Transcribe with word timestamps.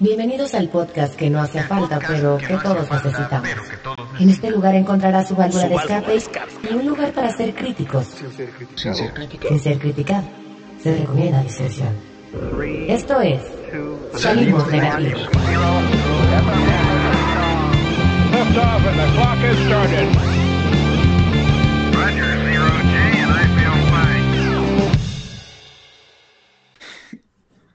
Bienvenidos 0.00 0.54
al 0.54 0.68
podcast 0.68 1.16
que 1.16 1.28
no 1.28 1.40
hace 1.40 1.60
falta, 1.64 1.98
pero 1.98 2.38
que 2.38 2.56
todos 2.56 2.88
necesitamos. 2.88 3.48
En 4.20 4.30
este 4.30 4.48
lugar 4.50 4.76
encontrarás 4.76 5.26
su 5.26 5.34
válvula 5.34 5.68
de 5.68 5.74
escape 5.74 6.18
y 6.70 6.74
un 6.74 6.86
lugar 6.86 7.12
para 7.12 7.30
ser 7.30 7.52
críticos. 7.52 8.06
Sin 8.06 8.30
ser 8.30 9.12
crítico. 9.12 9.48
Sin 9.48 9.58
ser 9.58 9.78
criticado. 9.80 10.22
Se 10.80 10.96
recomienda 10.98 11.42
discreción. 11.42 11.88
Esto 12.86 13.20
es 13.20 13.42
Salimos 14.14 14.64
feel 14.68 14.82
fine. 14.82 15.14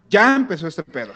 Ya 0.09 0.35
empezó 0.35 0.67
este 0.67 0.83
pedo. 0.83 1.13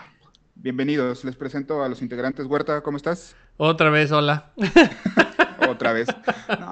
Bienvenidos, 0.59 1.23
les 1.23 1.35
presento 1.35 1.83
a 1.83 1.89
los 1.89 2.01
integrantes. 2.01 2.45
Huerta, 2.45 2.81
¿cómo 2.81 2.97
estás? 2.97 3.35
Otra 3.57 3.89
vez, 3.89 4.11
hola. 4.11 4.51
Otra 5.69 5.93
vez. 5.93 6.07
No, 6.47 6.71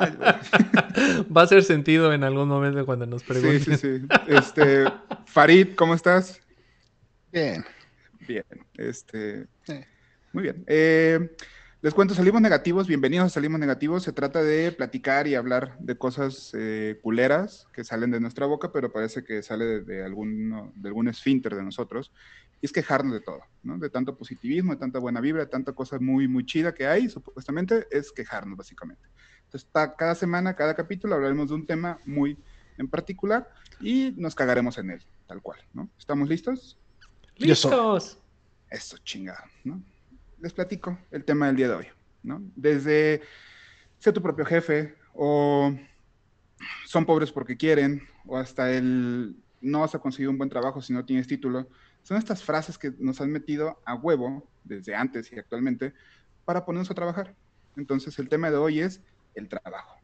Va 1.35 1.41
a 1.41 1.43
hacer 1.43 1.63
sentido 1.63 2.13
en 2.13 2.23
algún 2.23 2.47
momento 2.47 2.85
cuando 2.85 3.05
nos 3.05 3.21
sí, 3.21 3.27
pregunten. 3.27 3.77
sí, 3.77 3.99
sí. 3.99 4.07
Este, 4.27 4.85
Farid, 5.25 5.75
¿cómo 5.75 5.93
estás? 5.93 6.39
Bien. 7.31 7.63
Bien. 8.27 8.43
Este, 8.75 9.47
Sí. 9.63 9.73
muy 10.31 10.43
bien. 10.43 10.63
Eh, 10.67 11.35
les 11.85 11.93
cuento, 11.93 12.15
salimos 12.15 12.41
negativos. 12.41 12.87
Bienvenidos 12.87 13.27
a 13.27 13.29
Salimos 13.29 13.59
Negativos. 13.59 14.01
Se 14.01 14.11
trata 14.11 14.41
de 14.41 14.71
platicar 14.71 15.27
y 15.27 15.35
hablar 15.35 15.77
de 15.77 15.95
cosas 15.95 16.49
eh, 16.55 16.97
culeras 17.03 17.67
que 17.73 17.83
salen 17.83 18.09
de 18.09 18.19
nuestra 18.19 18.47
boca, 18.47 18.71
pero 18.71 18.91
parece 18.91 19.23
que 19.23 19.43
sale 19.43 19.65
de, 19.65 19.81
de 19.81 20.03
alguno, 20.03 20.73
de 20.75 20.87
algún 20.87 21.09
esfínter 21.09 21.53
de 21.53 21.61
nosotros. 21.61 22.11
Y 22.59 22.65
es 22.65 22.71
quejarnos 22.71 23.13
de 23.13 23.21
todo, 23.21 23.41
¿no? 23.61 23.77
De 23.77 23.91
tanto 23.91 24.17
positivismo, 24.17 24.73
de 24.73 24.79
tanta 24.79 24.97
buena 24.97 25.21
vibra, 25.21 25.41
de 25.41 25.51
tanta 25.51 25.73
cosa 25.73 25.99
muy, 25.99 26.27
muy 26.27 26.43
chida 26.43 26.73
que 26.73 26.87
hay, 26.87 27.07
supuestamente, 27.07 27.85
es 27.91 28.11
quejarnos, 28.11 28.57
básicamente. 28.57 29.07
Entonces, 29.43 29.69
cada 29.71 30.15
semana, 30.15 30.55
cada 30.55 30.73
capítulo 30.73 31.13
hablaremos 31.13 31.49
de 31.49 31.53
un 31.53 31.67
tema 31.67 31.99
muy 32.03 32.35
en 32.79 32.87
particular 32.87 33.47
y 33.79 34.11
nos 34.17 34.33
cagaremos 34.33 34.79
en 34.79 34.89
él, 34.89 35.03
tal 35.27 35.39
cual, 35.43 35.59
¿no? 35.71 35.87
¿Estamos 35.99 36.29
listos? 36.29 36.79
¡Listos! 37.37 38.17
Eso, 38.71 38.97
chingado, 39.03 39.43
¿no? 39.63 39.83
Les 40.45 40.53
platico 40.53 40.95
el 41.09 41.25
tema 41.25 41.47
del 41.47 41.55
día 41.55 41.69
de 41.69 41.73
hoy, 41.73 41.87
¿no? 42.21 42.39
Desde 42.55 43.23
ser 43.97 44.13
tu 44.13 44.21
propio 44.21 44.45
jefe, 44.45 44.93
o 45.15 45.73
son 46.85 47.03
pobres 47.03 47.31
porque 47.31 47.57
quieren, 47.57 48.07
o 48.27 48.37
hasta 48.37 48.71
el 48.71 49.35
no 49.59 49.79
vas 49.79 49.95
a 49.95 49.97
conseguir 49.97 50.29
un 50.29 50.37
buen 50.37 50.51
trabajo 50.51 50.83
si 50.83 50.93
no 50.93 51.03
tienes 51.03 51.25
título. 51.25 51.67
Son 52.03 52.15
estas 52.17 52.43
frases 52.43 52.77
que 52.77 52.93
nos 52.99 53.21
han 53.21 53.31
metido 53.31 53.81
a 53.85 53.95
huevo 53.95 54.47
desde 54.63 54.93
antes 54.93 55.31
y 55.31 55.39
actualmente 55.39 55.95
para 56.45 56.63
ponernos 56.63 56.91
a 56.91 56.93
trabajar. 56.93 57.33
Entonces, 57.75 58.19
el 58.19 58.29
tema 58.29 58.51
de 58.51 58.57
hoy 58.57 58.81
es 58.81 59.01
el 59.33 59.49
trabajo. 59.49 59.97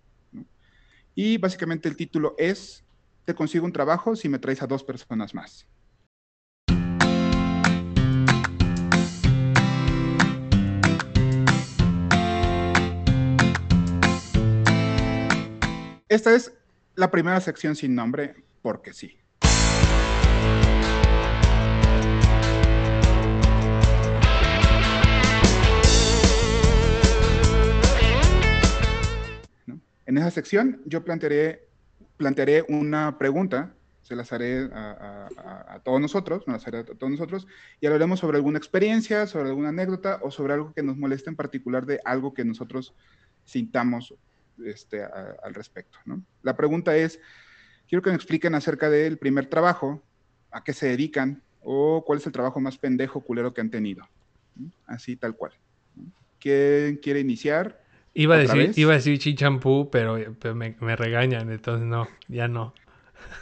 Y 1.13 1.37
básicamente 1.37 1.87
el 1.87 1.95
título 1.95 2.33
es, 2.39 2.83
te 3.25 3.35
consigo 3.35 3.63
un 3.63 3.73
trabajo 3.73 4.15
si 4.15 4.27
me 4.27 4.39
traes 4.39 4.63
a 4.63 4.65
dos 4.65 4.83
personas 4.83 5.35
más. 5.35 5.67
Esta 16.11 16.35
es 16.35 16.51
la 16.95 17.09
primera 17.09 17.39
sección 17.39 17.73
sin 17.73 17.95
nombre, 17.95 18.35
porque 18.61 18.91
sí. 18.91 19.17
En 30.05 30.17
esa 30.17 30.31
sección 30.31 30.81
yo 30.83 31.05
plantearé, 31.05 31.69
plantearé 32.17 32.65
una 32.67 33.17
pregunta, 33.17 33.73
se 34.01 34.17
las 34.17 34.33
haré 34.33 34.69
a, 34.73 35.79
todos 35.85 36.01
nosotros, 36.01 36.43
las 36.45 36.67
haré 36.67 36.79
a 36.79 36.83
todos 36.83 37.09
nosotros, 37.09 37.47
y 37.79 37.85
hablaremos 37.85 38.19
sobre 38.19 38.35
alguna 38.35 38.57
experiencia, 38.57 39.27
sobre 39.27 39.47
alguna 39.47 39.69
anécdota 39.69 40.19
o 40.21 40.29
sobre 40.29 40.55
algo 40.55 40.73
que 40.73 40.83
nos 40.83 40.97
moleste 40.97 41.29
en 41.29 41.37
particular 41.37 41.85
de 41.85 42.01
algo 42.03 42.33
que 42.33 42.43
nosotros 42.43 42.93
sintamos 43.45 44.13
este, 44.65 45.03
a- 45.03 45.35
al 45.43 45.53
respecto. 45.53 45.97
¿no? 46.05 46.23
La 46.41 46.55
pregunta 46.55 46.95
es, 46.95 47.19
quiero 47.87 48.01
que 48.01 48.09
me 48.09 48.15
expliquen 48.15 48.55
acerca 48.55 48.89
del 48.89 49.17
primer 49.17 49.47
trabajo, 49.47 50.03
a 50.51 50.63
qué 50.63 50.73
se 50.73 50.87
dedican 50.89 51.43
o 51.61 52.03
cuál 52.05 52.19
es 52.19 52.25
el 52.25 52.31
trabajo 52.33 52.59
más 52.59 52.77
pendejo, 52.77 53.21
culero 53.21 53.53
que 53.53 53.61
han 53.61 53.69
tenido. 53.71 54.07
¿no? 54.55 54.71
Así, 54.85 55.15
tal 55.15 55.35
cual. 55.35 55.53
¿Quién 56.39 56.97
quiere 56.97 57.19
iniciar? 57.19 57.79
Iba 58.13 58.35
a 58.35 58.39
¿Otra 58.39 58.55
decir, 58.55 58.67
vez? 58.67 58.77
iba 58.77 58.91
a 58.91 58.95
decir 58.95 59.19
chichampú, 59.19 59.89
pero, 59.89 60.17
pero 60.39 60.55
me, 60.55 60.75
me 60.81 60.95
regañan, 60.95 61.49
entonces 61.51 61.87
no, 61.87 62.07
ya 62.27 62.47
no. 62.47 62.73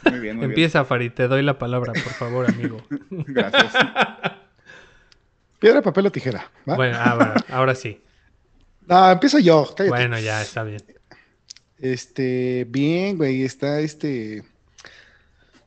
Muy 0.04 0.20
bien, 0.20 0.36
muy 0.36 0.46
Empieza, 0.46 0.84
Farid, 0.84 1.12
te 1.12 1.26
doy 1.28 1.42
la 1.42 1.58
palabra, 1.58 1.92
por 1.94 2.12
favor, 2.14 2.46
amigo. 2.46 2.76
bien. 2.90 3.24
Gracias. 3.26 3.72
Piedra, 5.58 5.82
papel 5.82 6.06
o 6.06 6.12
tijera. 6.12 6.50
¿va? 6.68 6.76
Bueno, 6.76 6.96
ah, 7.00 7.14
bueno, 7.16 7.34
ahora 7.50 7.74
sí. 7.74 8.00
No, 8.86 9.10
empiezo 9.10 9.38
yo. 9.38 9.74
cállate. 9.76 9.90
Bueno, 9.90 10.18
ya 10.20 10.40
está 10.42 10.62
bien. 10.64 10.82
Este, 11.80 12.66
bien, 12.68 13.16
güey. 13.16 13.42
Está 13.42 13.80
este. 13.80 14.44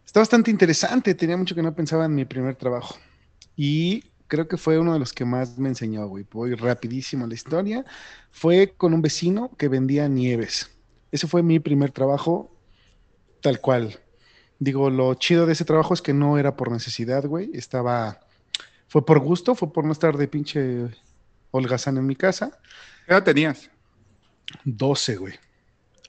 Está 0.05 0.19
bastante 0.19 0.51
interesante. 0.51 1.15
Tenía 1.15 1.37
mucho 1.37 1.55
que 1.55 1.63
no 1.63 1.75
pensaba 1.75 2.05
en 2.05 2.15
mi 2.15 2.25
primer 2.25 2.55
trabajo. 2.55 2.97
Y 3.55 4.03
creo 4.27 4.47
que 4.47 4.57
fue 4.57 4.79
uno 4.79 4.93
de 4.93 4.99
los 4.99 5.13
que 5.13 5.25
más 5.25 5.57
me 5.57 5.69
enseñó, 5.69 6.07
güey. 6.07 6.25
Voy 6.31 6.55
rapidísimo 6.55 7.25
a 7.25 7.27
la 7.27 7.33
historia. 7.33 7.85
Fue 8.31 8.73
con 8.77 8.93
un 8.93 9.01
vecino 9.01 9.51
que 9.57 9.67
vendía 9.67 10.07
nieves. 10.07 10.69
Ese 11.11 11.27
fue 11.27 11.43
mi 11.43 11.59
primer 11.59 11.91
trabajo, 11.91 12.55
tal 13.41 13.59
cual. 13.59 13.99
Digo, 14.59 14.89
lo 14.89 15.13
chido 15.15 15.45
de 15.45 15.53
ese 15.53 15.65
trabajo 15.65 15.93
es 15.93 16.01
que 16.01 16.13
no 16.13 16.37
era 16.37 16.55
por 16.55 16.71
necesidad, 16.71 17.25
güey. 17.25 17.51
Estaba. 17.53 18.19
Fue 18.87 19.05
por 19.05 19.19
gusto, 19.19 19.55
fue 19.55 19.73
por 19.73 19.85
no 19.85 19.91
estar 19.91 20.17
de 20.17 20.27
pinche 20.27 20.87
holgazán 21.51 21.97
en 21.97 22.05
mi 22.05 22.15
casa. 22.15 22.59
¿Qué 23.05 23.13
edad 23.13 23.23
tenías? 23.23 23.69
12, 24.63 25.15
güey. 25.17 25.33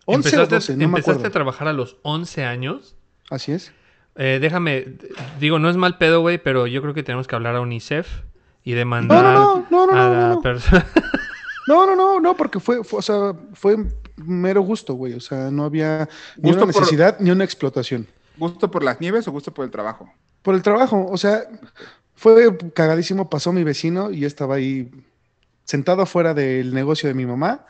11 0.06 0.28
o 0.28 0.42
¿Empezaste, 0.42 0.54
12, 0.54 0.72
no 0.72 0.78
me 0.78 0.84
empezaste 0.84 1.10
acuerdo. 1.12 1.28
a 1.28 1.31
trabajar 1.32 1.69
a 1.69 1.72
los 1.72 1.97
11 2.03 2.44
años? 2.44 2.97
Así 3.31 3.53
es. 3.53 3.72
Eh, 4.16 4.38
déjame, 4.41 4.94
digo, 5.41 5.59
no 5.59 5.69
es 5.70 5.76
mal 5.76 5.98
pedo, 5.98 6.20
güey, 6.20 6.38
pero 6.38 6.66
yo 6.66 6.81
creo 6.82 6.94
que 6.94 7.03
tenemos 7.03 7.26
que 7.26 7.34
hablar 7.34 7.56
a 7.56 7.60
UNICEF 7.60 8.06
y 8.62 8.72
demandar 8.72 9.25
no, 9.25 9.66
no, 9.70 9.87
no, 9.87 9.92
a 9.92 9.97
no, 9.97 10.15
la 10.15 10.20
no, 10.28 10.34
no. 10.34 10.42
persona. 10.42 10.87
No, 11.66 11.87
no, 11.87 11.97
no, 11.97 12.20
no, 12.20 12.37
porque 12.37 12.60
fue, 12.60 12.84
fue, 12.84 12.98
o 12.98 13.03
sea, 13.03 13.32
fue 13.54 13.78
mero 14.16 14.60
gusto, 14.60 14.92
güey. 14.92 15.15
O 15.15 15.20
sea, 15.20 15.50
no 15.50 15.65
había 15.65 16.10
ni 16.36 16.50
Gusto 16.50 16.65
una 16.65 16.72
por- 16.75 16.82
necesidad 16.82 17.16
ni 17.21 17.31
una 17.31 17.44
explotación. 17.44 18.06
¿Gusto 18.36 18.71
por 18.71 18.84
las 18.84 19.00
nieves 19.00 19.26
o 19.28 19.32
gusto 19.32 19.54
por 19.54 19.65
el 19.65 19.71
trabajo? 19.71 20.12
Por 20.42 20.54
el 20.56 20.60
trabajo, 20.60 21.06
o 21.10 21.16
sea, 21.16 21.44
fue 22.15 22.54
cagadísimo. 22.75 23.31
Pasó 23.31 23.50
mi 23.54 23.65
vecino 23.65 24.10
y 24.10 24.21
yo 24.21 24.26
estaba 24.26 24.56
ahí 24.56 24.91
sentado 25.65 26.03
afuera 26.03 26.34
del 26.34 26.75
negocio 26.75 27.09
de 27.09 27.15
mi 27.15 27.25
mamá, 27.25 27.65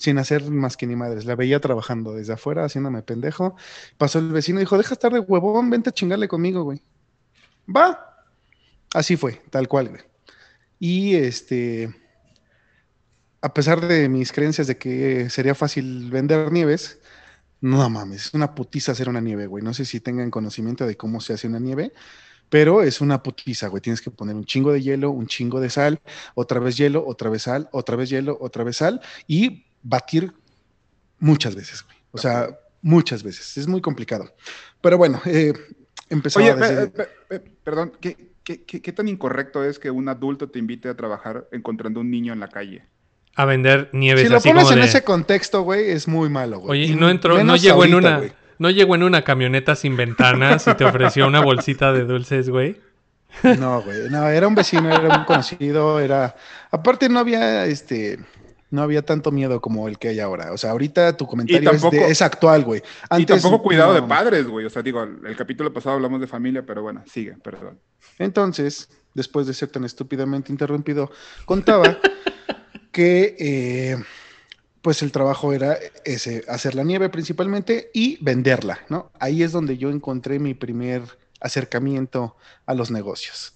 sin 0.00 0.18
hacer 0.18 0.50
más 0.50 0.76
que 0.76 0.86
ni 0.86 0.96
madres. 0.96 1.26
La 1.26 1.36
veía 1.36 1.60
trabajando 1.60 2.14
desde 2.14 2.32
afuera, 2.32 2.64
haciéndome 2.64 3.02
pendejo. 3.02 3.54
Pasó 3.98 4.18
el 4.18 4.32
vecino 4.32 4.58
y 4.58 4.62
dijo: 4.62 4.78
Deja 4.78 4.94
estar 4.94 5.12
de 5.12 5.20
huevón, 5.20 5.70
vente 5.70 5.90
a 5.90 5.92
chingarle 5.92 6.26
conmigo, 6.26 6.64
güey. 6.64 6.82
Va. 7.68 8.24
Así 8.94 9.16
fue, 9.16 9.42
tal 9.50 9.68
cual, 9.68 9.90
güey. 9.90 10.00
Y 10.78 11.14
este. 11.14 11.94
A 13.42 13.54
pesar 13.54 13.86
de 13.86 14.08
mis 14.08 14.32
creencias 14.32 14.66
de 14.66 14.76
que 14.78 15.30
sería 15.30 15.54
fácil 15.54 16.10
vender 16.10 16.50
nieves, 16.50 16.98
no 17.60 17.88
mames, 17.88 18.26
es 18.26 18.34
una 18.34 18.54
putiza 18.54 18.92
hacer 18.92 19.08
una 19.08 19.20
nieve, 19.20 19.46
güey. 19.46 19.62
No 19.62 19.74
sé 19.74 19.84
si 19.84 20.00
tengan 20.00 20.30
conocimiento 20.30 20.86
de 20.86 20.96
cómo 20.96 21.20
se 21.20 21.34
hace 21.34 21.46
una 21.46 21.58
nieve, 21.58 21.92
pero 22.50 22.82
es 22.82 23.00
una 23.00 23.22
putiza, 23.22 23.68
güey. 23.68 23.80
Tienes 23.82 24.00
que 24.02 24.10
poner 24.10 24.34
un 24.36 24.44
chingo 24.44 24.72
de 24.72 24.82
hielo, 24.82 25.10
un 25.10 25.26
chingo 25.26 25.60
de 25.60 25.70
sal, 25.70 26.00
otra 26.34 26.60
vez 26.60 26.76
hielo, 26.76 27.06
otra 27.06 27.30
vez 27.30 27.42
sal, 27.42 27.68
otra 27.72 27.96
vez 27.96 28.10
hielo, 28.10 28.36
otra 28.40 28.64
vez 28.64 28.78
sal 28.78 29.00
y 29.26 29.69
batir 29.82 30.32
muchas 31.18 31.54
veces, 31.54 31.82
güey. 31.84 31.96
O 32.12 32.18
sea, 32.18 32.48
muchas 32.82 33.22
veces. 33.22 33.56
Es 33.56 33.66
muy 33.66 33.80
complicado. 33.80 34.34
Pero 34.80 34.98
bueno, 34.98 35.20
eh, 35.26 35.52
empezó 36.08 36.38
Oye, 36.40 36.50
a 36.50 36.56
decir... 36.56 36.90
pe- 36.92 37.04
pe- 37.28 37.40
pe- 37.40 37.50
perdón, 37.62 37.92
¿qué, 38.00 38.16
qué, 38.42 38.62
qué- 38.64 38.80
qué 38.82 38.92
tan 38.92 39.08
incorrecto 39.08 39.64
es 39.64 39.78
que 39.78 39.90
un 39.90 40.08
adulto 40.08 40.48
te 40.48 40.58
invite 40.58 40.88
a 40.88 40.96
trabajar 40.96 41.46
encontrando 41.52 42.00
un 42.00 42.10
niño 42.10 42.32
en 42.32 42.40
la 42.40 42.48
calle? 42.48 42.84
a 43.36 43.44
vender 43.44 43.88
nieves 43.92 44.24
si 44.24 44.28
lo 44.28 44.36
así 44.38 44.48
pones 44.48 44.64
como 44.64 44.74
en 44.74 44.80
de... 44.80 44.86
ese 44.86 45.04
contexto, 45.04 45.62
güey, 45.62 45.90
es 45.90 46.08
muy 46.08 46.28
malo, 46.28 46.58
güey. 46.58 46.82
Oye, 46.82 46.92
Y 46.92 46.96
no 46.96 47.08
entró, 47.08 47.42
no 47.44 47.54
llegó 47.56 47.84
en 47.84 47.94
una, 47.94 48.22
no 48.58 48.70
llegó 48.70 48.96
en 48.96 49.04
una 49.04 49.22
camioneta 49.22 49.76
sin 49.76 49.96
ventanas 49.96 50.66
y 50.66 50.74
te 50.74 50.84
ofreció 50.84 51.28
una 51.28 51.40
bolsita 51.40 51.92
de 51.92 52.04
dulces, 52.04 52.50
güey. 52.50 52.80
No, 53.58 53.82
güey, 53.82 54.10
no, 54.10 54.28
era 54.28 54.48
un 54.48 54.56
vecino, 54.56 54.92
era 54.92 55.16
un 55.20 55.24
conocido, 55.24 56.00
era... 56.00 56.34
Aparte 56.72 57.08
no 57.08 57.20
había, 57.20 57.64
este, 57.66 58.18
no 58.70 58.82
había 58.82 59.02
tanto 59.02 59.30
miedo 59.32 59.60
como 59.60 59.88
el 59.88 59.98
que 59.98 60.08
hay 60.08 60.20
ahora. 60.20 60.52
O 60.52 60.56
sea, 60.58 60.70
ahorita 60.70 61.16
tu 61.16 61.26
comentario 61.26 61.70
es, 61.70 61.82
de- 61.82 61.88
tampoco- 61.90 62.06
es 62.10 62.22
actual, 62.22 62.64
güey. 62.64 62.82
y 63.18 63.26
tampoco 63.26 63.62
cuidado 63.62 63.94
de 63.94 64.02
padres, 64.02 64.46
güey. 64.46 64.64
O 64.66 64.70
sea, 64.70 64.82
digo, 64.82 65.02
el 65.02 65.36
capítulo 65.36 65.72
pasado 65.72 65.96
hablamos 65.96 66.20
de 66.20 66.26
familia, 66.26 66.64
pero 66.64 66.82
bueno, 66.82 67.02
sigue, 67.06 67.32
perdón. 67.42 67.78
Entonces, 68.18 68.88
después 69.14 69.46
de 69.46 69.54
ser 69.54 69.68
tan 69.70 69.84
estúpidamente 69.84 70.52
interrumpido, 70.52 71.10
contaba 71.44 71.98
que 72.92 73.36
eh, 73.38 73.96
pues 74.82 75.02
el 75.02 75.12
trabajo 75.12 75.52
era 75.52 75.76
ese, 76.04 76.44
hacer 76.48 76.74
la 76.74 76.84
nieve 76.84 77.08
principalmente 77.08 77.90
y 77.92 78.22
venderla, 78.22 78.80
¿no? 78.88 79.10
Ahí 79.18 79.42
es 79.42 79.52
donde 79.52 79.76
yo 79.78 79.90
encontré 79.90 80.38
mi 80.38 80.54
primer 80.54 81.02
acercamiento 81.40 82.36
a 82.66 82.74
los 82.74 82.90
negocios. 82.90 83.54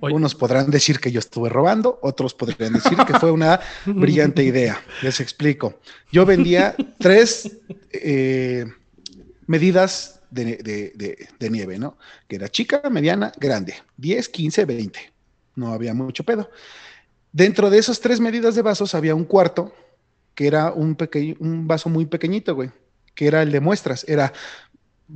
Oye. 0.00 0.14
Unos 0.14 0.34
podrán 0.34 0.70
decir 0.70 1.00
que 1.00 1.10
yo 1.10 1.18
estuve 1.18 1.48
robando, 1.48 1.98
otros 2.02 2.34
podrían 2.34 2.72
decir 2.72 2.96
que 3.06 3.14
fue 3.18 3.30
una 3.30 3.60
brillante 3.86 4.44
idea. 4.44 4.80
Les 5.02 5.20
explico. 5.20 5.80
Yo 6.12 6.24
vendía 6.26 6.74
tres 6.98 7.58
eh, 7.90 8.66
medidas 9.46 10.20
de, 10.30 10.44
de- 10.58 10.92
de- 10.94 11.28
de 11.38 11.50
nieve, 11.50 11.78
¿no? 11.78 11.96
Que 12.28 12.36
era 12.36 12.48
chica, 12.48 12.82
mediana, 12.90 13.32
grande. 13.38 13.74
10, 13.96 14.28
15, 14.28 14.64
20. 14.64 15.12
No 15.56 15.72
había 15.72 15.94
mucho 15.94 16.24
pedo. 16.24 16.50
Dentro 17.32 17.70
de 17.70 17.78
esas 17.78 18.00
tres 18.00 18.20
medidas 18.20 18.54
de 18.54 18.62
vasos 18.62 18.94
había 18.94 19.14
un 19.14 19.24
cuarto 19.24 19.74
que 20.34 20.46
era 20.46 20.72
un, 20.72 20.94
pequeño, 20.94 21.34
un 21.40 21.66
vaso 21.66 21.88
muy 21.88 22.06
pequeñito, 22.06 22.54
güey, 22.54 22.70
que 23.14 23.26
era 23.26 23.42
el 23.42 23.50
de 23.50 23.60
muestras. 23.60 24.04
Era, 24.08 24.32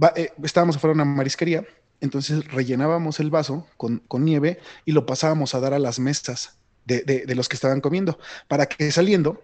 va- 0.02 0.12
eh, 0.16 0.32
estábamos 0.42 0.76
afuera 0.76 0.92
de 0.94 1.02
una 1.02 1.04
marisquería, 1.04 1.64
entonces 2.02 2.44
rellenábamos 2.48 3.20
el 3.20 3.30
vaso 3.30 3.66
con, 3.78 4.02
nieve 4.24 4.60
y 4.84 4.92
lo 4.92 5.06
pasábamos 5.06 5.54
a 5.54 5.60
dar 5.60 5.72
a 5.74 5.78
las 5.78 5.98
mesas 5.98 6.58
de, 6.84 7.02
de- 7.02 7.24
de 7.26 7.34
los 7.34 7.48
que 7.48 7.56
estaban 7.56 7.80
comiendo, 7.80 8.18
para 8.48 8.66
que 8.66 8.90
saliendo 8.92 9.40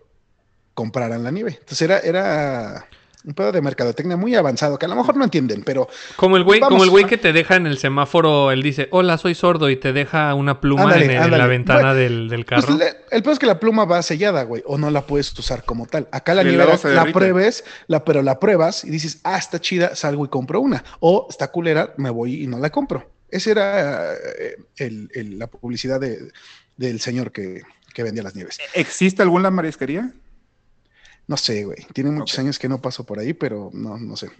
compraran 0.75 1.25
la 1.25 1.31
nieve. 1.31 1.53
Entonces 1.61 1.83
era, 1.83 1.99
era 2.01 2.87
un 3.25 3.35
pedo 3.35 3.53
de 3.53 3.61
mercadotecnia 3.61 4.17
muy 4.17 4.35
avanzado, 4.35 4.79
que 4.79 4.87
a 4.87 4.89
lo 4.89 4.95
mejor 4.97 5.17
no 5.17 5.25
entienden, 5.25 5.63
pero 5.65 5.89
Como 6.17 6.37
el 6.37 6.45
güey, 6.45 6.61
como 6.61 6.85
el 6.85 6.91
güey 6.91 7.05
que 7.05 7.19
te 7.19 7.33
deja 7.33 7.57
en 7.57 7.67
el 7.67 7.79
semáforo, 7.79 8.51
él 8.53 8.63
dice, 8.63 8.89
hola, 8.91 9.19
soy 9.19 9.35
sordo, 9.35 9.69
y 9.71 9.77
te 9.77 9.93
deja 9.93 10.33
una 10.35 10.61
pluma 10.61 10.85
Ándale, 10.85 11.05
en, 11.07 11.11
el- 11.11 11.17
en 11.17 11.23
ándale. 11.25 11.43
la 11.43 11.47
ventana 11.49 11.81
Bueno, 11.81 11.95
del, 11.95 12.29
del 12.29 12.45
Pues, 12.45 12.65
carro. 12.65 12.77
le- 12.79 12.97
el 13.11 13.23
peor 13.23 13.33
es 13.33 13.39
que 13.39 13.47
la 13.47 13.59
pluma 13.61 13.85
va 13.85 14.03
sellada, 14.03 14.45
güey, 14.45 14.63
o 14.67 14.79
no 14.79 14.91
la 14.91 15.07
puedes 15.07 15.37
usar 15.39 15.65
como 15.65 15.87
tal. 15.87 16.09
Acá 16.13 16.35
la 16.35 16.43
luego 16.43 16.79
la, 16.85 17.05
pruebes, 17.07 17.65
la, 17.89 18.05
pero 18.05 18.23
la 18.23 18.39
pruebas 18.39 18.85
y 18.85 18.91
dices, 18.91 19.21
ah, 19.25 19.37
está 19.39 19.61
chida, 19.61 19.95
salgo 19.97 20.25
y 20.25 20.29
compro 20.29 20.61
una. 20.61 20.85
O 21.01 21.27
está 21.29 21.49
culera, 21.51 21.95
me 21.97 22.11
voy 22.11 22.45
y 22.45 22.47
no 22.47 22.59
la 22.59 22.71
compro. 22.71 23.11
Esa 23.31 23.51
era 23.51 24.15
eh, 24.15 24.57
el- 24.77 25.11
el- 25.15 25.39
la 25.39 25.49
publicidad 25.49 26.01
de- 26.01 26.31
del 26.77 27.01
señor 27.01 27.33
que, 27.33 27.63
que 27.93 28.03
vendía 28.05 28.23
las 28.23 28.35
nieves. 28.37 28.59
¿Existe 28.75 29.23
alguna 29.23 29.51
marisquería? 29.51 30.13
No 31.29 31.37
sé, 31.37 31.65
güey. 31.65 31.87
Tiene 31.93 32.11
muchos 32.11 32.37
años 32.39 32.59
que 32.59 32.69
no 32.69 32.81
paso 32.83 33.05
por 33.05 33.19
ahí, 33.21 33.33
pero 33.35 33.71
no, 33.73 33.97
no 33.99 34.17
sé. 34.17 34.31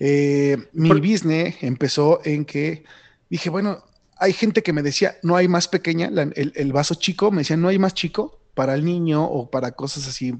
Eh, 0.00 0.56
mi 0.72 0.88
Por- 0.88 1.00
business 1.00 1.56
empezó 1.60 2.20
en 2.24 2.44
que 2.44 2.84
dije, 3.30 3.50
bueno, 3.50 3.84
hay 4.16 4.32
gente 4.32 4.62
que 4.62 4.72
me 4.72 4.82
decía, 4.82 5.16
no 5.22 5.36
hay 5.36 5.46
más 5.46 5.68
pequeña, 5.68 6.10
la- 6.10 6.22
el, 6.22 6.52
el 6.56 6.72
vaso 6.72 6.94
chico, 6.96 7.30
me 7.30 7.42
decían, 7.42 7.60
no 7.60 7.68
hay 7.68 7.78
más 7.78 7.94
chico 7.94 8.40
para 8.54 8.74
el 8.74 8.84
niño 8.84 9.24
o 9.24 9.50
para 9.50 9.72
cosas 9.72 10.08
así. 10.08 10.34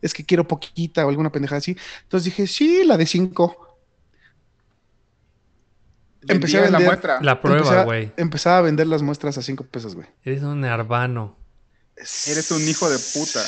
Es 0.00 0.14
que 0.14 0.24
quiero 0.24 0.48
poquita 0.48 1.04
o 1.04 1.08
alguna 1.10 1.30
pendejada 1.30 1.58
así. 1.58 1.76
Entonces 2.04 2.24
dije, 2.24 2.46
sí, 2.46 2.82
la 2.84 2.96
de 2.96 3.06
cinco. 3.06 3.76
Empecé 6.26 6.58
a 6.58 6.62
Vendías 6.62 6.70
la 6.72 6.78
vender- 6.78 6.86
muestra. 6.86 7.18
La 7.22 7.40
prueba, 7.40 7.84
güey. 7.84 8.12
Empezaba 8.16 8.58
a 8.58 8.62
vender 8.62 8.86
las 8.86 9.02
muestras 9.02 9.38
a 9.38 9.42
cinco 9.42 9.64
pesos, 9.64 9.94
güey. 9.94 10.06
Eres 10.24 10.42
un 10.42 10.64
arbano. 10.64 11.36
Eres 11.96 12.50
un 12.50 12.66
hijo 12.68 12.88
de 12.90 12.98
puta. 12.98 13.42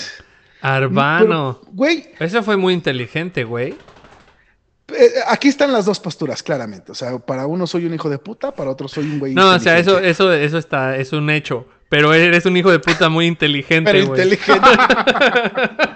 Arbano. 0.63 1.59
Pero, 1.61 1.73
Güey, 1.73 2.11
Eso 2.19 2.43
fue 2.43 2.57
muy 2.57 2.75
inteligente, 2.75 3.45
güey. 3.45 3.77
eh, 4.97 5.11
aquí 5.29 5.49
están 5.49 5.73
las 5.73 5.85
dos 5.87 6.01
posturas, 6.01 6.43
claramente. 6.43 6.93
O 6.93 6.95
sea, 6.95 7.19
para 7.19 7.47
uno 7.47 7.67
soy 7.67 7.87
un 7.87 7.95
hijo 7.95 8.11
de 8.11 8.19
puta, 8.19 8.53
para 8.53 8.71
otro 8.71 8.89
soy 8.89 9.05
un 9.05 9.19
güey. 9.19 9.35
No, 9.35 9.55
o 9.55 9.59
sea, 9.59 9.79
eso, 9.79 9.99
eso, 9.99 10.33
eso 10.33 10.59
está, 10.59 10.97
es 10.97 11.13
un 11.13 11.31
hecho. 11.31 11.67
Pero 11.89 12.15
eres 12.15 12.47
un 12.47 12.57
hijo 12.57 12.71
de 12.71 12.79
puta 12.79 13.09
muy 13.09 13.27
inteligente, 13.27 13.91
Pero 13.91 14.07
güey. 14.07 14.23
inteligente. 14.23 14.69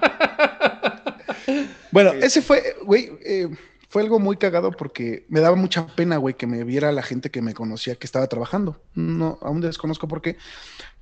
bueno, 1.92 2.12
ese 2.14 2.42
fue, 2.42 2.76
güey, 2.84 3.12
eh, 3.24 3.48
fue 3.88 4.02
algo 4.02 4.18
muy 4.18 4.36
cagado 4.36 4.72
porque 4.72 5.24
me 5.28 5.38
daba 5.40 5.54
mucha 5.54 5.86
pena, 5.86 6.16
güey, 6.16 6.34
que 6.34 6.48
me 6.48 6.64
viera 6.64 6.90
la 6.90 7.02
gente 7.02 7.30
que 7.30 7.42
me 7.42 7.54
conocía 7.54 7.94
que 7.94 8.06
estaba 8.06 8.26
trabajando. 8.26 8.80
No, 8.94 9.38
aún 9.42 9.60
desconozco 9.60 10.08
por 10.08 10.20
qué. 10.20 10.36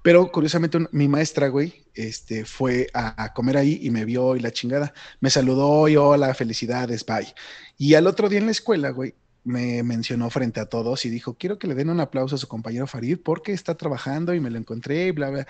Pero 0.03 0.33
curiosamente 0.33 0.77
un- 0.79 0.89
mi 0.93 1.07
maestra, 1.09 1.49
güey, 1.49 1.85
este, 1.95 2.45
fue 2.45 2.89
a, 2.93 3.23
a 3.25 3.33
comer 3.33 3.57
ahí 3.57 3.79
y 3.83 3.91
me 3.91 4.05
vio 4.05 4.35
y 4.37 4.41
la 4.41 4.51
chingada. 4.51 4.93
Me 5.21 5.31
saludó 5.31 5.87
y 5.89 5.97
hola, 5.97 6.35
felicidades, 6.35 7.07
bye. 7.07 7.33
Y 7.79 7.95
al 7.95 8.07
otro 8.09 8.29
día 8.29 8.41
en 8.41 8.47
la 8.47 8.53
escuela, 8.53 8.91
güey, 8.91 9.15
me 9.45 9.83
mencionó 9.83 10.29
frente 10.31 10.61
a 10.61 10.67
todos 10.67 11.05
y 11.05 11.11
dijo, 11.11 11.35
quiero 11.35 11.59
que 11.59 11.67
le 11.67 11.75
den 11.75 11.91
un 11.91 12.01
aplauso 12.01 12.35
a 12.35 12.39
su 12.39 12.47
compañero 12.49 12.87
Farid 12.87 13.19
porque 13.23 13.53
está 13.53 13.77
trabajando 13.77 14.35
y 14.35 14.41
me 14.41 14.51
lo 14.51 14.59
encontré 14.59 15.07
y 15.07 15.11
bla, 15.13 15.31
bla. 15.31 15.47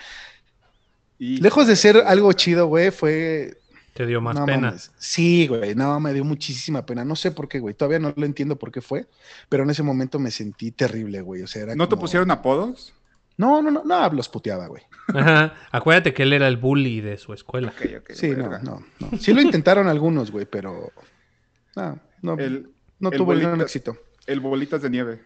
Y- 1.19 1.37
Lejos 1.37 1.67
de 1.67 1.75
ser 1.75 1.97
algo 2.05 2.31
chido, 2.33 2.67
güey, 2.67 2.91
fue. 2.91 3.57
Te 3.93 4.05
dio 4.07 4.19
más 4.21 4.35
no 4.35 4.45
pena. 4.45 4.67
mames. 4.69 4.91
Sí, 4.97 5.47
güey, 5.47 5.75
no, 5.75 5.99
me 5.99 6.13
dio 6.13 6.23
muchísima 6.25 6.83
pena. 6.85 7.05
No 7.05 7.15
sé 7.15 7.29
por 7.31 7.47
qué, 7.47 7.59
güey. 7.59 7.75
Todavía 7.75 7.99
no 7.99 8.11
lo 8.15 8.25
entiendo 8.25 8.55
por 8.57 8.71
qué 8.71 8.81
fue, 8.81 9.05
pero 9.49 9.63
en 9.63 9.69
ese 9.69 9.83
momento 9.83 10.17
me 10.17 10.31
sentí 10.31 10.71
terrible, 10.71 11.21
güey. 11.21 11.43
O 11.43 11.47
sea, 11.47 11.61
era. 11.63 11.75
¿No 11.75 11.87
te 11.87 11.95
pusieron 11.95 12.31
apodos? 12.31 12.93
No, 13.37 13.61
no, 13.61 13.71
no, 13.71 13.83
no, 13.83 14.09
los 14.11 14.29
puteaba, 14.29 14.67
güey. 14.67 14.83
Ajá. 15.13 15.55
Acuérdate 15.71 16.13
que 16.13 16.23
él 16.23 16.33
era 16.33 16.47
el 16.47 16.57
bully 16.57 17.01
de 17.01 17.17
su 17.17 17.33
escuela. 17.33 17.73
Ok, 17.75 17.85
ok. 18.01 18.11
Sí, 18.13 18.29
no, 18.31 18.47
no, 18.59 18.85
no. 18.99 19.17
Sí 19.19 19.33
lo 19.33 19.41
intentaron 19.41 19.87
algunos, 19.87 20.29
güey, 20.31 20.45
pero. 20.45 20.91
No, 21.75 21.99
no, 22.21 22.33
El, 22.37 22.69
no 22.99 23.09
el 23.09 23.17
tuvo 23.17 23.33
ningún 23.33 23.51
bolita- 23.51 23.63
éxito. 23.63 23.97
el 24.27 24.39
bolitas 24.39 24.81
de 24.81 24.89
nieve. 24.89 25.21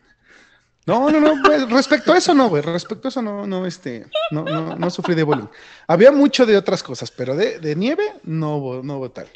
No, 0.85 1.09
no, 1.11 1.19
no, 1.19 1.41
güey, 1.43 1.65
respecto 1.65 2.13
a 2.13 2.17
eso 2.17 2.33
no, 2.33 2.47
güey, 2.47 2.61
respecto 2.63 3.07
a 3.07 3.09
eso 3.09 3.21
no, 3.21 3.45
no, 3.45 3.65
este, 3.65 4.05
no, 4.31 4.43
no, 4.45 4.77
no 4.77 4.89
sufrí 4.89 5.15
de 5.15 5.23
bullying. 5.23 5.47
Había 5.85 6.13
mucho 6.13 6.45
de 6.45 6.55
otras 6.55 6.81
cosas, 6.81 7.11
pero 7.11 7.35
de, 7.35 7.59
de 7.59 7.75
nieve 7.75 8.03
no 8.23 8.55
hubo, 8.55 8.81
no 8.83 8.95
hubo 8.95 9.11
tal. 9.11 9.27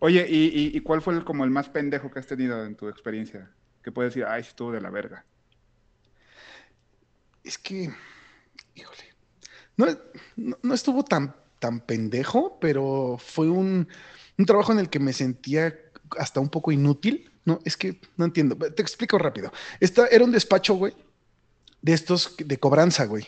Oye, 0.00 0.26
¿y, 0.28 0.46
y, 0.46 0.76
y 0.76 0.80
cuál 0.80 1.00
fue 1.02 1.14
el, 1.14 1.22
como 1.24 1.44
el 1.44 1.50
más 1.50 1.68
pendejo 1.68 2.10
que 2.10 2.18
has 2.18 2.26
tenido 2.26 2.64
en 2.66 2.74
tu 2.74 2.88
experiencia? 2.88 3.48
Que 3.84 3.92
puedes 3.92 4.14
decir, 4.14 4.26
ay, 4.28 4.40
estuvo 4.40 4.72
de 4.72 4.80
la 4.80 4.90
verga. 4.90 5.24
Es 7.44 7.56
que, 7.56 7.90
híjole, 8.76 9.14
no, 9.76 9.86
no, 10.36 10.58
no 10.62 10.74
estuvo 10.74 11.02
tan, 11.02 11.34
tan 11.58 11.80
pendejo, 11.80 12.58
pero 12.60 13.18
fue 13.18 13.48
un, 13.48 13.88
un 14.38 14.46
trabajo 14.46 14.72
en 14.72 14.78
el 14.78 14.88
que 14.88 15.00
me 15.00 15.12
sentía 15.12 15.74
hasta 16.18 16.40
un 16.40 16.48
poco 16.48 16.70
inútil. 16.70 17.30
No, 17.44 17.60
es 17.64 17.76
que 17.76 18.00
no 18.16 18.24
entiendo. 18.24 18.56
Te 18.56 18.82
explico 18.82 19.18
rápido. 19.18 19.52
Esta 19.80 20.06
era 20.08 20.24
un 20.24 20.32
despacho, 20.32 20.74
güey, 20.74 20.94
de 21.80 21.92
estos 21.92 22.34
de 22.38 22.58
cobranza, 22.58 23.06
güey. 23.06 23.26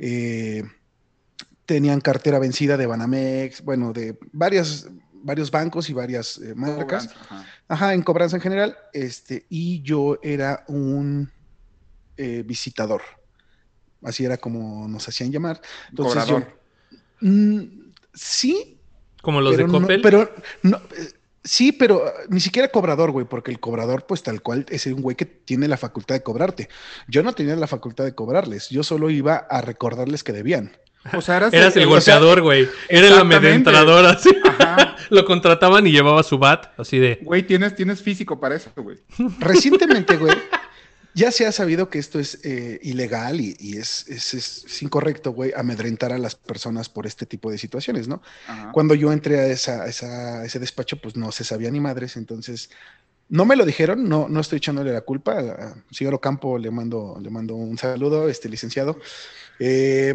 Eh, 0.00 0.64
tenían 1.66 2.00
cartera 2.00 2.38
vencida 2.38 2.76
de 2.76 2.86
Banamex, 2.86 3.62
bueno, 3.62 3.92
de 3.92 4.18
varias, 4.32 4.88
varios 5.12 5.50
bancos 5.50 5.88
y 5.88 5.92
varias 5.92 6.38
eh, 6.38 6.54
marcas. 6.54 7.06
Cobranza, 7.08 7.20
ajá. 7.20 7.46
Ajá, 7.68 7.94
en 7.94 8.02
cobranza 8.02 8.36
en 8.36 8.42
general. 8.42 8.76
Este, 8.92 9.46
y 9.48 9.82
yo 9.82 10.18
era 10.22 10.64
un 10.66 11.30
eh, 12.16 12.42
visitador. 12.44 13.02
Así 14.04 14.24
era 14.24 14.36
como 14.36 14.86
nos 14.88 15.08
hacían 15.08 15.32
llamar. 15.32 15.60
Entonces 15.90 16.26
yo-. 16.26 16.42
Mm, 17.20 17.60
sí, 18.12 18.78
Como 19.22 19.40
los 19.40 19.54
pero 19.56 19.66
de 19.66 19.72
no- 19.72 19.80
Coppel. 19.80 20.00
pero 20.02 20.30
no, 20.62 20.76
eh, 20.76 21.08
sí, 21.42 21.72
pero 21.72 22.04
ah, 22.06 22.12
ni 22.28 22.40
siquiera 22.40 22.68
cobrador, 22.68 23.10
güey, 23.12 23.26
porque 23.26 23.50
el 23.50 23.60
cobrador, 23.60 24.04
pues 24.06 24.22
tal 24.22 24.42
cual, 24.42 24.66
es 24.68 24.86
un 24.86 25.00
güey 25.00 25.16
que 25.16 25.24
tiene 25.24 25.68
la 25.68 25.76
facultad 25.76 26.14
de 26.14 26.22
cobrarte. 26.22 26.68
Yo 27.08 27.22
no 27.22 27.32
tenía 27.32 27.56
la 27.56 27.66
facultad 27.66 28.04
de 28.04 28.14
cobrarles, 28.14 28.68
yo 28.68 28.82
solo 28.82 29.08
iba 29.10 29.36
a 29.48 29.60
recordarles 29.62 30.22
que 30.22 30.32
debían. 30.32 30.76
O 31.12 31.20
sea, 31.20 31.36
eras, 31.36 31.52
Eras 31.52 31.76
el 31.76 31.86
golpeador, 31.86 32.40
güey. 32.40 32.66
Era 32.88 33.08
el 33.08 33.14
amedrentador, 33.18 34.06
así. 34.06 34.30
Ajá. 34.42 34.96
Lo 35.10 35.26
contrataban 35.26 35.86
y 35.86 35.92
llevaba 35.92 36.22
su 36.22 36.38
bat, 36.38 36.72
así 36.80 36.98
de. 36.98 37.18
Güey, 37.22 37.42
tienes, 37.46 37.74
tienes 37.76 38.02
físico 38.02 38.40
para 38.40 38.54
eso, 38.56 38.70
güey. 38.76 38.96
Recientemente, 39.38 40.16
güey, 40.16 40.34
ya 41.14 41.30
se 41.30 41.46
ha 41.46 41.52
sabido 41.52 41.88
que 41.88 41.98
esto 41.98 42.18
es 42.18 42.40
eh, 42.44 42.80
ilegal 42.82 43.40
y, 43.40 43.56
y 43.60 43.76
es, 43.78 44.06
es- 44.08 44.34
es- 44.34 44.82
incorrecto, 44.82 45.32
güey, 45.32 45.52
amedrentar 45.56 46.12
a 46.12 46.18
las 46.18 46.34
personas 46.34 46.88
por 46.88 47.06
este 47.06 47.24
tipo 47.26 47.50
de 47.50 47.58
situaciones, 47.58 48.08
¿no? 48.08 48.20
Ajá. 48.48 48.72
Cuando 48.72 48.94
yo 48.94 49.12
entré 49.12 49.38
a, 49.40 49.46
esa, 49.46 49.82
a 49.84 49.86
esa- 49.88 50.40
a 50.40 50.44
ese 50.44 50.58
despacho, 50.58 51.00
pues 51.00 51.16
no 51.16 51.30
se 51.32 51.44
sabía 51.44 51.70
ni 51.70 51.80
madres, 51.80 52.16
entonces 52.16 52.70
no 53.28 53.44
me 53.46 53.56
lo 53.56 53.64
dijeron, 53.64 54.08
no, 54.08 54.28
no 54.28 54.40
estoy 54.40 54.58
echándole 54.58 54.92
la 54.92 55.00
culpa. 55.00 55.38
A 55.38 55.74
señor 55.90 56.14
Ocampo 56.14 56.58
le 56.58 56.70
mando, 56.70 57.18
le 57.22 57.30
mando 57.30 57.54
un 57.54 57.78
saludo, 57.78 58.28
este 58.28 58.48
licenciado. 58.48 58.98
Eh, 59.58 60.14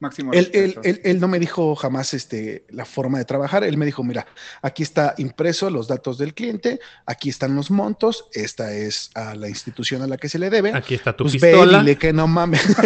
Máximo 0.00 0.32
él, 0.32 0.48
él- 0.54 0.78
él- 0.84 1.00
él 1.02 1.18
no 1.20 1.26
me 1.26 1.40
dijo 1.40 1.74
jamás 1.74 2.14
este, 2.14 2.64
la 2.70 2.84
forma 2.84 3.18
de 3.18 3.24
trabajar. 3.24 3.64
Él 3.64 3.76
me 3.76 3.84
dijo, 3.84 4.04
mira, 4.04 4.26
aquí 4.62 4.84
está 4.84 5.14
impreso 5.18 5.68
los 5.70 5.88
datos 5.88 6.18
del 6.18 6.34
cliente, 6.34 6.78
aquí 7.04 7.30
están 7.30 7.56
los 7.56 7.68
montos, 7.70 8.26
esta 8.32 8.72
es 8.72 9.10
a 9.16 9.34
la 9.34 9.48
institución 9.48 10.00
a 10.02 10.06
la 10.06 10.16
que 10.16 10.28
se 10.28 10.38
le 10.38 10.50
debe. 10.50 10.72
Aquí 10.72 10.94
está 10.94 11.16
tu 11.16 11.24
Pues 11.24 11.40
ve, 11.40 11.50
pistola. 11.50 11.80
dile 11.80 11.96
que 11.98 12.12
no 12.12 12.28
mames. 12.28 12.64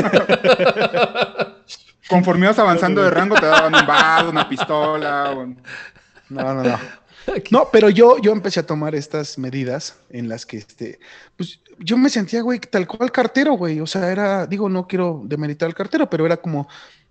Conforme 2.09 2.47
ibas 2.47 2.59
avanzando 2.59 3.02
de 3.02 3.11
rango, 3.11 3.37
te 3.37 3.47
daban 3.47 3.75
un 3.75 3.87
bar, 3.87 4.28
una 4.28 4.49
pistola. 4.49 5.31
un- 5.37 5.61
No, 6.28 6.54
no, 6.54 6.62
no. 6.62 6.78
No, 7.50 7.69
pero 7.73 7.88
yo, 7.88 8.19
yo 8.19 8.33
empecé 8.33 8.59
a 8.61 8.66
tomar 8.66 8.95
estas 8.97 9.38
medidas 9.38 9.97
en 10.11 10.28
las 10.28 10.45
que, 10.45 10.57
este, 10.57 10.99
pues, 11.37 11.61
yo 11.78 11.97
me 11.97 12.11
sentía, 12.11 12.42
güey, 12.42 12.59
tal 12.59 12.87
cual 12.88 13.12
cartero, 13.12 13.52
güey. 13.52 13.78
O 13.81 13.87
sea, 13.87 14.11
era, 14.11 14.45
digo, 14.47 14.69
no 14.69 14.88
quiero 14.88 15.23
demeritar 15.25 15.69
al 15.69 15.75
cartero, 15.75 16.11
pero 16.11 16.26
era 16.26 16.37
como, 16.38 16.69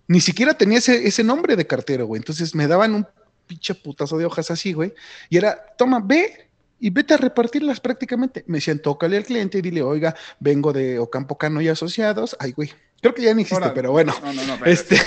ni 0.08 0.20
siquiera 0.22 0.54
tenía 0.54 0.80
ese, 0.80 1.08
ese 1.08 1.24
nombre 1.24 1.56
de 1.56 1.68
cartero, 1.68 2.06
güey. 2.06 2.20
Entonces 2.20 2.54
me 2.56 2.68
daban 2.68 2.96
un 2.96 3.08
pinche 3.48 3.76
putazo 3.76 4.18
de 4.18 4.26
hojas 4.26 4.52
así, 4.52 4.74
güey. 4.74 4.94
Y 5.30 5.38
era, 5.38 5.58
toma, 5.78 6.00
ve 6.04 6.50
y 6.80 6.90
vete 6.90 7.14
a 7.14 7.18
repartirlas 7.18 7.80
prácticamente. 7.80 8.44
Me 8.48 8.58
decían, 8.58 8.80
tócale 8.80 9.18
al 9.18 9.24
cliente 9.24 9.60
y 9.60 9.62
dile, 9.62 9.82
oiga, 9.82 10.16
vengo 10.40 10.74
de 10.74 11.00
Ocampo 11.00 11.38
Cano 11.38 11.62
y 11.62 11.68
Asociados. 11.68 12.36
Ay, 12.40 12.52
güey. 12.54 12.72
Creo 13.02 13.14
que 13.14 13.22
ya 13.24 13.34
ni 13.34 13.42
existe, 13.44 13.64
Ahora- 13.64 13.74
pero 13.74 13.92
bueno. 13.92 14.14
No, 14.24 14.34
no, 14.34 14.58
no. 14.58 14.66
Este-. 14.66 15.00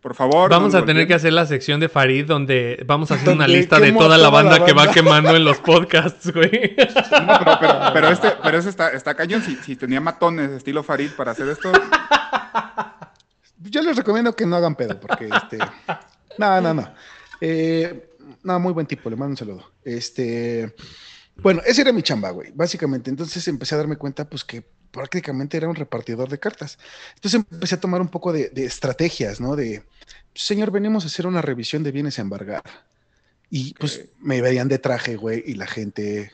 Por 0.00 0.14
favor. 0.14 0.50
Vamos 0.50 0.74
no 0.74 0.80
a 0.80 0.84
tener 0.84 1.06
que 1.06 1.14
hacer 1.14 1.32
la 1.32 1.46
sección 1.46 1.80
de 1.80 1.88
Farid 1.88 2.26
donde 2.26 2.82
vamos 2.86 3.10
a 3.10 3.14
hacer 3.14 3.30
una 3.30 3.48
lista 3.48 3.80
de 3.80 3.90
toda 3.92 4.18
la 4.18 4.28
banda 4.28 4.62
que 4.62 4.74
va 4.74 4.90
quemando 4.90 5.34
en 5.34 5.44
los 5.44 5.58
podcasts, 5.58 6.30
güey. 6.30 6.76
No, 7.26 7.38
pero, 7.38 7.58
pero, 7.58 7.78
pero 7.94 8.08
este, 8.10 8.32
pero 8.42 8.58
ese 8.58 8.68
está, 8.68 8.90
está 8.90 9.14
cañón. 9.14 9.42
Si, 9.42 9.56
si 9.56 9.76
tenía 9.76 10.02
matones 10.02 10.50
estilo 10.50 10.82
Farid 10.82 11.10
para 11.12 11.30
hacer 11.32 11.48
esto, 11.48 11.72
Yo 13.64 13.82
les 13.82 13.96
recomiendo 13.96 14.34
que 14.34 14.46
no 14.46 14.56
hagan 14.56 14.76
pedo, 14.76 14.98
porque 15.00 15.28
este. 15.28 15.58
No, 16.38 16.60
no, 16.60 16.74
no. 16.74 16.94
Eh, 17.40 18.16
no, 18.42 18.58
muy 18.58 18.72
buen 18.72 18.86
tipo, 18.86 19.08
le 19.08 19.16
mando 19.16 19.32
un 19.32 19.36
saludo. 19.36 19.72
Este. 19.84 20.74
Bueno, 21.36 21.62
esa 21.64 21.82
era 21.82 21.92
mi 21.92 22.02
chamba, 22.02 22.30
güey, 22.30 22.52
básicamente. 22.54 23.10
Entonces 23.10 23.46
empecé 23.48 23.74
a 23.74 23.78
darme 23.78 23.96
cuenta, 23.96 24.28
pues, 24.28 24.44
que 24.44 24.64
prácticamente 24.90 25.56
era 25.56 25.68
un 25.68 25.74
repartidor 25.74 26.28
de 26.28 26.38
cartas. 26.38 26.78
Entonces 27.14 27.44
empecé 27.50 27.74
a 27.74 27.80
tomar 27.80 28.00
un 28.00 28.08
poco 28.08 28.32
de, 28.32 28.50
de 28.50 28.64
estrategias, 28.64 29.40
¿no? 29.40 29.56
De, 29.56 29.82
señor, 30.34 30.70
venimos 30.70 31.04
a 31.04 31.06
hacer 31.08 31.26
una 31.26 31.42
revisión 31.42 31.82
de 31.82 31.92
bienes 31.92 32.18
a 32.18 32.22
embargar. 32.22 32.62
Y 33.50 33.74
pues 33.74 34.06
me 34.18 34.40
veían 34.40 34.68
de 34.68 34.78
traje, 34.78 35.16
güey, 35.16 35.42
y 35.46 35.54
la 35.54 35.66
gente 35.66 36.32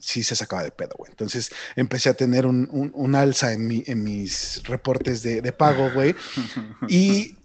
sí 0.00 0.24
se 0.24 0.36
sacaba 0.36 0.64
de 0.64 0.72
pedo, 0.72 0.94
güey. 0.98 1.10
Entonces 1.12 1.50
empecé 1.76 2.08
a 2.10 2.14
tener 2.14 2.46
un, 2.46 2.68
un- 2.72 2.92
un 2.94 3.14
alza 3.14 3.52
en, 3.52 3.66
mi- 3.68 3.84
en 3.86 4.02
mis 4.04 4.62
reportes 4.64 5.22
de, 5.22 5.42
de 5.42 5.52
pago, 5.52 5.90
güey. 5.90 6.16
Y 6.88 7.36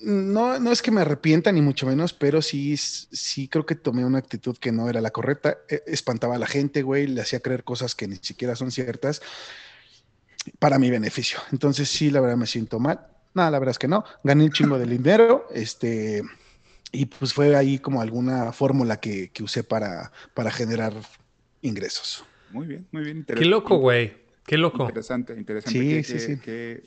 no, 0.00 0.58
no 0.60 0.72
es 0.72 0.82
que 0.82 0.90
me 0.90 1.00
arrepienta, 1.02 1.52
ni 1.52 1.62
mucho 1.62 1.86
menos, 1.86 2.12
pero 2.12 2.42
sí, 2.42 2.76
sí 2.76 3.48
creo 3.48 3.66
que 3.66 3.74
tomé 3.76 4.04
una 4.04 4.18
actitud 4.18 4.56
que 4.58 4.72
no 4.72 4.88
era 4.88 5.00
la 5.00 5.10
correcta. 5.10 5.58
Eh, 5.68 5.82
Espantaba 5.86 6.36
a 6.36 6.38
la 6.38 6.46
gente, 6.46 6.82
güey, 6.82 7.06
le 7.08 7.22
hacía 7.22 7.40
creer 7.40 7.64
cosas 7.64 7.94
que 7.94 8.08
ni 8.08 8.16
siquiera 8.16 8.56
son 8.56 8.70
ciertas 8.70 9.22
para 10.58 10.78
mi 10.78 10.90
beneficio. 10.90 11.38
Entonces 11.52 11.88
sí, 11.88 12.10
la 12.10 12.20
verdad 12.20 12.36
me 12.36 12.46
siento 12.46 12.78
mal. 12.78 13.06
No, 13.34 13.50
la 13.50 13.58
verdad 13.58 13.72
es 13.72 13.78
que 13.78 13.88
no. 13.88 14.04
Gané 14.22 14.44
un 14.44 14.52
chingo 14.52 14.78
de 14.78 14.86
dinero, 14.86 15.46
este, 15.52 16.22
y 16.92 17.06
pues 17.06 17.34
fue 17.34 17.56
ahí 17.56 17.78
como 17.78 18.00
alguna 18.00 18.52
fórmula 18.52 18.98
que, 19.00 19.30
que 19.32 19.42
usé 19.42 19.64
para, 19.64 20.12
para 20.34 20.50
generar 20.50 20.94
ingresos. 21.62 22.24
muy 22.50 22.66
bien, 22.66 22.86
muy 22.92 23.02
bien. 23.04 23.24
Qué 23.24 23.44
loco, 23.44 23.76
güey. 23.78 24.14
Qué 24.46 24.56
loco. 24.56 24.84
Interesante, 24.84 25.34
interesante. 25.36 25.78
Sí, 25.78 25.88
que- 25.88 26.02
sí, 26.04 26.18
sí. 26.20 26.40
que- 26.40 26.84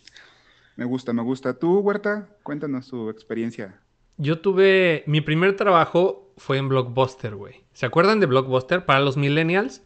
Me 0.76 0.86
gusta, 0.86 1.12
me 1.12 1.22
gusta. 1.22 1.54
Tú, 1.60 1.80
Huerta, 1.80 2.30
cuéntanos 2.44 2.88
tu 2.88 3.10
experiencia. 3.10 3.78
Yo 4.18 4.40
tuve. 4.40 5.04
Mi 5.08 5.20
primer 5.22 5.56
trabajo 5.58 6.34
fue 6.38 6.58
en 6.58 6.70
Blockbuster, 6.70 7.36
güey. 7.36 7.56
¿Se 7.74 7.86
acuerdan 7.86 8.20
de 8.22 8.26
Blockbuster? 8.28 8.86
Para 8.86 9.02
los 9.02 9.18
millennials, 9.18 9.82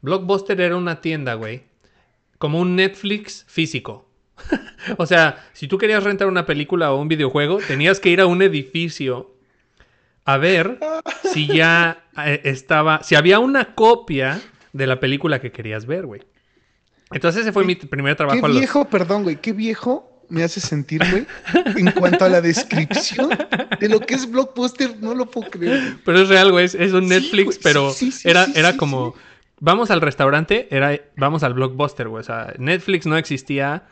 Blockbuster 0.00 0.60
era 0.60 0.76
una 0.76 1.00
tienda, 1.00 1.34
güey. 1.34 1.62
Como 2.38 2.58
un 2.60 2.74
Netflix 2.74 3.44
físico. 3.48 4.08
o 4.98 5.06
sea, 5.06 5.48
si 5.52 5.68
tú 5.68 5.78
querías 5.78 6.02
rentar 6.02 6.26
una 6.26 6.44
película 6.46 6.92
o 6.92 7.00
un 7.00 7.06
videojuego, 7.06 7.58
tenías 7.58 8.00
que 8.00 8.10
ir 8.10 8.20
a 8.20 8.26
un 8.26 8.42
edificio 8.42 9.31
a 10.24 10.36
ver 10.38 10.78
si 11.32 11.46
ya 11.46 12.04
eh, 12.24 12.40
estaba. 12.44 13.02
Si 13.02 13.14
había 13.14 13.38
una 13.38 13.74
copia 13.74 14.40
de 14.72 14.86
la 14.86 15.00
película 15.00 15.40
que 15.40 15.52
querías 15.52 15.86
ver, 15.86 16.06
güey. 16.06 16.22
Entonces 17.12 17.42
ese 17.42 17.52
fue 17.52 17.64
mi 17.64 17.74
primer 17.74 18.16
trabajo 18.16 18.40
Qué 18.40 18.48
los- 18.48 18.58
viejo, 18.58 18.88
perdón, 18.88 19.24
güey, 19.24 19.36
qué 19.36 19.52
viejo 19.52 20.08
me 20.28 20.42
hace 20.44 20.60
sentir, 20.60 21.02
güey, 21.10 21.26
en 21.76 21.90
cuanto 21.90 22.24
a 22.24 22.28
la 22.30 22.40
descripción 22.40 23.28
de 23.78 23.88
lo 23.90 24.00
que 24.00 24.14
es 24.14 24.30
Blockbuster, 24.30 24.96
no 25.00 25.14
lo 25.14 25.26
puedo 25.26 25.50
creer. 25.50 25.96
Pero 26.06 26.20
es 26.22 26.28
real, 26.30 26.50
güey. 26.52 26.64
Es, 26.64 26.74
es 26.74 26.94
un 26.94 27.06
Netflix, 27.08 27.58
pero 27.62 27.90
sí, 27.90 28.10
sí, 28.10 28.20
sí, 28.20 28.28
era, 28.30 28.46
era 28.54 28.76
como. 28.78 29.14
Vamos 29.60 29.90
al 29.90 30.00
restaurante, 30.00 30.66
era, 30.74 30.98
vamos 31.16 31.42
al 31.42 31.52
blockbuster, 31.54 32.08
güey. 32.08 32.20
O 32.20 32.24
sea, 32.24 32.54
Netflix 32.58 33.04
no 33.06 33.16
existía. 33.18 33.84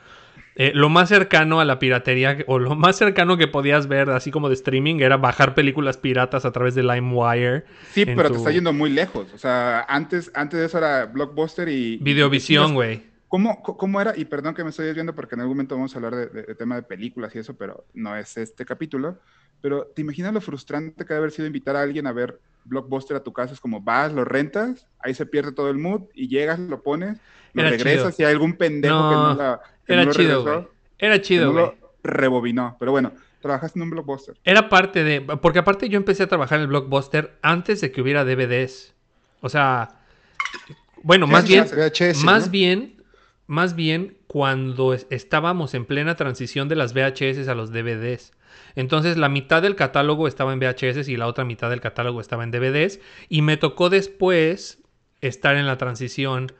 Eh, 0.62 0.72
lo 0.74 0.90
más 0.90 1.08
cercano 1.08 1.58
a 1.58 1.64
la 1.64 1.78
piratería, 1.78 2.36
o 2.46 2.58
lo 2.58 2.76
más 2.76 2.96
cercano 2.96 3.38
que 3.38 3.48
podías 3.48 3.86
ver, 3.86 4.10
así 4.10 4.30
como 4.30 4.48
de 4.50 4.54
streaming, 4.56 4.96
era 5.00 5.16
bajar 5.16 5.54
películas 5.54 5.96
piratas 5.96 6.44
a 6.44 6.52
través 6.52 6.74
de 6.74 6.82
LimeWire. 6.82 7.64
Sí, 7.92 8.04
pero 8.04 8.24
tu 8.28 8.34
te 8.34 8.38
está 8.40 8.50
yendo 8.50 8.70
muy 8.74 8.90
lejos. 8.90 9.32
O 9.32 9.38
sea, 9.38 9.86
antes, 9.88 10.30
antes 10.34 10.60
de 10.60 10.66
eso 10.66 10.76
era 10.76 11.06
Blockbuster 11.06 11.66
y... 11.70 11.96
Videovisión, 11.96 12.74
güey. 12.74 13.08
¿Cómo, 13.26 13.62
¿Cómo 13.62 14.02
era? 14.02 14.12
Y 14.14 14.26
perdón 14.26 14.54
que 14.54 14.62
me 14.62 14.68
estoy 14.68 14.84
desviando 14.84 15.14
porque 15.14 15.34
en 15.34 15.40
algún 15.40 15.56
momento 15.56 15.76
vamos 15.76 15.94
a 15.94 15.98
hablar 15.98 16.14
de, 16.14 16.26
de- 16.26 16.42
de 16.42 16.54
tema 16.54 16.74
de 16.76 16.82
películas 16.82 17.34
y 17.34 17.38
eso, 17.38 17.56
pero 17.56 17.86
no 17.94 18.14
es 18.14 18.36
este 18.36 18.66
capítulo. 18.66 19.18
Pero 19.62 19.86
¿te 19.94 20.02
imaginas 20.02 20.34
lo 20.34 20.42
frustrante 20.42 21.04
que 21.06 21.14
debe 21.14 21.20
haber 21.20 21.30
sido 21.30 21.46
invitar 21.46 21.74
a 21.74 21.80
alguien 21.80 22.06
a 22.06 22.12
ver 22.12 22.38
Blockbuster 22.64 23.16
a 23.16 23.22
tu 23.22 23.32
casa? 23.32 23.54
Es 23.54 23.60
como 23.60 23.80
vas, 23.80 24.12
lo 24.12 24.24
rentas, 24.24 24.86
ahí 24.98 25.14
se 25.14 25.26
pierde 25.26 25.52
todo 25.52 25.70
el 25.70 25.78
mood 25.78 26.02
y 26.14 26.28
llegas, 26.28 26.58
lo 26.58 26.82
pones, 26.82 27.18
lo 27.52 27.62
Era 27.62 27.70
regresas 27.70 28.18
y 28.20 28.24
hay 28.24 28.32
algún 28.32 28.54
pendejo 28.54 29.08
que 29.08 29.14
No, 29.14 29.34
la, 29.34 29.60
que 29.86 29.92
Era 29.92 30.04
no 30.04 30.12
chido, 30.12 30.44
regresó. 30.44 30.70
Era 30.98 31.20
chido, 31.20 31.52
güey. 31.52 31.64
lo 31.64 31.74
rebobinó. 32.02 32.76
Pero 32.78 32.92
bueno, 32.92 33.12
trabajaste 33.40 33.78
en 33.78 33.84
un 33.84 33.90
Blockbuster. 33.90 34.36
Era 34.44 34.68
parte 34.68 35.02
de. 35.04 35.20
Porque 35.22 35.58
aparte 35.58 35.88
yo 35.88 35.96
empecé 35.96 36.22
a 36.24 36.28
trabajar 36.28 36.56
en 36.58 36.62
el 36.62 36.68
blockbuster 36.68 37.38
antes 37.42 37.80
de 37.80 37.90
que 37.90 38.00
hubiera 38.02 38.24
DVDs. 38.24 38.94
O 39.40 39.48
sea. 39.48 39.88
Bueno, 41.02 41.26
más 41.26 41.48
bien. 41.48 41.64
VHS, 41.64 42.22
Más 42.24 42.46
¿no? 42.46 42.52
bien, 42.52 43.02
más 43.46 43.74
bien 43.74 44.18
cuando 44.26 44.92
es- 44.94 45.06
estábamos 45.10 45.74
en 45.74 45.86
plena 45.86 46.14
transición 46.16 46.68
de 46.68 46.76
las 46.76 46.92
VHS 46.92 47.48
a 47.48 47.54
los 47.54 47.72
DVDs. 47.72 48.32
Entonces 48.74 49.16
la 49.16 49.28
mitad 49.28 49.62
del 49.62 49.76
catálogo 49.76 50.28
estaba 50.28 50.52
en 50.52 50.60
VHS 50.60 51.08
y 51.08 51.16
la 51.16 51.26
otra 51.26 51.44
mitad 51.44 51.70
del 51.70 51.80
catálogo 51.80 52.20
estaba 52.20 52.44
en 52.44 52.50
DVDs. 52.50 53.00
Y 53.28 53.42
me 53.42 53.56
tocó 53.56 53.90
después 53.90 54.82
estar 55.20 55.56
en 55.56 55.66
la 55.66 55.76
transición 55.78 56.52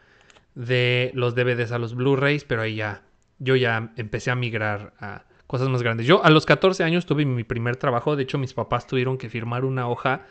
de 0.55 1.11
los 1.15 1.35
DVDs 1.35 1.73
a 1.73 1.79
los 1.79 1.95
Blu-rays, 1.95 2.45
pero 2.45 2.63
ahí 2.63 2.75
ya, 2.77 3.03
yo 3.39 3.57
ya 3.57 3.93
empecé 3.97 4.31
a 4.31 4.35
migrar 4.35 4.93
a 5.01 5.25
cosas 5.47 5.69
más 5.69 5.83
grandes. 5.83 6.07
Yo 6.07 6.25
a 6.25 6.31
los 6.31 6.47
14 6.47 6.85
años 6.85 7.07
tuve 7.07 7.25
mi 7.25 7.45
primer 7.45 7.77
trabajo, 7.77 8.17
de 8.17 8.23
hecho 8.25 8.39
mis 8.39 8.55
papás 8.55 8.87
tuvieron 8.87 9.19
que 9.19 9.29
firmar 9.29 9.65
una 9.65 9.89
hoja. 9.89 10.27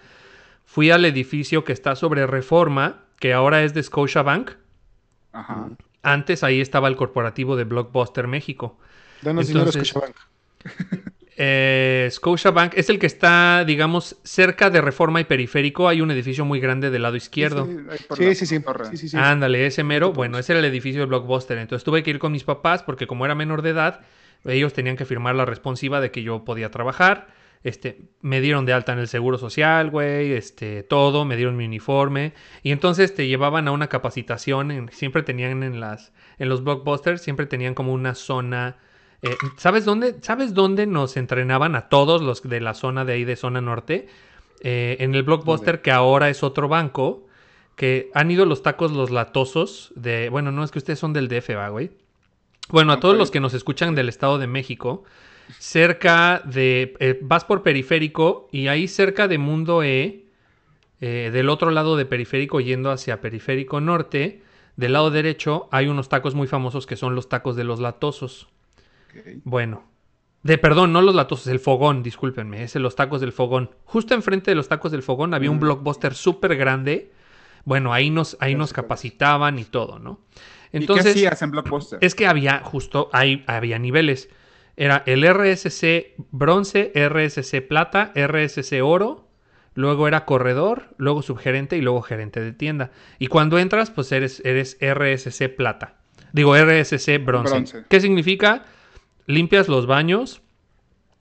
Fui 0.66 0.92
al 0.92 1.04
edificio 1.06 1.64
que 1.64 1.74
está 1.74 1.96
sobre 1.96 2.28
Reforma, 2.28 3.04
que 3.20 3.34
ahora 3.34 3.64
es 3.64 3.74
de 3.74 3.82
Scotiabank. 3.84 4.52
Ajá. 5.32 5.70
Antes 6.04 6.44
ahí 6.44 6.62
estaba 6.62 6.88
el 6.88 6.96
corporativo 6.96 7.56
de 7.56 7.64
Blockbuster 7.64 8.28
México. 8.28 8.78
Danos 9.22 9.48
dinero, 9.48 9.66
Entonces- 9.66 9.88
Scotiabank. 9.90 10.16
Eh, 11.42 12.10
Scotiabank 12.12 12.74
es 12.76 12.90
el 12.90 13.00
que 13.00 13.06
está, 13.06 13.64
digamos, 13.66 14.18
cerca 14.24 14.70
de 14.70 14.82
Reforma 14.82 15.22
y 15.22 15.24
Periférico. 15.24 15.88
Hay 15.88 16.02
un 16.02 16.12
edificio 16.12 16.44
muy 16.44 16.60
grande 16.60 16.90
del 16.90 17.02
lado 17.02 17.16
izquierdo. 17.16 17.66
Sí, 17.66 17.72
sí, 17.72 17.78
Sí, 18.36 18.36
sí, 18.36 18.46
sí, 18.46 18.64
sí, 18.92 18.98
sí, 18.98 19.10
sí. 19.10 19.18
Ándale, 19.18 19.66
ese 19.66 19.86
mero. 19.86 20.12
Bueno, 20.12 20.38
ese 20.38 20.52
era 20.52 20.60
el 20.60 20.66
edificio 20.66 21.00
de 21.00 21.06
Blockbuster. 21.06 21.58
Entonces 21.58 21.86
tuve 21.86 22.04
que 22.04 22.10
ir 22.10 22.20
con 22.20 22.34
mis 22.34 22.44
papás 22.44 22.84
porque 22.84 23.08
como 23.08 23.24
era 23.24 23.36
menor 23.36 23.62
de 23.62 23.70
edad, 23.70 24.02
ellos 24.44 24.74
tenían 24.74 24.98
que 24.98 25.06
firmar 25.06 25.34
la 25.36 25.46
responsiva 25.46 26.02
de 26.02 26.12
que 26.12 26.24
yo 26.24 26.44
podía 26.44 26.72
trabajar. 26.72 27.28
Este, 27.64 28.02
me 28.22 28.42
dieron 28.42 28.66
de 28.66 28.74
alta 28.74 28.92
en 28.92 29.00
el 29.00 29.08
seguro 29.08 29.38
social, 29.38 29.90
güey, 29.92 30.34
este, 30.34 30.84
todo, 30.84 31.24
me 31.24 31.38
dieron 31.38 31.56
mi 31.56 31.66
uniforme. 31.66 32.34
Y 32.64 32.72
entonces 32.72 33.16
te 33.16 33.28
llevaban 33.28 33.66
a 33.70 33.72
una 33.72 33.88
capacitación. 33.88 34.72
en- 34.72 34.90
siempre 34.92 35.24
tenían 35.24 35.64
en 35.64 35.80
las, 35.80 36.12
en 36.38 36.50
los 36.50 36.66
blockbusters, 36.66 37.22
siempre 37.22 37.46
tenían 37.46 37.76
como 37.76 37.94
una 37.94 38.14
zona. 38.14 38.76
Eh, 39.22 39.36
¿Sabes 39.58 39.86
dónde? 39.86 40.18
¿Sabes 40.22 40.54
dónde 40.54 40.88
nos 40.88 41.18
entrenaban 41.18 41.76
a 41.76 41.90
todos 41.90 42.22
los 42.22 42.42
de 42.42 42.62
la 42.62 42.74
zona 42.74 43.06
de 43.06 43.14
ahí 43.14 43.26
de 43.26 43.36
zona 43.36 43.62
norte? 43.62 44.08
Eh, 44.62 44.98
en 45.00 45.16
el 45.16 45.24
blockbuster, 45.24 45.82
que 45.82 45.92
ahora 45.92 46.30
es 46.30 46.44
otro 46.44 46.68
banco. 46.68 47.26
Que 47.76 48.12
han 48.14 48.30
ido 48.30 48.46
los 48.46 48.62
tacos 48.62 48.92
los 48.92 49.10
latosos 49.10 49.94
de. 49.96 50.30
Bueno, 50.30 50.52
no 50.52 50.64
es 50.64 50.72
que 50.72 50.80
ustedes 50.80 51.00
son 51.00 51.14
del 51.14 51.30
DF, 51.30 51.52
va, 51.56 51.70
güey. 51.70 51.92
Bueno, 52.70 52.92
a 52.92 53.00
todos 53.00 53.18
los 53.18 53.32
que 53.32 53.40
nos 53.40 53.54
escuchan 53.54 53.96
del 53.96 54.10
Estado 54.10 54.38
de 54.38 54.48
México, 54.48 55.04
cerca 55.58 56.42
de. 56.46 56.94
eh, 57.00 57.18
vas 57.22 57.46
por 57.46 57.64
periférico 57.64 58.50
y 58.52 58.68
ahí 58.68 58.88
cerca 58.90 59.30
de 59.30 59.38
Mundo 59.38 59.82
E, 59.82 60.26
eh, 61.02 61.30
del 61.32 61.48
otro 61.48 61.72
lado 61.72 61.96
de 61.96 62.06
periférico 62.06 62.60
yendo 62.60 62.92
hacia 62.92 63.22
periférico 63.22 63.80
norte, 63.80 64.44
del 64.76 64.94
lado 64.94 65.10
derecho 65.12 65.70
hay 65.72 65.88
unos 65.88 66.10
tacos 66.10 66.36
muy 66.36 66.48
famosos 66.48 66.86
que 66.86 66.98
son 66.98 67.16
los 67.16 67.30
tacos 67.30 67.56
de 67.56 67.64
los 67.64 67.80
latosos. 67.80 68.50
Bueno. 69.44 69.84
De 70.42 70.58
perdón, 70.58 70.94
no 70.94 71.02
los 71.02 71.16
latosos, 71.16 71.48
el 71.48 71.60
fogón, 71.60 72.02
discúlpenme, 72.02 72.64
es 72.64 72.74
los 72.76 72.96
tacos 72.96 73.20
del 73.20 73.34
fogón. 73.34 73.72
Justo 73.84 74.14
enfrente 74.14 74.52
de 74.52 74.56
los 74.56 74.70
tacos 74.70 74.92
del 74.92 75.04
fogón 75.04 75.34
había 75.34 75.52
un 75.52 75.60
blockbuster 75.60 76.14
súper 76.14 76.56
grande. 76.56 77.12
Bueno, 77.66 77.94
ahí 77.94 78.10
nos, 78.10 78.38
ahí 78.40 78.56
nos 78.56 78.72
capacitaban 78.72 79.60
y 79.60 79.66
todo, 79.66 80.00
¿no? 80.00 80.22
¿Y 80.72 80.72
qué 80.72 80.78
Entonces, 80.78 81.16
hacías 81.16 81.42
en 81.42 81.52
Blockbuster? 81.52 82.00
es 82.02 82.16
que 82.16 82.26
había 82.26 82.62
justo, 82.64 83.10
ahí 83.12 83.44
había 83.48 83.80
niveles. 83.80 84.30
Era 84.78 85.04
el 85.06 85.28
RSC 85.28 86.16
bronce, 86.32 86.94
RSC 86.96 87.62
plata, 87.68 88.14
RSC 88.16 88.82
oro. 88.82 89.28
luego 89.74 90.08
era 90.08 90.24
corredor, 90.26 90.96
luego 90.98 91.22
subgerente 91.22 91.76
y 91.76 91.82
luego 91.82 92.02
gerente 92.02 92.40
de 92.40 92.54
tienda. 92.54 92.92
Y 93.18 93.28
cuando 93.28 93.60
entras, 93.60 93.92
pues 93.92 94.12
eres, 94.14 94.42
eres 94.46 94.78
RSC 94.80 95.50
plata. 95.50 95.96
Digo, 96.32 96.56
RSC 96.56 97.18
bronce. 97.18 97.54
Bronce. 97.54 97.86
¿Qué 97.90 98.00
significa? 98.00 98.64
Limpias 99.30 99.68
los 99.68 99.86
baños, 99.86 100.42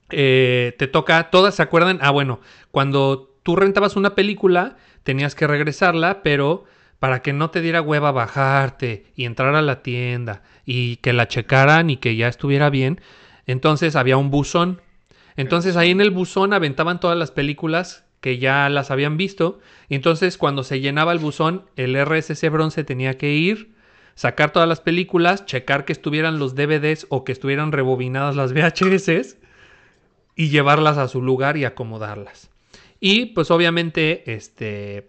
eh, 0.09 0.73
te 0.79 0.87
toca, 0.87 1.29
todas 1.29 1.53
se 1.53 1.61
acuerdan, 1.61 1.99
ah 2.01 2.09
bueno, 2.09 2.39
cuando 2.71 3.35
tú 3.43 3.55
rentabas 3.55 3.95
una 3.95 4.15
película, 4.15 4.77
tenías 5.03 5.35
que 5.35 5.45
regresarla, 5.45 6.23
pero 6.23 6.65
para 6.97 7.21
que 7.21 7.33
no 7.33 7.51
te 7.51 7.61
diera 7.61 7.83
hueva 7.83 8.11
bajarte 8.11 9.05
y 9.15 9.25
entrar 9.25 9.53
a 9.53 9.61
la 9.61 9.83
tienda 9.83 10.41
y 10.65 10.95
que 10.95 11.13
la 11.13 11.27
checaran 11.27 11.91
y 11.91 11.97
que 11.97 12.15
ya 12.15 12.27
estuviera 12.27 12.71
bien, 12.71 12.99
entonces 13.45 13.95
había 13.95 14.17
un 14.17 14.31
buzón. 14.31 14.81
Entonces 15.35 15.77
ahí 15.77 15.91
en 15.91 16.01
el 16.01 16.09
buzón 16.09 16.51
aventaban 16.53 16.99
todas 16.99 17.15
las 17.15 17.29
películas 17.29 18.05
que 18.21 18.39
ya 18.39 18.69
las 18.69 18.89
habían 18.89 19.17
visto. 19.17 19.59
Y 19.87 19.93
entonces 19.93 20.39
cuando 20.39 20.63
se 20.63 20.79
llenaba 20.79 21.11
el 21.11 21.19
buzón, 21.19 21.65
el 21.75 21.95
RSC 21.95 22.49
bronce 22.49 22.83
tenía 22.83 23.19
que 23.19 23.33
ir, 23.33 23.69
sacar 24.19 24.51
todas 24.51 24.67
las 24.67 24.81
películas, 24.81 25.45
checar 25.45 25.85
que 25.85 25.93
estuvieran 25.93 26.39
los 26.39 26.53
DVDs 26.53 27.07
o 27.07 27.23
que 27.23 27.31
estuvieran 27.31 27.71
rebobinadas 27.71 28.35
las 28.35 28.51
VHS 28.51 29.37
y 30.35 30.49
llevarlas 30.49 30.97
a 30.97 31.07
su 31.07 31.21
lugar 31.21 31.55
y 31.55 31.63
acomodarlas. 31.63 32.49
Y 32.99 33.27
pues 33.27 33.49
obviamente, 33.49 34.33
este, 34.33 35.07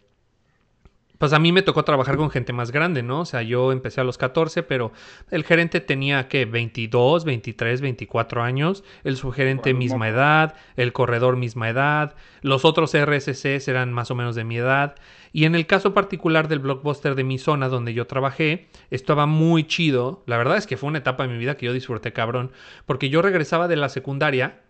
pues 1.18 1.32
a 1.32 1.40
mí 1.40 1.50
me 1.50 1.62
tocó 1.62 1.82
trabajar 1.82 2.16
con 2.16 2.30
gente 2.30 2.52
más 2.52 2.70
grande, 2.70 3.02
¿no? 3.02 3.22
O 3.22 3.24
sea, 3.24 3.42
yo 3.42 3.72
empecé 3.72 4.00
a 4.00 4.04
los 4.04 4.16
14, 4.16 4.62
pero 4.62 4.92
el 5.32 5.42
gerente 5.42 5.80
tenía 5.80 6.28
que 6.28 6.44
22, 6.44 7.24
23, 7.24 7.80
24 7.80 8.44
años, 8.44 8.84
el 9.02 9.16
subgerente 9.16 9.72
Bueno, 9.72 9.78
misma 9.80 10.08
edad, 10.08 10.54
el 10.76 10.92
corredor 10.92 11.36
misma 11.36 11.68
edad, 11.68 12.14
los 12.42 12.64
otros 12.64 12.96
RSCs 12.96 13.66
eran 13.66 13.92
más 13.92 14.12
o 14.12 14.14
menos 14.14 14.36
de 14.36 14.44
mi 14.44 14.58
edad. 14.58 14.94
Y 15.32 15.44
en 15.44 15.54
el 15.54 15.66
caso 15.66 15.94
particular 15.94 16.48
del 16.48 16.58
blockbuster 16.58 17.14
de 17.14 17.24
mi 17.24 17.38
zona 17.38 17.68
donde 17.68 17.94
yo 17.94 18.06
trabajé, 18.06 18.68
estaba 18.90 19.26
muy 19.26 19.64
chido. 19.64 20.22
La 20.26 20.38
verdad 20.38 20.56
es 20.56 20.66
que 20.66 20.76
fue 20.76 20.88
una 20.88 20.98
etapa 20.98 21.22
de 21.22 21.32
mi 21.32 21.38
vida 21.38 21.56
que 21.56 21.66
yo 21.66 21.72
disfruté 21.72 22.12
cabrón, 22.12 22.50
porque 22.86 23.10
yo 23.10 23.22
regresaba 23.22 23.68
de 23.68 23.76
la 23.76 23.88
secundaria, 23.88 24.60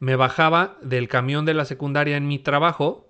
me 0.00 0.16
bajaba 0.16 0.78
del 0.82 1.08
camión 1.08 1.44
de 1.44 1.54
la 1.54 1.64
secundaria 1.64 2.16
en 2.16 2.26
mi 2.26 2.38
trabajo 2.38 3.08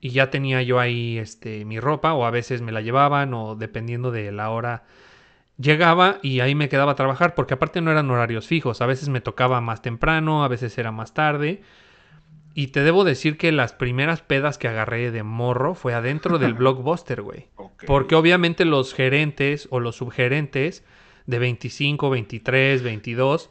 y 0.00 0.10
ya 0.10 0.30
tenía 0.30 0.62
yo 0.62 0.78
ahí 0.78 1.18
este 1.18 1.64
mi 1.64 1.80
ropa 1.80 2.14
o 2.14 2.24
a 2.24 2.30
veces 2.30 2.62
me 2.62 2.70
la 2.70 2.80
llevaban 2.80 3.34
o 3.34 3.56
dependiendo 3.56 4.12
de 4.12 4.30
la 4.30 4.50
hora 4.50 4.84
llegaba 5.58 6.18
y 6.22 6.40
ahí 6.40 6.54
me 6.54 6.68
quedaba 6.68 6.92
a 6.92 6.94
trabajar 6.94 7.34
porque 7.34 7.54
aparte 7.54 7.80
no 7.80 7.90
eran 7.90 8.10
horarios 8.10 8.46
fijos, 8.46 8.80
a 8.80 8.86
veces 8.86 9.08
me 9.08 9.20
tocaba 9.20 9.60
más 9.60 9.82
temprano, 9.82 10.44
a 10.44 10.48
veces 10.48 10.78
era 10.78 10.92
más 10.92 11.14
tarde. 11.14 11.62
Y 12.58 12.66
te 12.66 12.82
debo 12.82 13.04
decir 13.04 13.38
que 13.38 13.52
las 13.52 13.72
primeras 13.72 14.20
pedas 14.20 14.58
que 14.58 14.66
agarré 14.66 15.12
de 15.12 15.22
morro 15.22 15.76
fue 15.76 15.94
adentro 15.94 16.40
del 16.40 16.54
blockbuster, 16.54 17.22
güey. 17.22 17.46
Porque 17.86 18.16
obviamente 18.16 18.64
los 18.64 18.94
gerentes 18.94 19.68
o 19.70 19.78
los 19.78 19.94
subgerentes 19.94 20.82
de 21.26 21.38
25, 21.38 22.10
23, 22.10 22.82
22, 22.82 23.50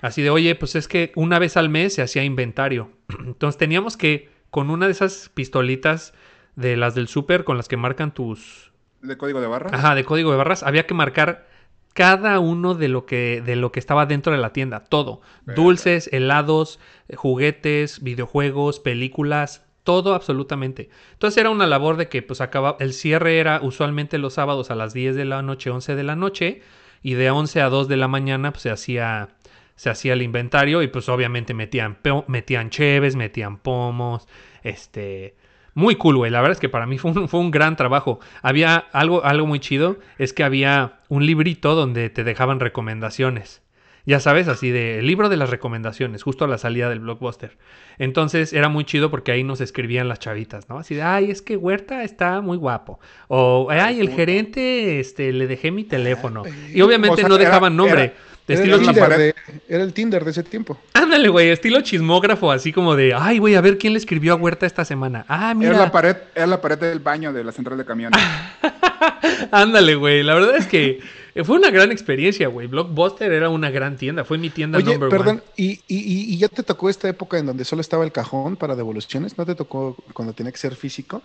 así 0.00 0.22
de, 0.22 0.30
oye, 0.30 0.56
pues 0.56 0.74
es 0.74 0.88
que 0.88 1.12
una 1.14 1.38
vez 1.38 1.56
al 1.56 1.68
mes 1.68 1.94
se 1.94 2.02
hacía 2.02 2.24
inventario. 2.24 2.90
Entonces 3.24 3.56
teníamos 3.56 3.96
que, 3.96 4.30
con 4.50 4.68
una 4.70 4.86
de 4.86 4.92
esas 4.94 5.30
pistolitas 5.32 6.12
de 6.56 6.76
las 6.76 6.96
del 6.96 7.06
súper 7.06 7.44
con 7.44 7.56
las 7.56 7.68
que 7.68 7.76
marcan 7.76 8.12
tus... 8.12 8.72
¿De 9.00 9.16
código 9.16 9.40
de 9.40 9.46
barra? 9.46 9.70
Ajá, 9.72 9.94
de 9.94 10.02
código 10.02 10.32
de 10.32 10.38
barras, 10.38 10.64
había 10.64 10.88
que 10.88 10.94
marcar 10.94 11.46
cada 11.92 12.38
uno 12.38 12.74
de 12.74 12.88
lo 12.88 13.04
que, 13.06 13.42
de 13.44 13.56
lo 13.56 13.72
que 13.72 13.80
estaba 13.80 14.06
dentro 14.06 14.32
de 14.32 14.38
la 14.38 14.52
tienda, 14.52 14.84
todo. 14.84 15.20
Dulces, 15.44 16.08
helados, 16.12 16.78
juguetes, 17.14 18.02
videojuegos, 18.02 18.80
películas, 18.80 19.66
todo 19.82 20.14
absolutamente. 20.14 20.88
Entonces 21.12 21.38
era 21.38 21.50
una 21.50 21.66
labor 21.66 21.96
de 21.96 22.08
que 22.08 22.22
pues 22.22 22.40
acaba, 22.40 22.76
el 22.78 22.92
cierre 22.92 23.38
era 23.38 23.60
usualmente 23.62 24.18
los 24.18 24.34
sábados 24.34 24.70
a 24.70 24.76
las 24.76 24.92
10 24.92 25.16
de 25.16 25.24
la 25.24 25.42
noche, 25.42 25.70
11 25.70 25.96
de 25.96 26.02
la 26.02 26.16
noche, 26.16 26.62
y 27.02 27.14
de 27.14 27.30
11 27.30 27.60
a 27.60 27.68
2 27.68 27.88
de 27.88 27.96
la 27.96 28.08
mañana 28.08 28.52
pues 28.52 28.62
se 28.62 28.70
hacía, 28.70 29.30
se 29.74 29.90
hacía 29.90 30.12
el 30.12 30.22
inventario 30.22 30.82
y 30.82 30.88
pues 30.88 31.08
obviamente 31.08 31.54
metían, 31.54 31.98
metían 32.28 32.70
cheves, 32.70 33.16
metían 33.16 33.58
pomos, 33.58 34.28
este... 34.62 35.34
Muy 35.80 35.94
cool, 35.94 36.18
güey. 36.18 36.30
La 36.30 36.42
verdad 36.42 36.52
es 36.52 36.60
que 36.60 36.68
para 36.68 36.84
mí 36.84 36.98
fue 36.98 37.10
un, 37.10 37.26
fue 37.26 37.40
un 37.40 37.50
gran 37.50 37.74
trabajo. 37.74 38.20
Había 38.42 38.76
algo, 38.92 39.24
algo 39.24 39.46
muy 39.46 39.60
chido, 39.60 39.96
es 40.18 40.34
que 40.34 40.44
había 40.44 41.00
un 41.08 41.24
librito 41.24 41.74
donde 41.74 42.10
te 42.10 42.22
dejaban 42.22 42.60
recomendaciones. 42.60 43.62
Ya 44.06 44.18
sabes, 44.20 44.48
así 44.48 44.70
de 44.70 44.98
el 44.98 45.06
libro 45.06 45.28
de 45.28 45.36
las 45.36 45.50
recomendaciones, 45.50 46.22
justo 46.22 46.44
a 46.44 46.48
la 46.48 46.58
salida 46.58 46.88
del 46.88 47.00
blockbuster. 47.00 47.56
Entonces 47.98 48.52
era 48.52 48.68
muy 48.68 48.84
chido 48.84 49.10
porque 49.10 49.30
ahí 49.32 49.44
nos 49.44 49.60
escribían 49.60 50.08
las 50.08 50.18
chavitas, 50.18 50.68
¿no? 50.68 50.78
Así 50.78 50.94
de, 50.94 51.02
ay, 51.02 51.30
es 51.30 51.42
que 51.42 51.56
Huerta 51.56 52.02
está 52.02 52.40
muy 52.40 52.56
guapo. 52.56 52.98
O, 53.28 53.68
ay, 53.70 54.00
el 54.00 54.10
gerente, 54.10 55.00
este, 55.00 55.32
le 55.32 55.46
dejé 55.46 55.70
mi 55.70 55.84
teléfono. 55.84 56.42
Y 56.72 56.80
obviamente 56.80 57.14
O 57.14 57.16
sea, 57.18 57.28
no 57.28 57.36
dejaban 57.36 57.76
nombre. 57.76 58.02
era- 58.04 58.14
de 58.46 58.54
Era 58.54 58.62
estilo 58.64 58.76
el. 58.76 58.82
Tinder 58.82 59.18
de, 59.18 59.34
era 59.68 59.84
el 59.84 59.92
Tinder 59.92 60.24
de 60.24 60.30
ese 60.32 60.42
tiempo. 60.42 60.76
Ándale, 60.94 61.28
güey, 61.28 61.50
estilo 61.50 61.82
chismógrafo, 61.82 62.50
así 62.50 62.72
como 62.72 62.96
de, 62.96 63.14
ay, 63.14 63.38
güey, 63.38 63.54
a 63.54 63.60
ver 63.60 63.78
quién 63.78 63.92
le 63.92 63.98
escribió 64.00 64.32
a 64.32 64.36
Huerta 64.36 64.66
esta 64.66 64.84
semana. 64.84 65.24
Ah, 65.28 65.54
mira. 65.54 65.70
Era 65.72 65.78
la 65.80 65.92
pared, 65.92 66.16
era 66.34 66.46
la 66.48 66.60
pared 66.60 66.78
del 66.78 66.98
baño 66.98 67.32
de 67.32 67.44
la 67.44 67.52
central 67.52 67.78
de 67.78 67.84
camiones. 67.84 68.20
Ándale, 69.52 69.94
güey. 69.94 70.22
La 70.22 70.34
verdad 70.34 70.56
es 70.56 70.66
que 70.66 71.00
fue 71.44 71.56
una 71.56 71.70
gran 71.70 71.92
experiencia, 71.92 72.48
güey. 72.48 72.66
Blockbuster 72.66 73.32
era 73.32 73.48
una 73.48 73.70
gran 73.70 73.96
tienda. 73.96 74.24
Fue 74.24 74.38
mi 74.38 74.50
tienda 74.50 74.78
Oye, 74.78 74.92
number 74.92 75.08
perdón, 75.08 75.28
one. 75.36 75.42
¿y, 75.56 75.72
y, 75.88 76.32
y- 76.34 76.36
ya 76.38 76.48
te 76.48 76.62
tocó 76.62 76.88
esta 76.90 77.08
época 77.08 77.38
en 77.38 77.46
donde 77.46 77.64
solo 77.64 77.80
estaba 77.80 78.04
el 78.04 78.12
cajón 78.12 78.56
para 78.56 78.74
devoluciones? 78.76 79.36
¿No 79.38 79.46
te 79.46 79.54
tocó 79.54 79.96
cuando 80.12 80.32
tenía 80.32 80.50
que 80.52 80.58
ser 80.58 80.74
físico? 80.74 81.22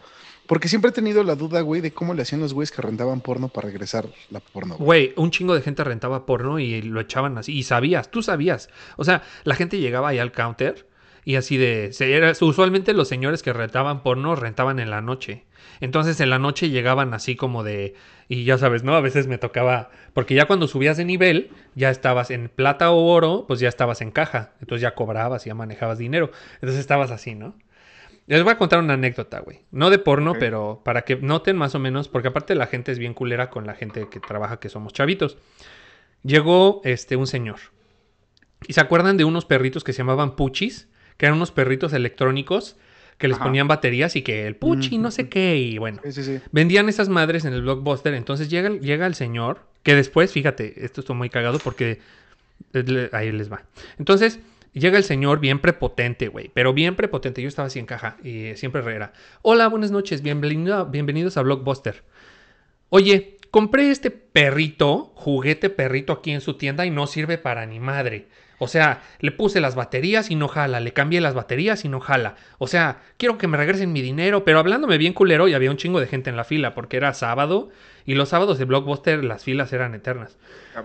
Porque 0.47 0.67
siempre 0.67 0.89
he 0.89 0.93
tenido 0.93 1.23
la 1.23 1.35
duda, 1.35 1.61
güey, 1.61 1.81
de 1.81 1.91
cómo 1.91 2.13
le 2.13 2.21
hacían 2.21 2.41
los 2.41 2.53
güeyes 2.53 2.71
que 2.71 2.81
rentaban 2.81 3.21
porno 3.21 3.47
para 3.47 3.67
regresar 3.67 4.05
la 4.29 4.41
porno. 4.41 4.75
güey. 4.75 4.85
Güey, 5.07 5.13
un 5.17 5.31
chingo 5.31 5.55
de 5.55 5.61
gente 5.61 5.83
rentaba 5.83 6.25
porno 6.27 6.59
y 6.59 6.83
lo 6.83 6.99
echaban 7.01 7.37
así. 7.39 7.53
Y 7.57 7.63
sabías, 7.63 8.11
tú 8.11 8.21
sabías. 8.21 8.69
O 8.97 9.03
sea, 9.03 9.23
la 9.43 9.55
gente 9.55 9.79
llegaba 9.79 10.09
ahí 10.09 10.19
al 10.19 10.31
counter 10.31 10.85
y 11.23 11.37
así 11.37 11.57
de... 11.57 11.93
se- 11.93 12.13
era- 12.13 12.33
usualmente 12.41 12.93
los 12.93 13.07
señores 13.07 13.41
que 13.41 13.53
rentaban 13.53 14.03
porno 14.03 14.35
rentaban 14.35 14.77
en 14.79 14.91
la 14.91 15.01
noche. 15.01 15.44
Entonces 15.79 16.19
en 16.19 16.29
la 16.29 16.39
noche 16.39 16.69
llegaban 16.69 17.13
así 17.13 17.35
como 17.35 17.63
de... 17.63 17.95
Y 18.27 18.43
ya 18.43 18.57
sabes, 18.57 18.83
¿no? 18.83 18.95
A 18.95 19.01
veces 19.01 19.27
me 19.27 19.37
tocaba... 19.37 19.89
Porque 20.13 20.35
ya 20.35 20.45
cuando 20.45 20.67
subías 20.67 20.97
de 20.97 21.05
nivel, 21.05 21.51
ya 21.75 21.89
estabas 21.89 22.31
en 22.31 22.49
plata 22.49 22.91
o 22.91 23.05
oro, 23.05 23.45
pues 23.47 23.59
ya 23.59 23.69
estabas 23.69 24.01
en 24.01 24.11
caja. 24.11 24.53
Entonces 24.61 24.81
ya 24.81 24.95
cobrabas, 24.95 25.45
ya 25.45 25.53
manejabas 25.55 25.97
dinero. 25.97 26.31
Entonces 26.55 26.79
estabas 26.79 27.11
así, 27.11 27.35
¿no? 27.35 27.55
Les 28.27 28.43
voy 28.43 28.53
a 28.53 28.57
contar 28.57 28.79
una 28.79 28.95
anécdota, 28.95 29.39
güey. 29.39 29.61
No 29.71 29.91
de 29.91 29.99
porno, 29.99 30.33
pero 30.39 30.81
para 30.83 31.03
que 31.03 31.15
noten 31.15 31.57
más 31.57 31.75
o 31.75 31.79
menos, 31.79 32.07
porque 32.07 32.29
aparte 32.29 32.55
la 32.55 32.65
gente 32.65 32.91
es 32.91 32.97
bien 32.97 33.13
culera 33.13 33.51
con 33.51 33.67
la 33.67 33.75
gente 33.75 34.09
que 34.09 34.19
trabaja, 34.19 34.59
que 34.59 34.69
somos 34.69 34.93
chavitos. 34.93 35.37
Llegó 36.23 36.81
este 36.83 37.17
un 37.17 37.27
señor. 37.27 37.57
¿Y 38.67 38.73
se 38.73 38.81
acuerdan 38.81 39.17
de 39.17 39.25
unos 39.25 39.45
perritos 39.45 39.83
que 39.83 39.93
se 39.93 39.99
llamaban 39.99 40.35
puchis? 40.35 40.89
Que 41.17 41.27
eran 41.27 41.37
unos 41.37 41.51
perritos 41.51 41.93
electrónicos 41.93 42.77
que 43.17 43.27
les 43.27 43.35
Ajá. 43.37 43.45
ponían 43.45 43.67
baterías 43.67 44.15
y 44.15 44.21
que 44.21 44.45
el 44.47 44.55
puchi, 44.55 44.97
no 44.97 45.09
sé 45.11 45.29
qué, 45.29 45.57
y 45.57 45.77
bueno. 45.77 45.99
Sí, 46.03 46.11
sí, 46.11 46.23
sí. 46.23 46.39
Vendían 46.51 46.89
esas 46.89 47.07
madres 47.09 47.45
en 47.45 47.53
el 47.53 47.61
blockbuster. 47.61 48.13
Entonces 48.13 48.49
llega, 48.49 48.67
el- 48.67 48.81
llega 48.81 49.05
el 49.07 49.15
señor, 49.15 49.61
que 49.83 49.95
después, 49.95 50.31
fíjate, 50.31 50.83
esto 50.85 51.01
está 51.01 51.13
muy 51.13 51.29
cagado 51.29 51.59
porque 51.59 51.99
eh, 52.73 52.83
le- 52.85 53.09
ahí 53.13 53.31
les 53.31 53.51
va. 53.51 53.63
Entonces 53.99 54.39
llega 54.73 54.97
el 54.97 55.03
señor 55.05 55.39
bien 55.39 55.59
prepotente, 55.59 56.27
güey, 56.27 56.49
pero 56.53 56.73
bien 56.73 56.95
prepotente. 56.95 57.41
Yo 57.41 57.47
estaba 57.47 57.67
así 57.67 57.79
en 57.79 57.85
caja 57.85 58.17
y 58.23 58.55
siempre 58.55 58.81
era, 58.93 59.13
hola, 59.41 59.67
buenas 59.69 59.91
noches, 59.91 60.21
bienvenido, 60.21 60.85
bienvenidos 60.87 61.37
a 61.37 61.41
Blockbuster. 61.41 62.03
Oye, 62.89 63.37
compré 63.51 63.89
este 63.91 64.11
perrito, 64.11 65.11
juguete 65.15 65.69
perrito 65.69 66.13
aquí 66.13 66.31
en 66.31 66.41
su 66.41 66.55
tienda 66.55 66.85
y 66.85 66.89
no 66.91 67.07
sirve 67.07 67.37
para 67.37 67.65
ni 67.65 67.79
madre. 67.79 68.27
O 68.57 68.67
sea, 68.67 69.01
le 69.19 69.31
puse 69.31 69.59
las 69.61 69.75
baterías 69.75 70.31
y 70.31 70.35
no 70.35 70.47
jala, 70.47 70.79
le 70.79 70.93
cambié 70.93 71.21
las 71.21 71.33
baterías 71.33 71.83
y 71.85 71.89
no 71.89 71.99
jala. 71.99 72.35
O 72.57 72.67
sea, 72.67 73.01
quiero 73.17 73.37
que 73.37 73.47
me 73.47 73.57
regresen 73.57 73.91
mi 73.91 74.01
dinero, 74.01 74.45
pero 74.45 74.59
hablándome 74.59 74.97
bien 74.97 75.13
culero 75.13 75.47
y 75.47 75.53
había 75.53 75.71
un 75.71 75.77
chingo 75.77 75.99
de 75.99 76.07
gente 76.07 76.29
en 76.29 76.37
la 76.37 76.43
fila 76.45 76.73
porque 76.73 76.97
era 76.97 77.13
sábado 77.13 77.69
y 78.05 78.13
los 78.13 78.29
sábados 78.29 78.59
de 78.59 78.65
Blockbuster 78.65 79.23
las 79.23 79.43
filas 79.43 79.73
eran 79.73 79.95
eternas. 79.95 80.37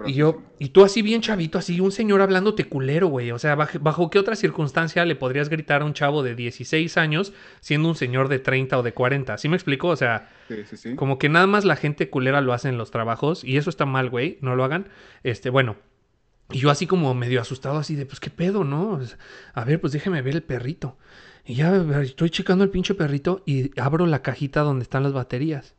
Y 0.06 0.14
yo, 0.14 0.42
y 0.58 0.70
tú 0.70 0.84
así 0.84 1.02
bien 1.02 1.20
chavito, 1.20 1.58
así 1.58 1.78
un 1.80 1.92
señor 1.92 2.22
hablándote 2.22 2.64
culero, 2.64 3.08
güey. 3.08 3.30
O 3.30 3.38
sea, 3.38 3.54
bajo, 3.56 3.78
bajo 3.78 4.08
qué 4.10 4.18
otra 4.18 4.36
circunstancia 4.36 5.04
le 5.04 5.16
podrías 5.16 5.48
gritar 5.48 5.82
a 5.82 5.84
un 5.84 5.92
chavo 5.92 6.22
de 6.22 6.34
16 6.34 6.96
años 6.96 7.32
siendo 7.60 7.88
un 7.88 7.94
señor 7.94 8.28
de 8.28 8.38
30 8.38 8.78
o 8.78 8.82
de 8.82 8.92
40? 8.94 9.36
¿Sí 9.36 9.48
me 9.48 9.56
explico? 9.56 9.88
O 9.88 9.96
sea, 9.96 10.28
Sí, 10.48 10.64
sí, 10.64 10.76
sí. 10.76 10.96
como 10.96 11.18
que 11.18 11.28
nada 11.28 11.46
más 11.46 11.64
la 11.64 11.76
gente 11.76 12.08
culera 12.08 12.40
lo 12.40 12.52
hace 12.52 12.68
en 12.68 12.78
los 12.78 12.90
trabajos 12.90 13.44
y 13.44 13.58
eso 13.58 13.68
está 13.68 13.84
mal, 13.84 14.08
güey, 14.10 14.38
no 14.40 14.56
lo 14.56 14.64
hagan. 14.64 14.88
Este, 15.22 15.50
bueno, 15.50 15.76
y 16.52 16.58
yo 16.58 16.70
así 16.70 16.86
como 16.86 17.14
medio 17.14 17.40
asustado, 17.40 17.78
así 17.78 17.94
de, 17.94 18.06
pues 18.06 18.20
qué 18.20 18.30
pedo, 18.30 18.64
¿no? 18.64 19.00
A 19.54 19.64
ver, 19.64 19.80
pues 19.80 19.92
déjeme 19.92 20.22
ver 20.22 20.34
el 20.34 20.42
perrito. 20.42 20.96
Y 21.44 21.54
ya 21.54 21.74
estoy 22.02 22.30
checando 22.30 22.64
el 22.64 22.70
pinche 22.70 22.94
perrito 22.94 23.42
y 23.46 23.78
abro 23.80 24.06
la 24.06 24.22
cajita 24.22 24.60
donde 24.60 24.82
están 24.82 25.02
las 25.02 25.12
baterías. 25.12 25.74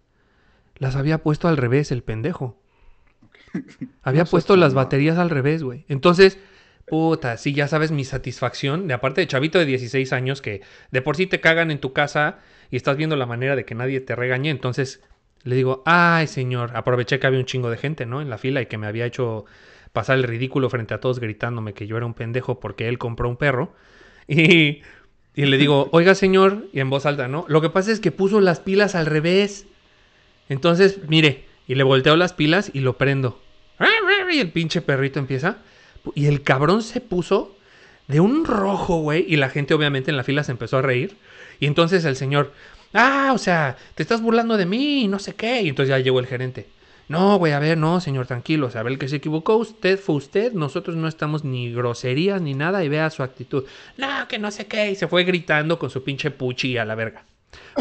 Las 0.77 0.95
había 0.95 1.19
puesto 1.19 1.47
al 1.47 1.57
revés, 1.57 1.91
el 1.91 2.03
pendejo. 2.03 2.57
Había 4.01 4.23
No 4.23 4.29
puesto 4.29 4.55
las 4.55 4.73
baterías 4.73 5.17
al 5.17 5.29
revés, 5.29 5.61
güey. 5.61 5.85
Entonces, 5.89 6.39
Puta, 6.91 7.37
sí, 7.37 7.53
ya 7.53 7.69
sabes 7.69 7.91
mi 7.91 8.03
satisfacción. 8.03 8.87
De 8.87 8.93
aparte 8.93 9.21
de 9.21 9.27
chavito 9.27 9.57
de 9.59 9.65
16 9.65 10.11
años 10.11 10.41
que 10.41 10.61
de 10.91 11.01
por 11.01 11.15
sí 11.15 11.25
te 11.25 11.39
cagan 11.39 11.71
en 11.71 11.79
tu 11.79 11.93
casa 11.93 12.39
y 12.69 12.75
estás 12.75 12.97
viendo 12.97 13.15
la 13.15 13.25
manera 13.25 13.55
de 13.55 13.63
que 13.63 13.75
nadie 13.75 14.01
te 14.01 14.13
regañe. 14.13 14.49
Entonces 14.49 15.01
le 15.43 15.55
digo, 15.55 15.83
ay 15.85 16.27
señor, 16.27 16.75
aproveché 16.75 17.19
que 17.19 17.27
había 17.27 17.39
un 17.39 17.45
chingo 17.45 17.69
de 17.69 17.77
gente, 17.77 18.05
¿no? 18.05 18.21
En 18.21 18.29
la 18.29 18.37
fila 18.37 18.61
y 18.61 18.65
que 18.65 18.77
me 18.77 18.87
había 18.87 19.05
hecho 19.05 19.45
pasar 19.93 20.17
el 20.17 20.23
ridículo 20.23 20.69
frente 20.69 20.93
a 20.93 20.99
todos 20.99 21.19
gritándome 21.19 21.73
que 21.73 21.87
yo 21.87 21.97
era 21.97 22.05
un 22.05 22.13
pendejo 22.13 22.59
porque 22.59 22.87
él 22.87 22.97
compró 22.97 23.29
un 23.29 23.37
perro. 23.37 23.73
Y, 24.27 24.81
y 25.35 25.45
le 25.45 25.57
digo, 25.57 25.89
oiga 25.91 26.15
señor, 26.15 26.67
y 26.71 26.79
en 26.79 26.89
voz 26.89 27.05
alta, 27.05 27.27
¿no? 27.27 27.43
Lo 27.49 27.59
que 27.59 27.69
pasa 27.69 27.91
es 27.91 27.99
que 27.99 28.11
puso 28.11 28.39
las 28.39 28.59
pilas 28.59 28.95
al 28.95 29.07
revés. 29.07 29.65
Entonces, 30.47 30.99
mire, 31.07 31.45
y 31.67 31.75
le 31.75 31.83
volteo 31.83 32.15
las 32.15 32.33
pilas 32.33 32.71
y 32.73 32.79
lo 32.81 32.97
prendo. 32.97 33.41
Y 34.31 34.39
el 34.39 34.51
pinche 34.51 34.81
perrito 34.81 35.19
empieza. 35.19 35.57
Y 36.15 36.27
el 36.27 36.41
cabrón 36.41 36.81
se 36.81 37.01
puso 37.01 37.55
de 38.07 38.19
un 38.19 38.45
rojo, 38.45 39.01
güey. 39.01 39.25
Y 39.27 39.35
la 39.35 39.49
gente 39.49 39.73
obviamente 39.73 40.11
en 40.11 40.17
la 40.17 40.23
fila 40.23 40.43
se 40.43 40.51
empezó 40.51 40.77
a 40.77 40.81
reír. 40.81 41.17
Y 41.59 41.65
entonces 41.65 42.05
el 42.05 42.15
señor, 42.15 42.53
ah, 42.93 43.31
o 43.33 43.37
sea, 43.37 43.77
te 43.95 44.03
estás 44.03 44.21
burlando 44.21 44.57
de 44.57 44.65
mí 44.65 45.03
y 45.03 45.07
no 45.07 45.19
sé 45.19 45.35
qué. 45.35 45.61
Y 45.61 45.69
entonces 45.69 45.89
ya 45.89 45.99
llegó 45.99 46.19
el 46.19 46.27
gerente. 46.27 46.67
No, 47.11 47.37
güey, 47.37 47.53
a 47.53 47.59
ver, 47.59 47.77
no, 47.77 47.99
señor, 47.99 48.25
tranquilo. 48.25 48.67
O 48.67 48.69
sea, 48.69 48.81
a 48.81 48.83
ver, 48.83 48.93
el 48.93 48.99
que 48.99 49.07
se 49.07 49.17
equivocó 49.17 49.57
usted 49.57 49.99
fue 49.99 50.15
usted. 50.15 50.53
Nosotros 50.53 50.95
no 50.95 51.07
estamos 51.07 51.43
ni 51.43 51.73
groserías 51.73 52.41
ni 52.41 52.53
nada. 52.53 52.83
Y 52.83 52.89
vea 52.89 53.09
su 53.09 53.21
actitud. 53.21 53.65
No, 53.97 54.07
que 54.29 54.39
no 54.39 54.49
sé 54.49 54.67
qué. 54.67 54.91
Y 54.91 54.95
se 54.95 55.07
fue 55.07 55.23
gritando 55.23 55.77
con 55.77 55.89
su 55.89 56.03
pinche 56.03 56.31
puchi 56.31 56.77
a 56.77 56.85
la 56.85 56.95
verga. 56.95 57.25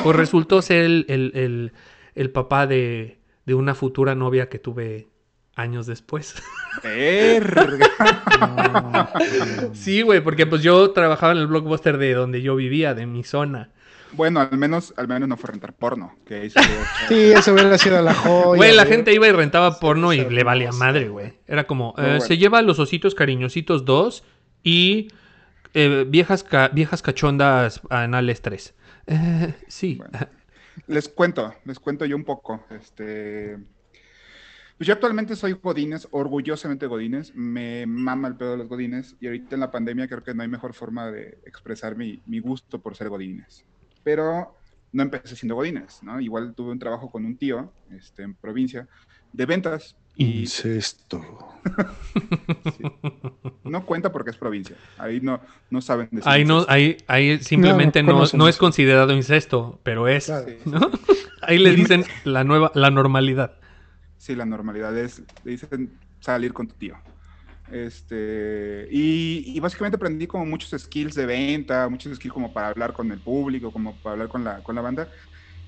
Pues 0.02 0.16
resultó 0.16 0.62
ser 0.62 0.84
el, 0.84 1.06
el, 1.08 1.32
el, 1.34 1.72
el 2.14 2.30
papá 2.30 2.66
de, 2.66 3.18
de 3.46 3.54
una 3.54 3.74
futura 3.74 4.14
novia 4.14 4.48
que 4.48 4.58
tuve 4.58 5.06
años 5.54 5.86
después. 5.86 6.34
Verga. 6.82 7.86
Sí, 9.72 10.02
güey, 10.02 10.20
porque 10.20 10.46
pues 10.46 10.62
yo 10.62 10.90
trabajaba 10.90 11.32
en 11.32 11.38
el 11.38 11.46
blockbuster 11.46 11.98
de 11.98 12.14
donde 12.14 12.42
yo 12.42 12.56
vivía, 12.56 12.94
de 12.94 13.06
mi 13.06 13.22
zona. 13.22 13.70
Bueno, 14.12 14.40
al 14.40 14.56
menos, 14.58 14.92
al 14.96 15.06
menos 15.08 15.28
no 15.28 15.36
fue 15.36 15.50
rentar 15.50 15.72
porno. 15.74 16.14
Que 16.26 16.46
hizo 16.46 16.58
Sí, 17.08 17.32
eso 17.32 17.52
hubiera 17.52 17.76
sido 17.78 18.02
la 18.02 18.14
joya. 18.14 18.56
Güey, 18.56 18.74
la 18.74 18.82
güey. 18.84 18.94
gente 18.96 19.14
iba 19.14 19.28
y 19.28 19.32
rentaba 19.32 19.78
porno 19.78 20.12
y 20.12 20.28
le 20.28 20.44
valía 20.44 20.72
madre, 20.72 21.08
güey. 21.08 21.34
Era 21.46 21.64
como, 21.66 21.90
eh, 21.98 22.02
bueno. 22.02 22.20
se 22.20 22.36
lleva 22.38 22.62
los 22.62 22.78
ositos 22.78 23.14
cariñositos 23.14 23.84
2 23.84 24.24
y 24.62 25.08
eh, 25.74 26.04
viejas, 26.08 26.42
ca- 26.44 26.68
viejas 26.68 27.02
cachondas 27.02 27.80
anales 27.90 28.42
3. 28.42 28.74
Eh, 29.06 29.54
sí. 29.68 29.96
Bueno. 29.96 30.18
Les 30.86 31.08
cuento, 31.08 31.54
les 31.64 31.78
cuento 31.78 32.04
yo 32.06 32.16
un 32.16 32.24
poco. 32.24 32.64
Este, 32.70 33.58
pues 34.76 34.86
yo 34.88 34.94
actualmente 34.94 35.36
soy 35.36 35.52
Godines, 35.52 36.08
orgullosamente 36.10 36.86
Godines. 36.86 37.34
Me 37.34 37.86
mama 37.86 38.28
el 38.28 38.36
pedo 38.36 38.52
de 38.52 38.56
los 38.58 38.68
Godines. 38.68 39.14
Y 39.20 39.26
ahorita 39.26 39.54
en 39.54 39.60
la 39.60 39.70
pandemia 39.70 40.08
creo 40.08 40.22
que 40.22 40.34
no 40.34 40.42
hay 40.42 40.48
mejor 40.48 40.72
forma 40.74 41.10
de 41.10 41.38
expresar 41.46 41.96
mi, 41.96 42.22
mi 42.26 42.38
gusto 42.40 42.80
por 42.80 42.96
ser 42.96 43.08
Godines. 43.10 43.64
Pero 44.02 44.56
no 44.92 45.02
empecé 45.02 45.36
siendo 45.36 45.54
Godines, 45.54 46.02
¿no? 46.02 46.20
Igual 46.20 46.54
tuve 46.54 46.72
un 46.72 46.78
trabajo 46.78 47.10
con 47.10 47.24
un 47.24 47.36
tío 47.36 47.72
este, 47.90 48.22
en 48.22 48.34
provincia 48.34 48.88
de 49.32 49.46
ventas. 49.46 49.96
Y 50.16 50.40
Incesto. 50.40 51.22
sí, 52.76 52.82
no 53.64 53.86
cuenta 53.86 54.10
porque 54.10 54.30
es 54.30 54.36
provincia. 54.36 54.76
Ahí 54.98 55.20
no, 55.20 55.40
no 55.70 55.80
saben 55.80 56.08
decir 56.10 56.28
Ahí, 56.28 56.44
no, 56.44 56.66
ahí, 56.68 56.96
ahí 57.06 57.38
simplemente 57.38 58.02
No, 58.02 58.18
no, 58.18 58.24
no 58.34 58.48
es 58.48 58.56
considerado 58.56 59.12
incesto, 59.12 59.78
pero 59.82 60.08
es. 60.08 60.26
Claro. 60.26 60.46
Sí, 60.48 60.56
¿no? 60.70 60.90
Ahí 61.42 61.58
le 61.58 61.72
dicen 61.72 62.04
la 62.24 62.44
nueva, 62.44 62.70
la 62.74 62.90
normalidad. 62.90 63.54
Sí, 64.18 64.34
la 64.34 64.44
normalidad 64.44 64.96
es, 64.98 65.22
le 65.42 65.52
dicen 65.52 65.98
salir 66.20 66.52
con 66.52 66.68
tu 66.68 66.74
tío. 66.74 66.96
Este, 67.72 68.88
y, 68.90 69.56
y 69.56 69.60
básicamente 69.60 69.96
aprendí 69.96 70.26
como 70.26 70.44
muchos 70.46 70.80
skills 70.82 71.14
de 71.14 71.26
venta, 71.26 71.88
muchos 71.88 72.16
skills 72.16 72.32
como 72.34 72.52
para 72.52 72.68
hablar 72.68 72.92
con 72.92 73.10
el 73.12 73.22
público, 73.22 73.72
como 73.72 74.00
para 74.00 74.12
hablar 74.14 74.28
con 74.28 74.44
la, 74.44 74.62
con 74.62 74.74
la 74.74 74.82
banda. 74.82 75.10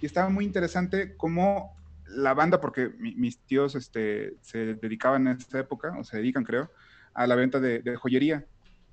Y 0.00 0.06
estaba 0.06 0.28
muy 0.30 0.44
interesante 0.44 1.16
cómo 1.16 1.72
la 2.06 2.34
banda, 2.34 2.60
porque 2.60 2.90
mi- 2.98 3.14
mis 3.16 3.44
tíos 3.46 3.74
este, 3.76 4.36
se 4.42 4.74
dedicaban 4.76 5.26
en 5.28 5.36
esta 5.38 5.60
época, 5.60 5.94
o 5.98 6.04
se 6.04 6.16
dedican 6.18 6.44
creo, 6.44 6.70
a 7.14 7.26
la 7.26 7.36
venta 7.36 7.60
de, 7.60 7.80
de 7.82 7.96
joyería. 7.96 8.46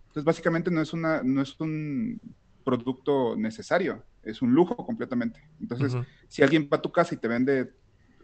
Entonces 0.10 0.26
básicamente 0.26 0.72
no 0.72 0.82
es, 0.82 0.94
una, 0.94 1.22
no 1.24 1.42
es 1.42 1.60
un 1.60 2.20
producto 2.64 3.36
necesario, 3.36 4.06
es 4.24 4.42
un 4.42 4.54
lujo 4.54 4.76
completamente. 4.78 5.40
Entonces, 5.60 5.98
Ujú. 5.98 6.06
si 6.30 6.44
alguien 6.44 6.70
va 6.72 6.78
a 6.78 6.82
tu 6.82 6.92
casa 6.92 7.16
y 7.16 7.18
te 7.20 7.28
vende 7.28 7.74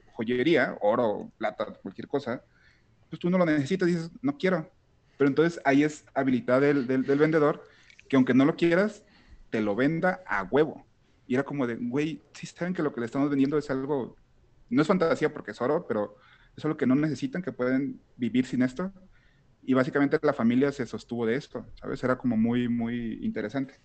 joyería, 0.05 0.77
oro, 0.81 1.33
plata, 1.37 1.73
cualquier 1.81 2.07
cosa, 2.07 2.43
pues 3.09 3.19
tú 3.19 3.29
no 3.29 3.37
lo 3.37 3.45
necesitas 3.45 3.89
y 3.89 3.93
dices, 3.93 4.11
no 4.21 4.37
quiero. 4.37 4.74
Pero 5.17 5.29
entonces 5.29 5.61
ahí 5.65 5.83
es 5.83 6.05
habilidad 6.13 6.61
del, 6.61 6.87
del- 6.87 7.05
del 7.05 7.19
vendedor 7.19 7.63
que 8.09 8.15
aunque 8.17 8.33
no 8.33 8.45
lo 8.45 8.55
quieras, 8.55 9.03
te 9.49 9.61
lo 9.61 9.75
venda 9.75 10.21
a 10.27 10.43
huevo. 10.43 10.85
Y 11.27 11.35
era 11.35 11.43
como 11.43 11.65
de, 11.67 11.75
güey, 11.77 12.23
sí 12.33 12.45
saben 12.47 12.73
que 12.73 12.83
lo 12.83 12.93
que 12.93 12.99
le 13.01 13.07
estamos 13.07 13.29
vendiendo 13.29 13.57
es 13.57 13.69
algo, 13.71 14.15
no 14.69 14.81
es 14.81 14.87
fantasía 14.87 15.33
porque 15.33 15.51
es 15.51 15.61
oro, 15.61 15.85
pero 15.87 16.17
es 16.55 16.63
algo 16.65 16.77
que 16.77 16.85
no 16.87 16.95
necesitan, 16.95 17.41
que 17.41 17.51
pueden 17.51 18.01
vivir 18.15 18.45
sin 18.45 18.61
esto. 18.61 18.93
Y 19.61 19.73
básicamente 19.73 20.19
la 20.21 20.33
familia 20.33 20.71
se 20.71 20.85
sostuvo 20.85 21.25
de 21.25 21.35
esto, 21.35 21.71
¿sabes? 21.81 22.03
Era 22.03 22.17
como 22.17 22.37
muy, 22.37 22.69
muy 22.69 23.19
interesante. 23.25 23.75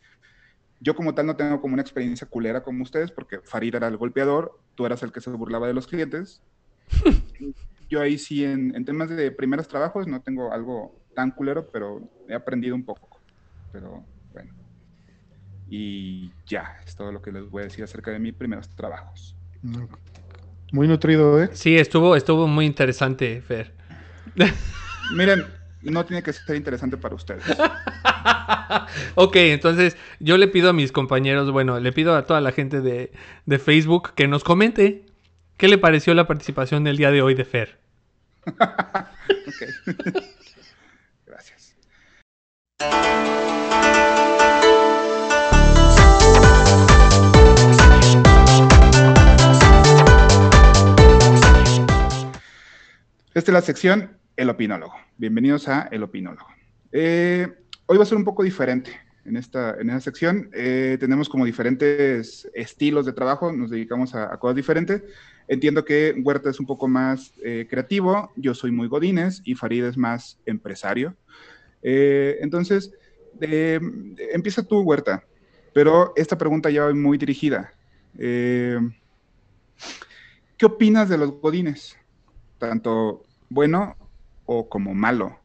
Yo 0.80 0.94
como 0.96 1.14
tal 1.14 1.26
no 1.26 1.36
tengo 1.36 1.60
como 1.60 1.74
una 1.74 1.82
experiencia 1.82 2.28
culera 2.28 2.62
como 2.62 2.82
ustedes, 2.82 3.12
porque 3.12 3.40
Farid 3.44 3.74
era 3.76 3.88
el 3.88 3.96
golpeador, 3.98 4.52
tú 4.74 4.86
eras 4.86 5.02
el 5.02 5.12
que 5.12 5.20
se 5.20 5.30
burlaba 5.30 5.66
de 5.68 5.74
los 5.74 5.86
clientes. 5.86 6.44
Yo 7.88 8.00
ahí 8.00 8.18
sí, 8.18 8.44
en, 8.44 8.74
en 8.76 8.84
temas 8.84 9.08
de 9.10 9.32
primeros 9.32 9.68
trabajos, 9.68 10.06
no 10.06 10.22
tengo 10.22 10.52
algo 10.52 11.02
tan 11.14 11.30
culero, 11.30 11.70
pero 11.70 12.00
he 12.28 12.34
aprendido 12.34 12.74
un 12.74 12.84
poco. 12.84 13.20
Pero 13.72 14.04
bueno. 14.32 14.52
Y 15.68 16.30
ya, 16.46 16.80
es 16.84 16.96
todo 16.96 17.12
lo 17.12 17.22
que 17.22 17.32
les 17.32 17.48
voy 17.48 17.62
a 17.62 17.64
decir 17.66 17.84
acerca 17.84 18.10
de 18.10 18.18
mis 18.18 18.34
primeros 18.34 18.68
trabajos. 18.70 19.36
Muy 20.72 20.88
nutrido, 20.88 21.42
¿eh? 21.42 21.50
Sí, 21.52 21.76
estuvo, 21.76 22.16
estuvo 22.16 22.46
muy 22.46 22.66
interesante, 22.66 23.40
Fer. 23.40 23.72
Miren, 25.16 25.44
no 25.82 26.04
tiene 26.04 26.22
que 26.22 26.32
ser 26.32 26.56
interesante 26.56 26.96
para 26.96 27.14
ustedes. 27.14 27.44
ok, 29.14 29.36
entonces 29.36 29.96
yo 30.18 30.38
le 30.38 30.48
pido 30.48 30.70
a 30.70 30.72
mis 30.72 30.92
compañeros, 30.92 31.50
bueno, 31.50 31.80
le 31.80 31.92
pido 31.92 32.16
a 32.16 32.24
toda 32.24 32.40
la 32.40 32.52
gente 32.52 32.80
de, 32.80 33.12
de 33.46 33.58
Facebook 33.58 34.14
que 34.14 34.28
nos 34.28 34.44
comente 34.44 35.06
qué 35.56 35.68
le 35.68 35.78
pareció 35.78 36.14
la 36.14 36.26
participación 36.26 36.84
del 36.84 36.96
día 36.96 37.10
de 37.10 37.22
hoy 37.22 37.34
de 37.34 37.44
Fer. 37.44 37.78
Ok. 39.46 39.62
Esta 42.80 42.92
es 53.34 53.48
la 53.48 53.60
sección 53.60 54.16
El 54.34 54.48
Opinólogo. 54.48 54.94
Bienvenidos 55.18 55.68
a 55.68 55.88
El 55.90 56.02
Opinólogo. 56.04 56.46
Eh, 56.90 57.46
hoy 57.84 57.98
va 57.98 58.02
a 58.02 58.06
ser 58.06 58.16
un 58.16 58.24
poco 58.24 58.42
diferente 58.42 58.98
en 59.26 59.36
esta, 59.36 59.76
en 59.78 60.00
sección. 60.00 60.48
Eh, 60.54 60.96
tenemos 60.98 61.28
como 61.28 61.44
diferentes 61.44 62.50
estilos 62.54 63.04
de 63.04 63.12
trabajo, 63.12 63.52
nos 63.52 63.68
dedicamos 63.68 64.14
a, 64.14 64.32
a 64.32 64.38
cosas 64.38 64.56
diferentes. 64.56 65.02
Entiendo 65.48 65.84
que 65.84 66.14
Huerta 66.22 66.48
es 66.48 66.58
un 66.60 66.66
poco 66.66 66.88
más 66.88 67.34
eh, 67.44 67.66
creativo, 67.68 68.32
yo 68.36 68.54
soy 68.54 68.70
muy 68.70 68.88
godines 68.88 69.42
y 69.44 69.54
Farid 69.54 69.84
es 69.84 69.98
más 69.98 70.38
empresario. 70.46 71.14
Eh, 71.82 72.38
entonces, 72.40 72.92
eh, 73.40 73.80
empieza 74.32 74.62
tú, 74.62 74.80
Huerta, 74.80 75.24
pero 75.72 76.12
esta 76.16 76.36
pregunta 76.36 76.70
ya 76.70 76.84
va 76.84 76.94
muy 76.94 77.18
dirigida. 77.18 77.72
Eh, 78.18 78.78
¿Qué 80.56 80.66
opinas 80.66 81.08
de 81.08 81.18
los 81.18 81.32
godines? 81.40 81.96
Tanto 82.58 83.24
bueno 83.48 83.96
o 84.46 84.68
como 84.68 84.94
malo. 84.94 85.38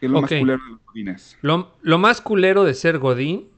¿Qué 0.00 0.06
es 0.06 0.12
lo 0.12 0.20
más 0.20 0.30
culero 0.30 0.62
de 0.64 0.70
los 0.70 0.80
godines? 0.86 1.38
Lo, 1.42 1.72
lo 1.82 1.98
más 1.98 2.20
culero 2.20 2.64
de 2.64 2.74
ser 2.74 2.98
Godín 2.98 3.48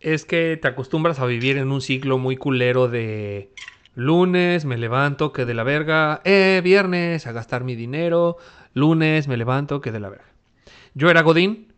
es 0.00 0.24
que 0.24 0.58
te 0.60 0.68
acostumbras 0.68 1.18
a 1.20 1.26
vivir 1.26 1.56
en 1.58 1.70
un 1.70 1.80
ciclo 1.80 2.18
muy 2.18 2.36
culero 2.36 2.88
de 2.88 3.52
lunes, 3.94 4.64
me 4.64 4.76
levanto, 4.76 5.32
que 5.32 5.44
de 5.44 5.54
la 5.54 5.64
verga, 5.64 6.20
eh, 6.24 6.60
viernes, 6.62 7.26
a 7.26 7.32
gastar 7.32 7.64
mi 7.64 7.74
dinero, 7.74 8.36
lunes, 8.74 9.26
me 9.26 9.36
levanto, 9.36 9.80
que 9.80 9.90
de 9.90 10.00
la 10.00 10.10
verga. 10.10 10.35
Yo 10.96 11.10
era 11.10 11.20
Godín 11.20 11.74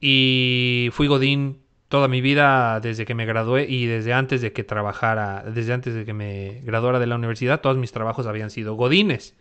y 0.00 0.88
fui 0.92 1.06
Godín 1.06 1.60
toda 1.88 2.08
mi 2.08 2.22
vida 2.22 2.80
desde 2.80 3.04
que 3.04 3.14
me 3.14 3.26
gradué 3.26 3.66
y 3.68 3.84
desde 3.84 4.14
antes 4.14 4.40
de 4.40 4.54
que 4.54 4.64
trabajara, 4.64 5.44
desde 5.46 5.74
antes 5.74 5.94
de 5.94 6.06
que 6.06 6.14
me 6.14 6.62
graduara 6.64 6.98
de 6.98 7.06
la 7.06 7.16
universidad, 7.16 7.60
todos 7.60 7.76
mis 7.76 7.92
trabajos 7.92 8.26
habían 8.26 8.48
sido 8.48 8.74
Godines. 8.74 9.34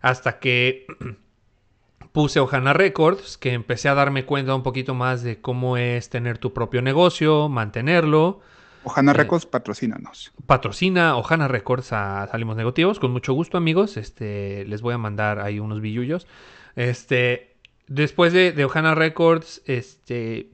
Hasta 0.00 0.38
que 0.38 0.86
puse 2.12 2.38
Ojana 2.38 2.72
Records, 2.72 3.36
que 3.36 3.52
empecé 3.52 3.88
a 3.88 3.94
darme 3.94 4.24
cuenta 4.24 4.54
un 4.54 4.62
poquito 4.62 4.94
más 4.94 5.24
de 5.24 5.40
cómo 5.40 5.76
es 5.76 6.08
tener 6.08 6.38
tu 6.38 6.52
propio 6.52 6.82
negocio, 6.82 7.48
mantenerlo. 7.48 8.42
Ojana 8.84 9.10
Eh, 9.10 9.14
Records, 9.14 9.46
patrocínanos. 9.46 10.32
Patrocina 10.46 11.16
Ojana 11.16 11.48
Records 11.48 11.92
a 11.92 12.28
Salimos 12.30 12.56
Negativos, 12.56 13.00
con 13.00 13.10
mucho 13.10 13.32
gusto, 13.32 13.58
amigos. 13.58 13.96
Este, 13.96 14.64
les 14.66 14.82
voy 14.82 14.94
a 14.94 14.98
mandar 14.98 15.40
ahí 15.40 15.58
unos 15.58 15.80
billullos. 15.80 16.28
Este, 16.76 17.55
después 17.86 18.32
de, 18.32 18.52
de 18.52 18.64
Ohana 18.64 18.94
Records, 18.94 19.62
este, 19.66 20.50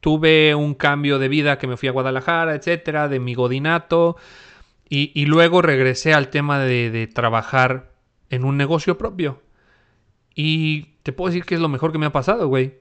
tuve 0.00 0.54
un 0.54 0.74
cambio 0.74 1.18
de 1.18 1.28
vida 1.28 1.58
que 1.58 1.66
me 1.66 1.76
fui 1.76 1.88
a 1.88 1.92
Guadalajara, 1.92 2.54
etcétera, 2.54 3.08
de 3.08 3.20
mi 3.20 3.34
godinato. 3.34 4.16
Y, 4.88 5.10
y 5.20 5.26
luego 5.26 5.62
regresé 5.62 6.14
al 6.14 6.28
tema 6.28 6.60
de, 6.60 6.90
de 6.90 7.06
trabajar 7.06 7.90
en 8.30 8.44
un 8.44 8.56
negocio 8.56 8.98
propio. 8.98 9.42
Y 10.34 10.96
te 11.02 11.12
puedo 11.12 11.30
decir 11.30 11.44
que 11.44 11.54
es 11.54 11.60
lo 11.60 11.68
mejor 11.68 11.92
que 11.92 11.98
me 11.98 12.06
ha 12.06 12.12
pasado, 12.12 12.46
güey. 12.48 12.78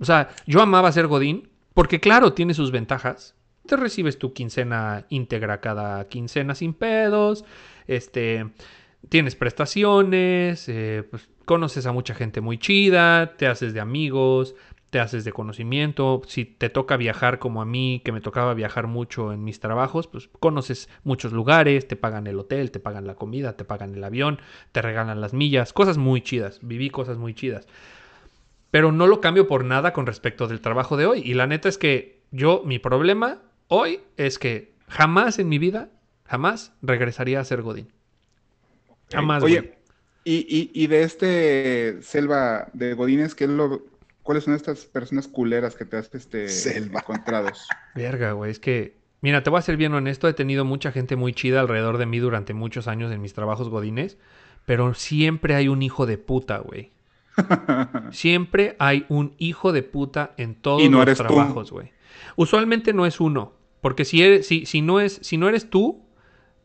O 0.00 0.04
sea, 0.04 0.28
yo 0.46 0.60
amaba 0.60 0.92
ser 0.92 1.06
Godín, 1.06 1.48
porque 1.72 2.00
claro, 2.00 2.32
tiene 2.32 2.52
sus 2.52 2.70
ventajas. 2.70 3.36
Te 3.66 3.76
recibes 3.76 4.18
tu 4.18 4.32
quincena 4.32 5.06
íntegra 5.08 5.60
cada 5.60 6.08
quincena 6.08 6.54
sin 6.54 6.74
pedos. 6.74 7.44
Este, 7.86 8.50
tienes 9.08 9.36
prestaciones, 9.36 10.68
eh, 10.68 11.04
pues, 11.10 11.28
conoces 11.44 11.86
a 11.86 11.92
mucha 11.92 12.14
gente 12.14 12.40
muy 12.40 12.58
chida, 12.58 13.36
te 13.36 13.46
haces 13.46 13.74
de 13.74 13.80
amigos, 13.80 14.54
te 14.94 15.00
haces 15.00 15.24
de 15.24 15.32
conocimiento. 15.32 16.22
Si 16.26 16.44
te 16.44 16.68
toca 16.68 16.96
viajar 16.96 17.40
como 17.40 17.60
a 17.60 17.64
mí, 17.64 18.00
que 18.04 18.12
me 18.12 18.20
tocaba 18.20 18.54
viajar 18.54 18.86
mucho 18.86 19.32
en 19.32 19.42
mis 19.42 19.58
trabajos, 19.58 20.06
pues 20.06 20.28
conoces 20.38 20.88
muchos 21.02 21.32
lugares, 21.32 21.88
te 21.88 21.96
pagan 21.96 22.28
el 22.28 22.38
hotel, 22.38 22.70
te 22.70 22.78
pagan 22.78 23.06
la 23.06 23.16
comida, 23.16 23.56
te 23.56 23.64
pagan 23.64 23.94
el 23.94 24.04
avión, 24.04 24.38
te 24.70 24.82
regalan 24.82 25.20
las 25.20 25.34
millas, 25.34 25.72
cosas 25.72 25.98
muy 25.98 26.20
chidas. 26.20 26.60
Viví 26.62 26.90
cosas 26.90 27.18
muy 27.18 27.34
chidas. 27.34 27.66
Pero 28.70 28.92
no 28.92 29.08
lo 29.08 29.20
cambio 29.20 29.48
por 29.48 29.64
nada 29.64 29.92
con 29.92 30.06
respecto 30.06 30.46
del 30.46 30.60
trabajo 30.60 30.96
de 30.96 31.06
hoy. 31.06 31.22
Y 31.24 31.34
la 31.34 31.48
neta 31.48 31.68
es 31.68 31.76
que 31.76 32.20
yo, 32.30 32.62
mi 32.64 32.78
problema 32.78 33.42
hoy 33.66 34.00
es 34.16 34.38
que 34.38 34.74
jamás 34.86 35.40
en 35.40 35.48
mi 35.48 35.58
vida, 35.58 35.88
jamás 36.24 36.72
regresaría 36.82 37.40
a 37.40 37.44
ser 37.44 37.62
Godín. 37.62 37.88
Jamás. 39.14 39.42
Oye, 39.42 39.60
güey. 39.60 39.72
y, 40.24 40.34
y, 40.34 40.70
y 40.74 40.86
de 40.86 41.02
este 41.02 42.02
selva 42.02 42.68
de 42.72 42.94
Godines, 42.94 43.34
¿qué 43.34 43.44
es 43.44 43.50
lo, 43.50 43.82
¿cuáles 44.24 44.44
son 44.44 44.54
estas 44.54 44.86
personas 44.86 45.28
culeras 45.28 45.76
que 45.76 45.84
te 45.84 45.96
has 45.96 46.12
este, 46.12 46.48
Selva. 46.48 47.00
encontrados? 47.00 47.68
Verga, 47.94 48.32
güey. 48.32 48.50
Es 48.50 48.58
que, 48.58 48.96
mira, 49.20 49.44
te 49.44 49.50
voy 49.50 49.60
a 49.60 49.62
ser 49.62 49.76
bien 49.76 49.94
honesto. 49.94 50.26
He 50.26 50.34
tenido 50.34 50.64
mucha 50.64 50.90
gente 50.90 51.14
muy 51.14 51.32
chida 51.32 51.60
alrededor 51.60 51.98
de 51.98 52.06
mí 52.06 52.18
durante 52.18 52.54
muchos 52.54 52.88
años 52.88 53.12
en 53.12 53.20
mis 53.20 53.34
trabajos 53.34 53.68
godines. 53.68 54.18
Pero 54.66 54.94
siempre 54.94 55.54
hay 55.54 55.68
un 55.68 55.82
hijo 55.82 56.06
de 56.06 56.18
puta, 56.18 56.58
güey. 56.58 56.90
Siempre 58.12 58.76
hay 58.78 59.06
un 59.08 59.34
hijo 59.38 59.72
de 59.72 59.82
puta 59.82 60.34
en 60.36 60.54
todos 60.54 60.88
no 60.88 61.04
los 61.04 61.18
trabajos, 61.18 61.72
güey. 61.72 61.90
Usualmente 62.36 62.92
no 62.92 63.06
es 63.06 63.20
uno. 63.20 63.52
Porque 63.80 64.04
si, 64.04 64.22
eres, 64.22 64.46
si, 64.46 64.64
si, 64.66 64.80
no 64.80 65.00
es, 65.00 65.18
si 65.20 65.36
no 65.36 65.48
eres 65.48 65.68
tú, 65.68 66.00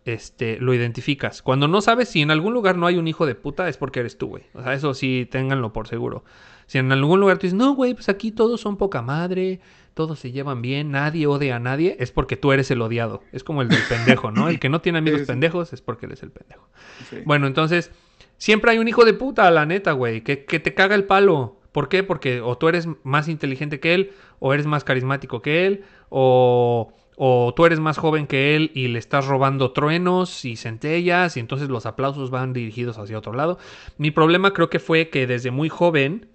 este, 0.06 0.58
lo 0.60 0.74
identificas. 0.74 1.42
Cuando 1.42 1.68
no 1.68 1.82
sabes 1.82 2.10
si 2.10 2.22
en 2.22 2.32
algún 2.32 2.54
lugar 2.54 2.78
no 2.78 2.88
hay 2.88 2.98
un 2.98 3.08
hijo 3.08 3.26
de 3.26 3.36
puta, 3.36 3.68
es 3.70 3.78
porque 3.78 4.00
eres 4.00 4.18
tú, 4.18 4.28
güey. 4.28 4.44
O 4.54 4.64
sea, 4.64 4.74
eso 4.74 4.94
sí, 4.94 5.28
ténganlo 5.30 5.74
por 5.74 5.88
seguro. 5.88 6.24
Si 6.66 6.78
en 6.78 6.92
algún 6.92 7.20
lugar 7.20 7.38
tú 7.38 7.48
dices, 7.48 7.58
no, 7.58 7.74
güey, 7.74 7.94
pues 7.94 8.10
aquí 8.10 8.32
todos 8.32 8.62
son 8.62 8.78
poca 8.78 9.02
madre, 9.02 9.60
todos 9.96 10.20
se 10.20 10.32
llevan 10.32 10.62
bien, 10.62 10.92
nadie 10.92 11.26
odia 11.28 11.56
a 11.56 11.60
nadie, 11.60 11.98
es 12.00 12.12
porque 12.12 12.38
tú 12.38 12.52
eres 12.52 12.70
el 12.72 12.82
odiado. 12.82 13.22
Es 13.32 13.44
como 13.44 13.62
el 13.62 13.70
del 13.70 13.82
pendejo, 13.90 14.32
¿no? 14.32 14.50
El 14.50 14.60
que 14.60 14.70
no 14.70 14.80
tiene 14.82 15.00
amigos 15.00 15.22
Sí, 15.22 15.26
sí. 15.26 15.32
pendejos 15.32 15.74
es 15.74 15.82
porque 15.82 16.06
eres 16.06 16.22
el 16.24 16.32
pendejo. 16.32 16.68
Sí. 17.10 17.18
Bueno, 17.26 17.48
entonces, 17.48 17.92
siempre 18.38 18.72
hay 18.72 18.78
un 18.78 18.88
hijo 18.88 19.04
de 19.04 19.14
puta, 19.14 19.50
la 19.52 19.66
neta, 19.66 19.94
güey, 19.94 20.22
que, 20.22 20.46
que 20.46 20.60
te 20.60 20.74
caga 20.76 20.96
el 20.96 21.06
palo. 21.06 21.60
¿Por 21.72 21.90
qué? 21.90 22.04
Porque 22.04 22.42
o 22.42 22.58
tú 22.58 22.68
eres 22.68 22.88
más 23.04 23.28
inteligente 23.28 23.80
que 23.80 23.94
él, 23.94 24.12
o 24.40 24.54
eres 24.54 24.66
más 24.66 24.84
carismático 24.84 25.42
que 25.42 25.66
él, 25.68 25.84
o, 26.10 26.94
o 27.22 27.54
tú 27.54 27.66
eres 27.66 27.82
más 27.82 27.98
joven 27.98 28.28
que 28.28 28.56
él 28.56 28.72
y 28.74 28.88
le 28.88 28.98
estás 28.98 29.28
robando 29.28 29.72
truenos 29.74 30.46
y 30.46 30.56
centellas, 30.56 31.36
y 31.36 31.42
entonces 31.42 31.68
los 31.68 31.86
aplausos 31.86 32.30
van 32.32 32.54
dirigidos 32.54 32.98
hacia 32.98 33.18
otro 33.18 33.34
lado. 33.34 33.60
Mi 33.98 34.10
problema 34.10 34.54
creo 34.54 34.70
que 34.70 34.80
fue 34.80 35.10
que 35.10 35.28
desde 35.28 35.52
muy 35.52 35.68
joven 35.68 36.28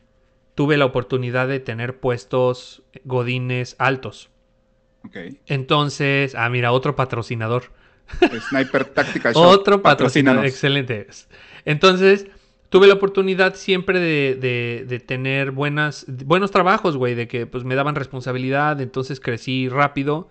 tuve 0.55 0.77
la 0.77 0.85
oportunidad 0.85 1.49
de 1.49 1.59
tener 1.59 1.99
puestos 1.99 2.83
godines 3.05 3.77
altos. 3.79 4.29
Ok. 5.07 5.17
Entonces, 5.47 6.35
ah, 6.35 6.49
mira, 6.51 6.71
otro 6.73 6.95
patrocinador. 6.97 7.65
Sniper 8.51 8.85
Tactical 8.85 9.33
Shop. 9.35 9.43
Otro 9.43 9.81
patrocinador. 9.83 10.45
Excelente. 10.45 11.07
Entonces, 11.65 12.27
tuve 12.69 12.87
la 12.89 12.95
oportunidad 12.95 13.55
siempre 13.55 14.01
de, 14.01 14.35
de- 14.35 14.85
de 14.87 15.01
tener 15.01 15.51
buenas, 15.51 16.05
buenos 16.27 16.51
trabajos, 16.51 16.99
güey, 16.99 17.15
de 17.15 17.27
que 17.27 17.47
pues 17.47 17.65
me 17.65 17.75
daban 17.75 17.95
responsabilidad, 17.95 18.81
entonces 18.83 19.19
crecí 19.19 19.71
rápido. 19.71 20.29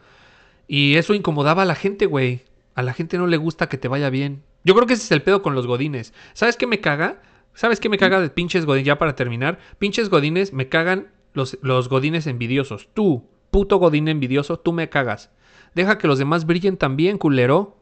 Y 0.73 0.95
eso 0.95 1.13
incomodaba 1.13 1.61
a 1.61 1.65
la 1.65 1.75
gente, 1.75 2.07
güey. 2.07 2.45
A 2.73 2.81
la 2.81 2.93
gente 2.93 3.19
no 3.19 3.27
le 3.27 3.37
gusta 3.37 3.69
que 3.69 3.77
te 3.77 3.87
vaya 3.87 4.09
bien. 4.09 4.41
Yo 4.63 4.73
creo 4.73 4.87
que 4.87 4.95
ese 4.95 5.03
es 5.03 5.11
el 5.11 5.21
pedo 5.21 5.43
con 5.43 5.53
los 5.53 5.67
godines. 5.67 6.15
¿Sabes 6.33 6.57
qué 6.57 6.65
me 6.65 6.81
caga? 6.81 7.21
¿Sabes 7.53 7.79
qué 7.79 7.89
me 7.89 7.99
caga 7.99 8.19
de 8.19 8.31
pinches 8.31 8.65
godines? 8.65 8.87
Ya 8.87 8.97
para 8.97 9.13
terminar. 9.13 9.59
Pinches 9.77 10.09
godines 10.09 10.51
me 10.51 10.69
cagan 10.69 11.09
los, 11.33 11.59
los 11.61 11.89
godines 11.89 12.25
envidiosos. 12.25 12.89
Tú, 12.95 13.29
puto 13.51 13.77
godín 13.77 14.07
envidioso, 14.07 14.57
tú 14.57 14.73
me 14.73 14.89
cagas. 14.89 15.29
Deja 15.75 15.99
que 15.99 16.07
los 16.07 16.17
demás 16.17 16.47
brillen 16.47 16.77
también, 16.77 17.19
culero. 17.19 17.77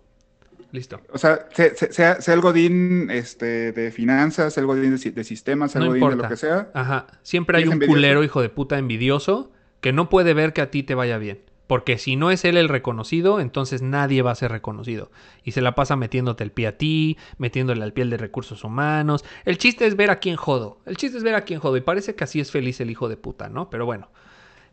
Listo. 0.74 1.00
O 1.14 1.18
sea, 1.18 1.48
sea, 1.54 1.74
sea, 1.74 2.20
sea 2.20 2.34
el 2.34 2.42
godín 2.42 3.10
este, 3.10 3.72
de 3.72 3.92
finanzas, 3.92 4.54
sea 4.54 4.60
el 4.60 4.68
godín 4.68 4.98
de, 4.98 5.12
de 5.12 5.24
sistemas, 5.24 5.72
sea 5.72 5.80
el 5.80 5.88
No 5.88 5.92
godín 5.94 6.10
de 6.10 6.24
lo 6.24 6.28
que 6.28 6.36
sea. 6.36 6.72
Ajá. 6.74 7.08
Siempre 7.24 7.56
hay 7.56 7.64
¿Es 7.64 7.68
un 7.68 7.76
envidioso? 7.76 7.96
culero 7.96 8.22
hijo 8.26 8.42
de 8.42 8.50
puta 8.50 8.78
envidioso 8.78 9.54
que 9.80 9.94
no 9.94 10.10
puede 10.10 10.34
ver 10.34 10.52
que 10.52 10.60
a 10.60 10.70
ti 10.70 10.84
te 10.84 10.94
vaya 10.94 11.18
bien. 11.18 11.40
Porque 11.72 11.98
si 11.98 12.18
no 12.18 12.32
es 12.32 12.44
él 12.44 12.58
el 12.58 12.68
reconocido, 12.68 13.40
entonces 13.40 13.82
nadie 13.82 14.22
va 14.24 14.32
a 14.32 14.36
ser 14.36 14.52
reconocido. 14.52 15.10
Y 15.46 15.54
se 15.54 15.62
la 15.62 15.74
pasa 15.74 15.96
metiéndote 15.96 16.44
el 16.44 16.52
pie 16.52 16.68
a 16.68 16.78
ti, 16.78 17.18
metiéndole 17.38 17.82
al 17.82 17.94
piel 17.94 18.10
de 18.10 18.18
recursos 18.18 18.66
humanos. 18.66 19.24
El 19.46 19.58
chiste 19.58 19.88
es 19.88 19.96
ver 19.96 20.12
a 20.12 20.20
quién 20.20 20.36
jodo. 20.36 20.80
El 20.86 20.98
chiste 20.98 21.18
es 21.18 21.24
ver 21.24 21.34
a 21.34 21.46
quién 21.46 21.62
jodo. 21.62 21.78
Y 21.78 21.80
parece 21.80 22.14
que 22.14 22.26
así 22.26 22.42
es 22.42 22.52
feliz 22.52 22.82
el 22.82 22.92
hijo 22.92 23.08
de 23.08 23.16
puta, 23.16 23.48
¿no? 23.48 23.70
Pero 23.70 23.86
bueno. 23.86 24.10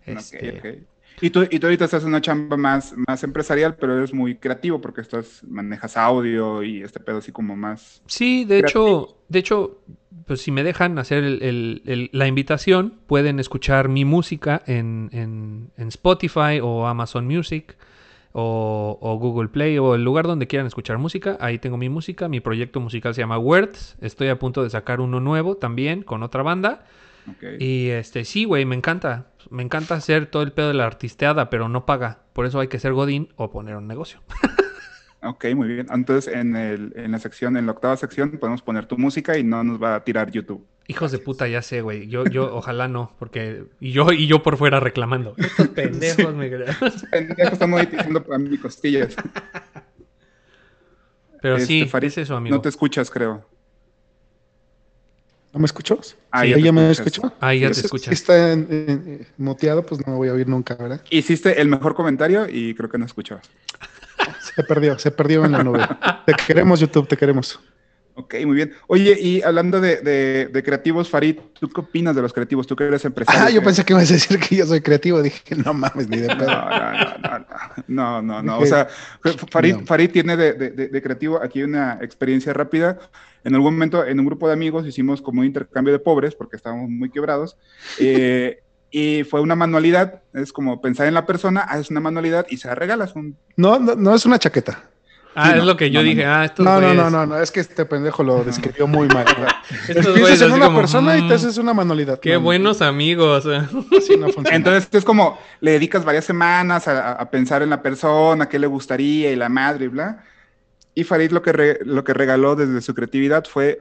Este. 0.07 0.89
Y 1.21 1.31
tú, 1.31 1.43
y 1.51 1.59
tú 1.59 1.67
ahorita 1.67 1.85
estás 1.87 2.03
en 2.03 2.09
una 2.11 2.21
chamba 2.21 2.57
más, 2.57 2.95
más 3.07 3.23
empresarial, 3.25 3.77
pero 3.77 3.97
eres 3.97 4.13
muy 4.15 4.37
creativo 4.37 4.81
porque 4.81 5.01
estás, 5.01 5.43
manejas 5.49 5.97
audio 5.97 6.63
y 6.63 6.83
este 6.83 7.01
pedo 7.01 7.19
así 7.19 7.33
como 7.33 7.57
más. 7.57 8.03
Sí, 8.07 8.45
de 8.45 8.59
creativo. 8.61 8.87
hecho, 9.09 9.17
de 9.29 9.39
hecho, 9.39 9.79
pues 10.27 10.43
si 10.43 10.51
me 10.51 10.63
dejan 10.63 10.99
hacer 10.99 11.25
el- 11.25 11.43
el- 11.43 11.83
el- 11.87 12.11
la 12.13 12.27
invitación, 12.27 12.95
pueden 13.07 13.39
escuchar 13.41 13.89
mi 13.89 14.05
música 14.05 14.63
en, 14.67 15.09
en- 15.13 15.71
en 15.77 15.89
Spotify 15.89 16.61
o 16.63 16.87
Amazon 16.87 17.27
Music 17.27 17.77
o, 18.33 18.99
o 19.01 19.17
Google 19.19 19.49
Play 19.49 19.79
o 19.79 19.95
el 19.95 20.05
lugar 20.05 20.27
donde 20.27 20.47
quieran 20.47 20.67
escuchar 20.67 20.99
música. 20.99 21.37
Ahí 21.41 21.59
tengo 21.59 21.77
mi 21.79 21.89
música. 21.89 22.29
Mi 22.29 22.41
proyecto 22.41 22.79
musical 22.81 23.15
se 23.15 23.23
llama 23.23 23.39
Words. 23.39 23.97
Estoy 24.01 24.29
a 24.29 24.39
punto 24.39 24.63
de 24.63 24.71
sacar 24.71 25.01
uno 25.01 25.19
nuevo 25.21 25.57
también 25.57 26.03
con 26.03 26.23
otra 26.23 26.43
banda. 26.43 26.85
Y 27.59 27.89
este, 27.91 28.25
sí, 28.25 28.45
güey, 28.45 28.65
me 28.65 28.77
encanta. 28.77 29.29
Me 29.51 29.63
encanta 29.63 29.95
hacer 29.95 30.27
todo 30.27 30.43
el 30.43 30.53
pedo 30.53 30.69
de 30.69 30.75
la 30.75 30.87
artisteada, 30.87 31.51
pero 31.51 31.69
no 31.69 31.87
paga. 31.87 32.21
Por 32.33 32.47
eso 32.47 32.61
hay 32.61 32.69
que 32.69 32.79
ser 32.79 32.93
Godín 32.93 33.29
o 33.37 33.51
poner 33.51 33.77
un 33.77 33.87
negocio. 33.87 34.21
Ok, 35.23 35.47
muy 35.55 35.67
bien. 35.67 35.87
Entonces, 35.91 36.33
en, 36.33 36.55
el, 36.55 36.93
en 36.95 37.11
la 37.11 37.19
sección, 37.19 37.57
en 37.57 37.67
la 37.67 37.73
octava 37.73 37.97
sección, 37.97 38.31
podemos 38.39 38.63
poner 38.63 38.87
tu 38.87 38.97
música 38.97 39.37
y 39.37 39.43
no 39.43 39.65
nos 39.65 39.83
va 39.83 39.97
a 39.97 40.05
tirar 40.05 40.31
YouTube. 40.31 40.65
Hijos 40.87 41.11
de 41.11 41.19
puta, 41.19 41.49
ya 41.49 41.61
sé, 41.61 41.81
güey. 41.83 42.07
Yo, 42.09 42.25
yo, 42.25 42.55
ojalá 42.55 42.87
no, 42.89 43.13
porque. 43.19 43.65
Y 43.81 43.91
yo, 43.91 44.13
y 44.13 44.27
yo 44.27 44.43
por 44.43 44.57
fuera 44.57 44.81
reclamando. 44.81 45.35
Estos 45.39 45.69
pendejos 45.69 46.35
me 46.35 46.49
Pendejo, 47.11 47.53
está 47.53 47.67
monetizando 47.67 48.23
para 48.23 48.39
mis 48.39 48.61
costillas. 48.61 49.17
Pero 51.43 51.57
Este, 51.57 51.67
sí, 51.67 51.87
Farid, 51.87 52.09
es 52.09 52.19
eso, 52.19 52.37
amigo. 52.37 52.57
No 52.57 52.63
te 52.63 52.69
escuchas, 52.69 53.11
creo. 53.11 53.45
¿No 55.59 55.63
me 55.63 55.67
escuchas? 55.67 56.17
Ah, 56.31 56.43
¿Sí, 56.45 56.51
ya 56.51 56.57
¿Ya 56.59 56.71
me 56.71 56.89
escuchó? 56.89 57.33
Ahí 57.41 57.59
ya 57.59 57.67
te 57.71 57.75
Si 57.75 57.81
escuchas. 57.81 58.13
está 58.15 58.53
en- 58.53 58.69
en- 58.71 58.89
en- 58.91 59.27
muteado, 59.39 59.85
pues 59.85 60.01
no 60.07 60.13
me 60.13 60.17
voy 60.17 60.29
a 60.29 60.33
oír 60.35 60.47
nunca, 60.47 60.77
¿verdad? 60.77 61.01
Hiciste 61.11 61.61
el 61.61 61.67
mejor 61.67 61.97
comentario 61.97 62.47
y 62.49 62.77
creo 62.77 62.89
que 62.89 62.97
no 62.97 63.05
escuchabas. 63.05 63.43
Se 64.55 64.63
perdió, 64.63 64.97
se 65.01 65.11
perdió 65.11 65.45
en 65.45 65.51
la 65.51 65.65
nube. 65.65 65.81
Te 66.27 66.35
queremos, 66.35 66.79
YouTube, 66.79 67.09
te 67.09 67.17
queremos. 67.17 67.59
Ok, 68.21 68.35
muy 68.45 68.57
bien. 68.57 68.73
Oye, 68.89 69.17
y 69.21 69.43
hablando 69.43 69.81
de, 69.81 69.99
de- 70.01 70.49
de 70.53 70.63
creativos, 70.65 71.09
Farid, 71.09 71.37
¿tú 71.59 71.69
qué 71.69 71.81
opinas 71.83 72.17
de 72.17 72.23
los 72.23 72.33
creativos? 72.33 72.67
Tú 72.67 72.75
que 72.75 72.83
eres 72.83 73.05
empresario. 73.05 73.41
Ah, 73.41 73.49
yo 73.49 73.63
pensé 73.63 73.85
que 73.85 73.93
ibas 73.93 74.11
a 74.11 74.15
decir 74.15 74.41
que 74.41 74.57
yo 74.57 74.67
soy 74.67 74.81
creativo. 74.81 75.23
Dije, 75.23 75.55
no 75.55 75.73
mames, 75.73 76.09
ni 76.09 76.17
de 76.17 76.27
No, 76.27 76.37
pedo. 76.37 76.49
no, 76.49 76.69
no, 76.69 77.39
no, 77.87 78.23
no, 78.23 78.23
no, 78.23 78.43
no. 78.43 78.59
O 78.59 78.67
sea, 78.67 78.89
Farid, 79.53 79.77
no. 79.77 79.87
Farid 79.87 80.11
tiene 80.11 80.37
de, 80.37 80.53
de- 80.55 80.71
de- 80.71 80.89
de 80.89 81.03
creativo 81.03 81.41
aquí 81.41 81.63
una 81.63 81.99
experiencia 82.03 82.53
rápida. 82.53 82.99
En 83.45 83.55
algún 83.55 83.75
momento, 83.75 84.05
en 84.05 84.19
un 84.19 84.27
grupo 84.27 84.49
de 84.49 84.55
amigos, 84.55 84.85
hicimos 84.85 85.23
como 85.23 85.41
un 85.43 85.47
intercambio 85.47 85.93
de 85.93 86.01
pobres 86.01 86.35
porque 86.35 86.57
estábamos 86.57 86.91
muy 86.91 87.11
quebrados. 87.11 87.57
eh, 88.01 88.59
y 88.91 89.23
fue 89.25 89.41
una 89.43 89.55
manualidad. 89.55 90.23
Es 90.35 90.53
como 90.53 90.81
pensar 90.81 91.07
en 91.07 91.15
la 91.15 91.25
persona, 91.25 91.61
haces 91.61 91.91
una 91.91 92.01
manualidad 92.01 92.47
y 92.51 92.57
se 92.57 92.67
la 92.67 92.75
regalas. 92.75 93.15
Un... 93.15 93.37
No, 93.57 93.79
no, 93.79 93.95
no 93.95 94.13
es 94.15 94.27
una 94.27 94.41
chaqueta. 94.41 94.88
Ah, 95.41 95.45
Sí, 95.45 95.51
es 95.53 95.57
no, 95.59 95.65
lo 95.67 95.77
que 95.77 95.91
yo 95.91 96.01
no, 96.01 96.09
dije. 96.09 96.25
no. 96.25 96.31
Ah, 96.35 96.45
estos 96.45 96.65
No, 96.65 96.81
no, 96.81 96.95
no, 96.95 97.11
no, 97.11 97.25
no, 97.27 97.39
es 97.41 97.53
que 97.53 97.61
este 97.61 97.85
pendejo 97.85 98.25
lo 98.25 98.43
describió 98.43 98.87
muy 98.89 99.07
mal. 99.09 99.25
Estos 99.89 100.07
Piensas 100.15 100.43
en 100.43 100.53
una 100.53 100.67
como, 100.67 100.79
persona 100.81 101.17
y 101.17 101.23
mm, 101.23 101.29
te 101.29 101.35
haces 101.35 101.59
una 101.59 101.73
manualidad. 101.75 102.19
Qué 102.19 102.31
No, 102.33 102.39
no, 102.39 102.45
buenos 102.45 102.83
amigos. 102.83 103.47
Así 103.97 104.17
no 104.17 104.27
funciona. 104.31 104.57
Entonces 104.57 104.89
es 104.91 105.05
como, 105.05 105.39
le 105.61 105.71
dedicas 105.73 106.05
varias 106.05 106.25
semanas 106.25 106.89
a, 106.89 107.11
a- 107.11 107.13
a 107.13 107.31
pensar 107.31 107.63
en 107.63 107.71
la 107.71 107.81
persona, 107.83 108.49
qué 108.49 108.59
le 108.59 108.67
gustaría 108.67 109.31
y 109.31 109.37
la 109.37 109.49
madre 109.49 109.85
y 109.85 109.89
bla. 109.89 110.25
Y 110.95 111.05
Farid 111.05 111.31
lo 111.31 111.41
que, 111.43 111.53
re- 111.53 111.79
lo 111.85 112.03
que 112.03 112.13
regaló 112.15 112.57
desde 112.57 112.81
su 112.81 112.93
creatividad 112.95 113.45
fue 113.45 113.81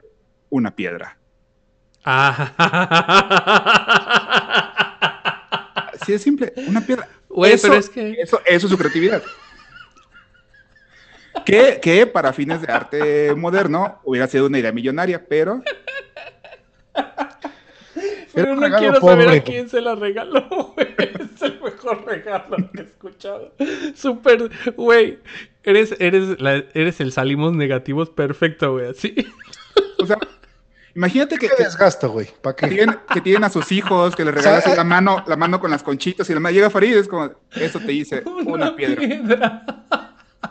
una 0.50 0.70
piedra. 0.76 1.16
Ah. 2.04 2.52
Así 6.00 6.12
de 6.12 6.18
simple, 6.18 6.52
una 6.68 6.80
piedra. 6.80 7.08
Güey, 7.28 7.52
Eso- 7.52 7.68
pero 7.68 7.80
es 7.80 7.90
que. 7.90 8.12
Eso, 8.20 8.40
eso 8.46 8.66
es 8.66 8.70
su 8.70 8.78
creatividad. 8.78 9.22
Que, 11.44 11.78
que 11.80 12.06
para 12.06 12.32
fines 12.32 12.60
de 12.62 12.72
arte 12.72 13.34
moderno 13.34 14.00
hubiera 14.04 14.26
sido 14.26 14.46
una 14.46 14.58
idea 14.58 14.72
millonaria, 14.72 15.24
pero 15.28 15.62
Pero 18.34 18.54
no 18.54 18.78
quiero 18.78 19.00
saber 19.00 19.28
a 19.28 19.40
quién 19.40 19.68
se 19.68 19.80
la 19.80 19.94
regaló, 19.94 20.46
güey. 20.74 20.88
Es 20.98 21.42
el 21.42 21.60
mejor 21.60 22.04
regalo 22.04 22.56
que 22.72 22.80
he 22.80 22.84
escuchado. 22.84 23.52
Súper, 23.96 24.50
güey. 24.76 25.18
Eres, 25.64 25.94
eres, 25.98 26.40
la- 26.40 26.64
eres 26.74 27.00
el 27.00 27.10
salimos 27.12 27.52
negativos 27.54 28.10
perfecto, 28.10 28.72
güey. 28.74 28.90
Así. 28.90 29.14
o 30.00 30.06
sea, 30.06 30.18
imagínate 30.94 31.36
que, 31.36 31.48
¿Qué 31.48 31.56
que 31.56 31.64
desgasto, 31.64 32.10
güey? 32.10 32.28
¿Para 32.40 32.54
que 32.54 32.68
qué? 32.68 32.74
tienen, 32.76 32.96
que 33.12 33.20
tienen 33.20 33.44
a 33.44 33.50
sus 33.50 33.72
hijos, 33.72 34.14
que 34.14 34.24
les 34.24 34.34
regalas 34.34 34.76
la 34.76 34.84
mano, 34.84 35.24
la 35.26 35.36
mano 35.36 35.58
con 35.58 35.70
las 35.70 35.82
conchitas 35.82 36.28
y 36.30 36.34
la 36.34 36.40
mano 36.40 36.54
llega 36.54 36.70
Farid, 36.70 36.96
es 36.96 37.08
como, 37.08 37.30
eso 37.56 37.80
te 37.80 37.92
hice 37.92 38.22
una, 38.46 38.76
piedra. 38.76 40.07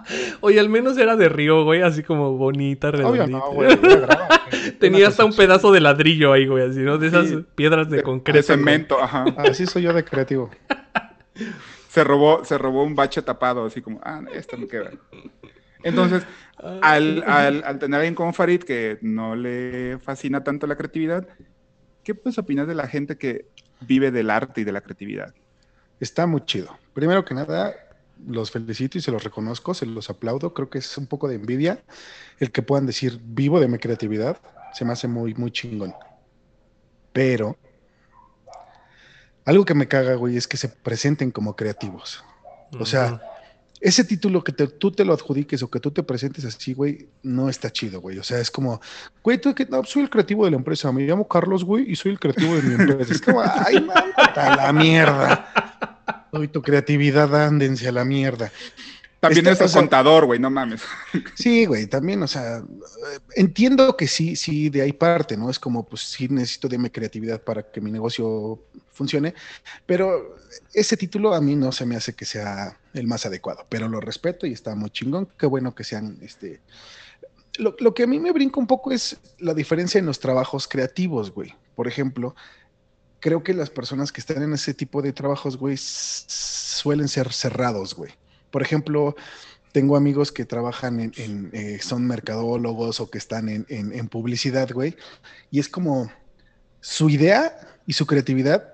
Oye, 0.41 0.59
al 0.59 0.69
menos 0.69 0.97
era 0.97 1.15
de 1.15 1.29
río, 1.29 1.63
güey, 1.63 1.81
así 1.81 2.03
como 2.03 2.33
bonita, 2.37 2.91
redondita. 2.91 3.23
Obvio 3.25 3.37
no, 3.39 3.51
güey. 3.51 3.75
grava. 3.77 4.27
Tenía 4.79 5.07
hasta 5.07 5.25
un 5.25 5.33
pedazo 5.35 5.71
de 5.71 5.81
ladrillo 5.81 6.33
ahí, 6.33 6.47
güey, 6.47 6.69
así, 6.69 6.79
¿no? 6.79 6.97
De 6.97 7.07
esas 7.07 7.27
Sí. 7.27 7.45
piedras 7.55 7.89
de, 7.89 7.97
De, 7.97 8.03
concreto. 8.03 8.37
de 8.37 8.43
cemento, 8.43 9.01
ajá. 9.01 9.25
Así 9.37 9.65
soy 9.65 9.83
yo 9.83 9.93
de 9.93 10.03
creativo. 10.03 10.49
Se 11.89 12.03
robó, 12.03 12.43
se 12.45 12.57
robó 12.57 12.83
un 12.83 12.95
bache 12.95 13.21
tapado, 13.21 13.65
así 13.65 13.81
como, 13.81 13.99
ah, 14.03 14.21
esta 14.33 14.55
me 14.57 14.67
queda. 14.67 14.91
Entonces, 15.83 16.23
al, 16.81 17.23
al, 17.27 17.63
al 17.63 17.79
tener 17.79 17.95
a 17.95 17.97
alguien 18.01 18.15
como 18.15 18.33
Farid 18.33 18.61
que 18.63 18.97
no 19.01 19.35
le 19.35 19.97
fascina 19.99 20.43
tanto 20.43 20.67
la 20.67 20.75
creatividad, 20.75 21.27
¿qué 22.03 22.13
puedes 22.15 22.37
opinar 22.37 22.65
de 22.67 22.75
la 22.75 22.87
gente 22.87 23.17
que 23.17 23.45
vive 23.81 24.11
del 24.11 24.29
arte 24.29 24.61
y 24.61 24.63
de 24.63 24.71
la 24.71 24.81
creatividad? 24.81 25.33
Está 25.99 26.27
muy 26.27 26.41
chido. 26.45 26.75
Primero 26.93 27.23
que 27.25 27.33
nada, 27.33 27.73
los 28.27 28.51
felicito 28.51 28.97
y 28.97 29.01
se 29.01 29.11
los 29.11 29.23
reconozco, 29.23 29.73
se 29.73 29.85
los 29.85 30.09
aplaudo. 30.09 30.53
Creo 30.53 30.69
que 30.69 30.79
es 30.79 30.97
un 30.97 31.07
poco 31.07 31.27
de 31.27 31.35
envidia 31.35 31.83
el 32.39 32.51
que 32.51 32.61
puedan 32.61 32.85
decir 32.85 33.19
vivo 33.23 33.59
de 33.59 33.67
mi 33.67 33.77
creatividad. 33.77 34.37
Se 34.73 34.85
me 34.85 34.93
hace 34.93 35.07
muy, 35.07 35.33
muy 35.33 35.51
chingón. 35.51 35.93
Pero 37.13 37.57
algo 39.45 39.65
que 39.65 39.73
me 39.73 39.87
caga, 39.87 40.15
güey, 40.15 40.37
es 40.37 40.47
que 40.47 40.57
se 40.57 40.67
presenten 40.69 41.31
como 41.31 41.55
creativos. 41.55 42.23
O 42.79 42.85
sea, 42.85 43.21
ese 43.79 44.03
título 44.03 44.43
que 44.43 44.51
te- 44.51 44.67
tú 44.67 44.91
te 44.91 45.05
lo 45.05 45.13
adjudiques 45.13 45.63
o 45.63 45.69
que 45.69 45.79
tú 45.79 45.91
te 45.91 46.03
presentes 46.03 46.43
así, 46.43 46.73
güey, 46.73 47.07
no 47.23 47.47
está 47.47 47.71
chido, 47.71 48.01
güey. 48.01 48.17
O 48.19 48.23
sea, 48.23 48.39
es 48.39 48.51
como, 48.51 48.81
güey, 49.23 49.37
tú 49.39 49.55
que 49.55 49.65
no, 49.65 49.83
soy 49.85 50.01
el 50.03 50.09
creativo 50.09 50.43
de 50.45 50.51
la 50.51 50.57
empresa, 50.57 50.91
me 50.91 51.03
llamo 51.03 51.27
Carlos, 51.27 51.63
güey, 51.63 51.89
y 51.89 51.95
soy 51.95 52.11
el 52.11 52.19
creativo 52.19 52.55
de 52.55 52.61
mi 52.63 52.73
empresa. 52.73 53.13
Es 53.13 53.21
como, 53.21 53.39
ay, 53.41 53.87
a 54.35 54.55
la 54.55 54.73
mierda. 54.73 55.46
Hoy 56.31 56.47
tu 56.47 56.61
creatividad, 56.61 57.33
ándense 57.35 57.87
a 57.87 57.91
la 57.91 58.05
mierda. 58.05 58.51
También 59.19 59.47
Este, 59.47 59.65
el 59.65 59.71
contador, 59.71 60.25
güey, 60.25 60.39
no 60.39 60.49
mames. 60.49 60.81
Sí, 61.35 61.65
güey, 61.65 61.87
también, 61.87 62.21
o 62.21 62.27
sea, 62.27 62.63
entiendo 63.35 63.97
que 63.97 64.07
sí, 64.07 64.35
sí, 64.35 64.69
de 64.69 64.83
ahí 64.83 64.93
parte, 64.93 65.35
¿no? 65.35 65.49
Es 65.49 65.57
como, 65.57 65.83
pues 65.83 66.01
sí 66.03 66.27
necesito 66.27 66.67
de 66.67 66.77
mi 66.77 66.89
creatividad 66.89 67.41
para 67.41 67.63
que 67.63 67.81
mi 67.81 67.91
negocio 67.91 68.59
funcione, 68.91 69.33
pero 69.85 70.35
ese 70.73 70.97
título 70.97 71.33
a 71.33 71.41
mí 71.41 71.55
no 71.55 71.71
se 71.71 71.85
me 71.85 71.95
hace 71.95 72.13
que 72.13 72.25
sea 72.25 72.77
el 72.93 73.07
más 73.07 73.25
adecuado, 73.25 73.65
pero 73.69 73.87
lo 73.87 73.99
respeto 73.99 74.45
y 74.45 74.53
está 74.53 74.75
muy 74.75 74.91
chingón, 74.91 75.27
qué 75.37 75.45
bueno 75.45 75.73
que 75.73 75.83
sean, 75.83 76.17
este... 76.21 76.61
Lo, 77.57 77.75
lo 77.79 77.95
que 77.95 78.03
a 78.03 78.07
mí 78.07 78.19
me 78.19 78.31
brinca 78.31 78.59
un 78.59 78.67
poco 78.67 78.91
es 78.91 79.17
la 79.39 79.55
diferencia 79.55 79.97
en 79.97 80.05
los 80.05 80.19
trabajos 80.19 80.67
creativos, 80.67 81.31
güey. 81.31 81.55
Por 81.73 81.87
ejemplo, 81.87 82.35
creo 83.19 83.43
que 83.43 83.53
las 83.53 83.69
personas 83.69 84.11
que 84.11 84.21
están 84.21 84.43
en 84.43 84.53
ese 84.53 84.73
tipo 84.73 85.01
de 85.01 85.13
trabajos, 85.13 85.57
güey, 85.57 85.75
suelen 85.77 87.07
ser 87.07 87.31
cerrados, 87.33 87.95
güey. 87.95 88.11
Por 88.51 88.61
ejemplo, 88.61 89.15
tengo 89.71 89.95
amigos 89.95 90.31
que 90.31 90.45
trabajan 90.45 90.99
en, 90.99 91.11
en, 91.17 91.49
eh, 91.53 91.79
son 91.81 92.05
mercadólogos 92.07 92.99
o 92.99 93.09
que 93.09 93.17
están 93.17 93.49
en, 93.49 93.65
en- 93.69 93.93
en 93.93 94.07
publicidad, 94.07 94.71
güey, 94.71 94.95
y 95.51 95.59
es 95.59 95.69
como 95.69 96.11
su 96.79 97.09
idea 97.09 97.57
y 97.85 97.93
su 97.93 98.05
creatividad 98.05 98.73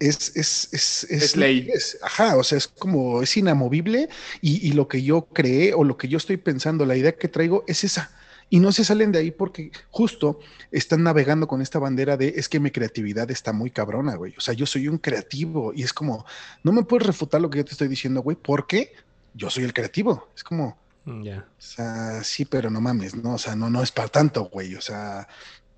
es, 0.00 0.32
es, 0.36 0.68
es, 0.72 1.04
Es 1.10 1.36
ley. 1.36 1.68
Ajá, 2.02 2.36
o 2.36 2.44
sea, 2.44 2.58
es 2.58 2.68
como, 2.68 3.22
es 3.22 3.36
inamovible 3.36 4.08
y, 4.40 4.66
y 4.68 4.72
lo 4.72 4.88
que 4.88 5.02
yo 5.02 5.26
creé 5.26 5.72
o 5.74 5.84
lo 5.84 5.96
que 5.96 6.08
yo 6.08 6.18
estoy 6.18 6.36
pensando, 6.36 6.84
la 6.84 6.96
idea 6.96 7.12
que 7.12 7.28
traigo 7.28 7.64
es 7.66 7.84
esa. 7.84 8.10
Y 8.50 8.60
no 8.60 8.70
se 8.72 8.84
salen 8.84 9.10
de 9.12 9.18
ahí 9.18 9.30
porque 9.30 9.70
justo 9.90 10.38
están 10.70 11.02
navegando 11.02 11.46
con 11.48 11.60
esta 11.62 11.78
bandera 11.78 12.16
de 12.16 12.34
es 12.36 12.48
que 12.48 12.60
mi 12.60 12.70
creatividad 12.70 13.30
está 13.30 13.52
muy 13.52 13.70
cabrona, 13.70 14.14
güey. 14.16 14.34
O 14.36 14.40
sea, 14.40 14.54
yo 14.54 14.66
soy 14.66 14.86
un 14.88 14.98
creativo 14.98 15.72
y 15.74 15.82
es 15.82 15.92
como, 15.92 16.24
no 16.62 16.72
me 16.72 16.84
puedes 16.84 17.06
refutar 17.06 17.40
lo 17.40 17.50
que 17.50 17.58
yo 17.58 17.64
te 17.64 17.72
estoy 17.72 17.88
diciendo, 17.88 18.20
güey, 18.22 18.36
porque 18.40 18.92
yo 19.34 19.50
soy 19.50 19.64
el 19.64 19.72
creativo. 19.72 20.28
Es 20.36 20.44
como, 20.44 20.76
Mm, 21.06 21.22
Ya. 21.22 21.38
o 21.40 21.60
sea, 21.60 22.24
sí, 22.24 22.46
pero 22.46 22.70
no 22.70 22.80
mames, 22.80 23.14
¿no? 23.14 23.34
O 23.34 23.38
sea, 23.38 23.54
no, 23.54 23.68
no 23.68 23.82
es 23.82 23.92
para 23.92 24.08
tanto, 24.08 24.44
güey. 24.46 24.74
O 24.74 24.80
sea, 24.80 25.28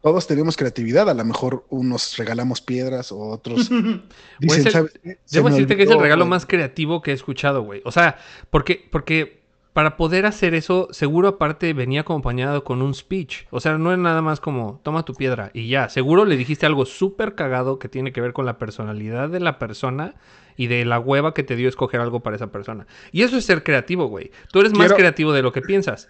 todos 0.01 0.25
tenemos 0.29 0.57
creatividad. 0.57 1.11
A 1.11 1.15
lo 1.15 1.25
mejor 1.25 1.65
unos 1.69 2.17
regalamos 2.17 2.61
piedras 2.61 3.11
o 3.11 3.19
otros 3.19 3.69
dicen, 3.71 4.03
Pues 4.47 4.67
el- 4.67 4.71
¿sabes 4.73 4.93
Debo 5.33 5.51
decirte 5.51 5.77
que 5.77 5.83
es 5.83 5.91
el 5.91 5.99
regalo 5.99 6.25
güey. 6.25 6.31
más 6.31 6.47
creativo 6.47 7.03
que 7.03 7.11
he 7.11 7.15
escuchado, 7.15 7.63
güey. 7.63 7.83
O 7.85 7.91
sea, 7.91 8.19
porque, 8.51 8.87
porque 8.93 9.43
para 9.77 9.99
poder 9.99 10.25
hacer 10.25 10.55
eso, 10.55 10.89
seguro 10.91 11.29
aparte 11.29 11.75
venía 11.75 12.01
acompañado 12.01 12.65
con 12.65 12.81
un 12.81 12.95
speech. 12.95 13.45
O 13.51 13.61
sea, 13.61 13.77
no 13.77 13.93
es 13.93 13.99
nada 13.99 14.23
más 14.23 14.41
como, 14.41 14.81
toma 14.83 15.05
tu 15.05 15.13
piedra 15.15 15.51
y 15.53 15.69
ya. 15.69 15.91
Seguro 15.91 16.25
le 16.25 16.39
dijiste 16.39 16.65
algo 16.65 16.87
súper 16.87 17.35
cagado 17.35 17.79
que 17.79 17.91
tiene 17.91 18.11
que 18.11 18.23
ver 18.23 18.33
con 18.33 18.47
la 18.47 18.57
personalidad 18.57 19.29
de 19.29 19.39
la 19.39 19.59
persona 19.59 20.15
y 20.57 20.69
de 20.69 20.87
la 20.87 20.99
hueva 20.99 21.35
que 21.35 21.43
te 21.43 21.57
dio 21.57 21.69
escoger 21.69 22.01
algo 22.01 22.21
para 22.21 22.37
esa 22.37 22.51
persona. 22.51 22.87
Y 23.13 23.21
eso 23.21 23.37
es 23.37 23.45
ser 23.45 23.65
creativo, 23.65 24.07
güey. 24.07 24.31
Tú 24.51 24.61
eres 24.61 24.73
más 24.73 24.95
creativo 24.95 25.35
de 25.35 25.43
lo 25.43 25.53
que 25.53 25.61
piensas. 25.61 26.09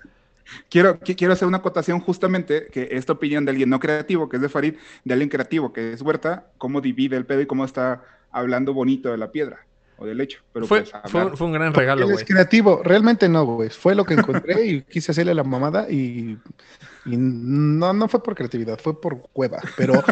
Quiero, 0.70 1.00
qui- 1.00 1.16
quiero 1.16 1.32
hacer 1.32 1.48
una 1.48 1.56
acotación 1.56 1.98
justamente 1.98 2.68
que 2.70 2.90
esta 2.92 3.14
opinión 3.14 3.44
de 3.44 3.50
alguien 3.50 3.68
no 3.68 3.80
creativo, 3.80 4.28
que 4.28 4.36
es 4.36 4.42
de 4.42 4.48
Farid, 4.48 4.74
de 5.02 5.12
alguien 5.12 5.28
creativo, 5.28 5.72
que 5.72 5.92
es 5.92 6.02
Huerta, 6.02 6.46
cómo 6.56 6.80
divide 6.80 7.16
el 7.16 7.26
pedo 7.26 7.40
y 7.40 7.46
cómo 7.46 7.64
está 7.64 8.04
hablando 8.30 8.72
bonito 8.74 9.10
de 9.10 9.18
la 9.18 9.32
piedra 9.32 9.66
o 9.98 10.06
del 10.06 10.20
hecho. 10.20 10.40
Pero 10.52 10.66
Fue, 10.66 10.82
pues, 10.82 10.92
fue, 11.38 11.46
un 11.46 11.52
gran 11.52 11.72
regalo, 11.74 12.06
güey. 12.06 12.16
es 12.18 12.24
creativo. 12.24 12.82
Realmente 12.84 13.28
no, 13.28 13.44
güey. 13.44 13.70
Fue 13.70 13.94
lo 13.94 14.04
que 14.04 14.14
encontré 14.14 14.66
y 14.66 14.82
quise 14.90 15.12
hacerle 15.12 15.34
la 15.34 15.44
mamada 15.44 15.90
y, 15.90 16.38
y 17.06 17.16
no, 17.16 17.92
no 17.92 18.08
fue 18.08 18.22
por 18.22 18.34
creatividad, 18.34 18.78
fue 18.78 19.00
por 19.00 19.20
cueva. 19.32 19.60
Pero 19.76 20.02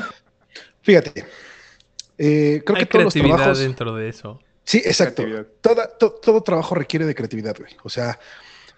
fíjate, 0.82 1.24
eh, 2.18 2.62
creo 2.64 2.76
Hay 2.76 2.82
que 2.84 2.86
todos 2.86 3.04
los 3.04 3.12
creatividad 3.12 3.36
trabajos... 3.36 3.58
dentro 3.58 3.94
de 3.94 4.08
eso. 4.08 4.40
Sí, 4.64 4.78
exacto. 4.84 5.22
Toda- 5.60 5.96
to- 5.98 6.12
todo 6.12 6.42
trabajo 6.42 6.74
requiere 6.74 7.04
de 7.04 7.14
creatividad, 7.14 7.56
güey. 7.58 7.76
O 7.82 7.88
sea, 7.90 8.18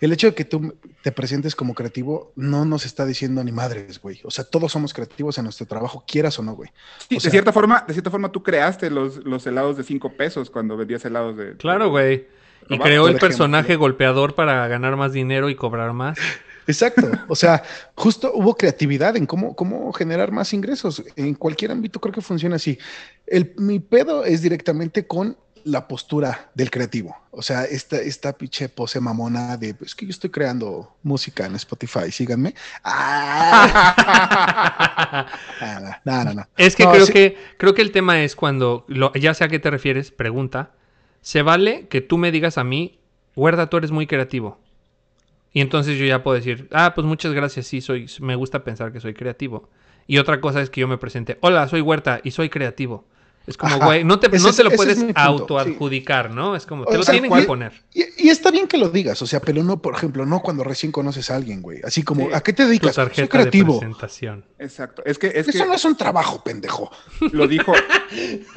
el 0.01 0.13
hecho 0.13 0.27
de 0.29 0.35
que 0.35 0.45
tú 0.45 0.75
te 1.03 1.13
presentes 1.13 1.55
como 1.57 1.75
creativo 1.75 2.33
no 2.37 2.65
nos 2.65 2.85
está 2.85 3.07
diciendo 3.07 3.43
ni 3.43 3.53
madres, 3.53 4.01
güey. 4.01 4.21
O 4.25 4.31
sea, 4.31 4.45
todos 4.45 4.73
somos 4.73 4.93
creativos 4.93 5.39
en 5.39 5.45
nuestro 5.45 5.67
trabajo, 5.67 6.05
quieras 6.07 6.39
o 6.39 6.43
no, 6.43 6.55
güey. 6.55 6.71
Sí, 7.09 7.17
o 7.17 7.21
sea- 7.21 7.29
de 7.29 7.33
cierta 7.33 7.53
forma, 7.53 7.85
de 7.87 7.93
cierta 7.93 8.11
forma 8.11 8.31
tú 8.31 8.43
creaste 8.43 8.91
los, 8.91 9.25
los 9.25 9.47
helados 9.47 9.77
de 9.77 9.85
cinco 9.85 10.13
pesos 10.13 10.51
cuando 10.51 10.77
vendías 10.77 11.05
helados 11.05 11.37
de. 11.37 11.57
Claro, 11.57 11.91
güey. 11.91 12.27
Y 12.69 12.79
creó 12.79 13.05
el 13.05 13.11
ejemplo. 13.11 13.29
personaje 13.29 13.77
golpeador 13.77 14.35
para 14.35 14.67
ganar 14.67 14.97
más 14.97 15.13
dinero 15.13 15.49
y 15.49 15.55
cobrar 15.55 15.93
más. 15.93 16.19
Exacto. 16.67 17.09
O 17.29 17.37
sea, 17.37 17.63
justo 17.95 18.33
hubo 18.35 18.57
creatividad 18.57 19.17
en 19.17 19.27
cómo, 19.27 19.55
cómo 19.55 19.93
generar 19.93 20.33
más 20.33 20.53
ingresos. 20.53 21.03
En 21.15 21.35
cualquier 21.35 21.71
ámbito 21.71 22.01
creo 22.01 22.13
que 22.13 22.21
funciona 22.21 22.57
así. 22.57 22.77
El, 23.27 23.53
mi 23.57 23.79
pedo 23.79 24.25
es 24.25 24.43
directamente 24.43 25.07
con 25.07 25.37
la 25.67 25.89
postura 25.89 26.51
del 26.55 26.71
creativo. 26.71 27.17
O 27.33 27.43
sea, 27.43 27.65
esta, 27.65 27.99
esta 27.99 28.33
pinche 28.33 28.69
pose 28.69 29.01
mamona 29.01 29.57
de, 29.57 29.75
es 29.85 29.95
que 29.97 30.07
yo 30.07 30.11
estoy 30.11 30.31
creando 30.31 30.95
música 31.03 31.45
en 31.47 31.57
Spotify, 31.57 32.11
síganme. 32.11 32.55
Ah, 35.59 36.01
no, 36.05 36.25
no, 36.25 36.35
no. 36.35 36.47
Es 36.57 36.77
que 36.77 36.85
No, 36.85 36.93
creo 36.93 37.07
sí- 37.07 37.13
que 37.13 37.37
creo 37.59 37.75
que 37.75 37.83
el 37.83 37.91
tema 37.93 38.23
es 38.23 38.37
cuando, 38.37 38.85
lo- 38.89 39.13
ya 39.15 39.35
sé 39.35 39.45
a 39.45 39.49
qué 39.49 39.59
te 39.59 39.71
refieres, 39.71 40.11
pregunta, 40.11 40.71
¿se 41.21 41.43
vale 41.43 41.89
que 41.89 42.01
tú 42.01 42.19
me 42.19 42.31
digas 42.31 42.59
a 42.59 42.65
mí, 42.65 42.99
Huerta, 43.35 43.69
tú 43.69 43.77
eres 43.79 43.91
muy 43.91 44.07
creativo? 44.07 44.59
Y 45.53 45.61
entonces 45.63 45.99
yo 45.99 46.05
ya 46.07 46.23
puedo 46.23 46.37
decir, 46.37 46.69
ah, 46.73 46.93
pues 46.95 47.07
muchas 47.07 47.33
gracias, 47.33 47.67
sí, 47.67 47.81
soy, 47.81 48.07
me 48.21 48.35
gusta 48.37 48.63
pensar 48.65 48.93
que 48.93 49.01
soy 49.01 49.15
creativo. 49.15 49.69
Y 50.07 50.19
otra 50.19 50.41
cosa 50.41 50.61
es 50.61 50.71
que 50.71 50.81
yo 50.83 50.89
me 50.89 50.99
presente, 50.99 51.39
hola, 51.41 51.67
soy 51.69 51.81
Huerta 51.81 52.21
y 52.23 52.31
soy 52.31 52.51
creativo. 52.51 53.05
Es 53.47 53.57
como, 53.57 53.79
güey, 53.79 54.03
no 54.03 54.19
te, 54.19 54.29
no 54.39 54.53
te 54.53 54.65
lo 54.65 54.71
puedes 54.73 54.99
autoadjudicar, 55.15 56.35
¿no? 56.35 56.57
Es 56.57 56.67
como, 56.67 56.85
te 56.85 56.95
O 56.95 56.99
lo 56.99 57.03
sea, 57.05 57.13
tienen 57.13 57.29
¿cuál- 57.31 57.43
que 57.43 57.47
poner. 57.47 57.73
Y, 57.95 58.05
y 58.27 58.29
está 58.31 58.51
bien 58.51 58.67
que 58.67 58.77
lo 58.77 58.89
digas, 58.89 59.23
o 59.23 59.27
sea, 59.27 59.41
pero 59.41 59.63
no, 59.63 59.81
por 59.81 59.95
ejemplo, 59.95 60.27
no 60.27 60.41
cuando 60.41 60.65
recién 60.65 60.91
conoces 60.91 61.31
a 61.31 61.37
alguien, 61.37 61.63
güey. 61.63 61.81
Así 61.85 62.03
como, 62.03 62.27
Sí. 62.27 62.35
¿a 62.35 62.41
qué 62.41 62.53
te 62.53 62.65
Tu 62.65 62.69
dedicas? 62.69 62.95
Soy 62.97 63.05
tarjeta 63.05 63.23
de 63.23 63.29
creativo. 63.29 63.79
presentación. 63.79 64.45
Exacto. 64.59 65.03
Es 65.05 65.19
que, 65.19 65.29
es 65.29 65.47
Eso 65.49 65.53
que 65.63 65.67
no 65.67 65.75
es 65.75 65.85
un 65.85 65.97
trabajo, 65.97 66.43
pendejo. 66.43 66.91
lo 67.33 67.47
dijo. 67.47 67.73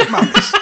Mames. 0.10 0.32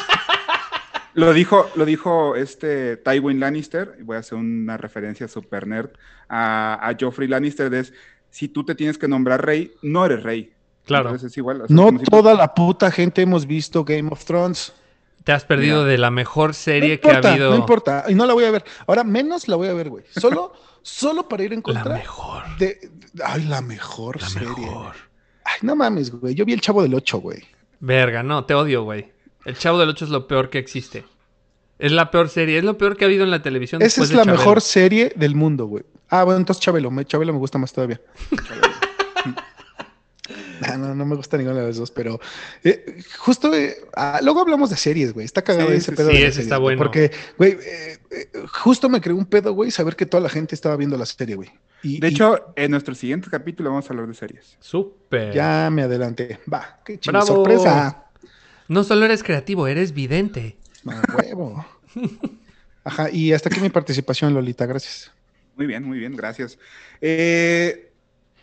Lo 1.14 1.34
dijo, 1.34 1.68
lo 1.74 1.84
dijo 1.86 2.36
este 2.36 2.96
Tywin 2.98 3.40
Lannister, 3.40 3.96
y 4.00 4.04
voy 4.04 4.18
a 4.18 4.20
hacer 4.20 4.38
una 4.38 4.78
referencia 4.78 5.28
super 5.28 5.66
nerd 5.66 5.90
a, 6.30 6.76
a 6.88 6.96
Joffrey 7.00 7.28
Lannister, 7.28 7.74
es 7.74 7.92
si 8.30 8.50
tú 8.50 8.64
te 8.64 8.76
tienes 8.76 9.00
que 9.00 9.08
nombrar 9.08 9.44
rey, 9.44 9.72
no 9.82 10.06
eres 10.06 10.22
rey. 10.22 10.54
Claro. 10.88 11.10
Entonces 11.10 11.32
es 11.32 11.38
igual. 11.38 11.62
o 11.62 11.68
sea, 11.68 11.76
No 11.76 11.90
si- 11.92 12.06
toda 12.06 12.34
la 12.34 12.54
puta 12.56 12.90
gente 12.92 13.22
hemos 13.22 13.46
visto 13.46 13.84
Game 13.86 14.10
of 14.12 14.26
Thrones. 14.26 14.74
Te 15.24 15.34
has 15.34 15.44
perdido 15.44 15.80
Mira. 15.80 15.90
de 15.92 15.98
la 15.98 16.10
mejor 16.10 16.50
No 16.50 16.54
serie 16.54 17.00
que 17.00 17.12
ha 17.12 17.18
habido. 17.18 17.50
no 17.52 17.58
importa. 17.58 18.06
Y 18.08 18.16
no 18.16 18.26
la 18.26 18.34
voy 18.34 18.46
a 18.46 18.52
ver. 18.52 18.64
Ahora 18.88 19.04
menos 19.04 19.48
la 19.50 19.58
voy 19.58 19.68
a 19.68 19.74
ver, 19.74 19.90
güey. 19.90 20.06
Solo, 20.10 20.54
solo 20.82 21.28
para 21.28 21.44
ir 21.44 21.52
en 21.54 21.60
La 21.60 21.64
contra 21.64 21.94
mejor. 21.96 22.44
de, 22.58 22.80
de- 23.14 23.24
Ay, 23.26 23.44
la 23.44 23.62
mejor 23.62 24.22
La 24.22 24.30
serie. 24.30 24.48
mejor. 24.50 24.96
Ay, 25.44 25.60
no 25.62 25.76
mames, 25.76 26.12
güey. 26.12 26.34
Yo 26.34 26.46
vi 26.46 26.54
el 26.54 26.62
Chavo 26.62 26.82
del 26.82 26.94
8, 26.94 27.18
güey. 27.20 27.44
Verga, 27.82 28.24
no, 28.24 28.46
te 28.46 28.54
odio, 28.54 28.84
güey. 28.84 29.12
El 29.46 29.58
Chavo 29.58 29.78
del 29.80 29.90
8 29.90 30.06
es 30.06 30.12
lo 30.12 30.28
peor 30.28 30.50
que 30.50 30.58
existe. 30.60 31.04
Es 31.80 31.92
la 31.92 32.10
peor 32.10 32.30
serie, 32.30 32.58
es 32.58 32.64
lo 32.64 32.78
peor 32.78 32.98
que 32.98 33.04
ha 33.06 33.08
habido 33.08 33.24
en 33.24 33.30
la 33.32 33.42
televisión. 33.42 33.82
Esa 33.82 34.02
es 34.04 34.10
de 34.10 34.16
la 34.16 34.24
Chabelo. 34.24 34.40
mejor 34.40 34.62
serie 34.62 35.12
del 35.16 35.36
mundo, 35.36 35.66
güey. 35.68 35.84
Ah, 36.10 36.24
bueno, 36.24 36.40
entonces 36.40 36.64
Chabelo. 36.64 36.90
Me, 36.90 37.06
Chabelo 37.06 37.34
me 37.34 37.40
gusta 37.40 37.58
más 37.58 37.72
todavía. 37.74 38.00
Ah, 40.62 40.78
no, 40.78 40.96
no 40.96 41.06
me 41.06 41.16
gusta 41.16 41.38
ninguna 41.38 41.60
de 41.62 41.68
las 41.68 41.78
dos, 41.78 41.92
pero 41.92 42.20
eh, 42.64 43.02
justo 43.20 43.54
eh, 43.54 43.78
ah, 43.96 44.20
luego 44.24 44.42
hablamos 44.42 44.70
de 44.70 44.78
series, 44.78 45.14
güey. 45.14 45.26
Está 45.26 45.42
cagado 45.44 45.70
Sí, 45.70 45.76
ese 45.76 45.92
pedo. 45.92 46.10
sí, 46.10 46.18
de 46.18 46.22
ese 46.24 46.32
series, 46.34 46.46
está 46.46 46.58
bueno. 46.58 46.78
Porque, 46.80 47.12
güey, 47.38 47.58
eh, 47.64 47.98
justo 48.52 48.90
me 48.90 49.02
creó 49.02 49.16
un 49.16 49.26
pedo, 49.26 49.54
güey, 49.54 49.72
saber 49.72 49.96
que 49.96 50.06
toda 50.06 50.22
la 50.24 50.30
gente 50.30 50.56
estaba 50.56 50.76
viendo 50.78 50.98
la 50.98 51.06
serie, 51.06 51.36
güey. 51.36 51.50
Y- 51.84 52.00
De 52.00 52.08
y 52.08 52.12
hecho, 52.12 52.54
en 52.56 52.72
nuestro 52.72 52.96
siguiente 52.96 53.30
capítulo 53.30 53.70
vamos 53.70 53.90
a 53.90 53.94
hablar 53.94 54.08
de 54.08 54.14
series. 54.14 54.58
Súper. 54.60 55.34
ya 55.34 55.70
me 55.72 55.84
adelanté. 55.84 56.40
Va, 56.52 56.80
qué 56.86 57.00
chido. 57.00 57.22
Sorpresa. 57.22 58.06
No 58.68 58.84
solo 58.84 59.06
eres 59.06 59.24
creativo, 59.24 59.68
eres 59.68 59.94
vidente. 59.94 60.58
A 60.88 61.02
huevo. 61.16 61.66
Ajá, 62.84 63.10
y 63.12 63.34
hasta 63.34 63.50
aquí 63.50 63.60
mi 63.60 63.70
participación, 63.70 64.34
Lolita, 64.34 64.66
gracias. 64.66 65.12
Muy 65.56 65.66
bien, 65.68 65.84
muy 65.84 65.98
bien, 66.00 66.16
gracias. 66.16 66.58
Eh, 67.02 67.87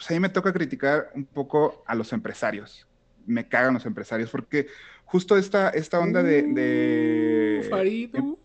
pues 0.05 0.11
a 0.11 0.15
mí 0.15 0.21
me 0.21 0.29
toca 0.29 0.53
criticar 0.53 1.11
un 1.15 1.25
poco 1.25 1.83
a 1.87 1.95
los 1.95 2.13
empresarios. 2.13 2.87
Me 3.27 3.49
cagan 3.49 3.73
los 3.75 3.87
empresarios 3.87 4.29
porque 4.29 4.67
justo 5.05 5.37
esta, 5.39 5.71
esta 5.71 5.99
onda 5.99 6.23
de... 6.23 6.43
de- 6.43 7.61
Uh, 7.67 7.71
Farido. 7.71 8.39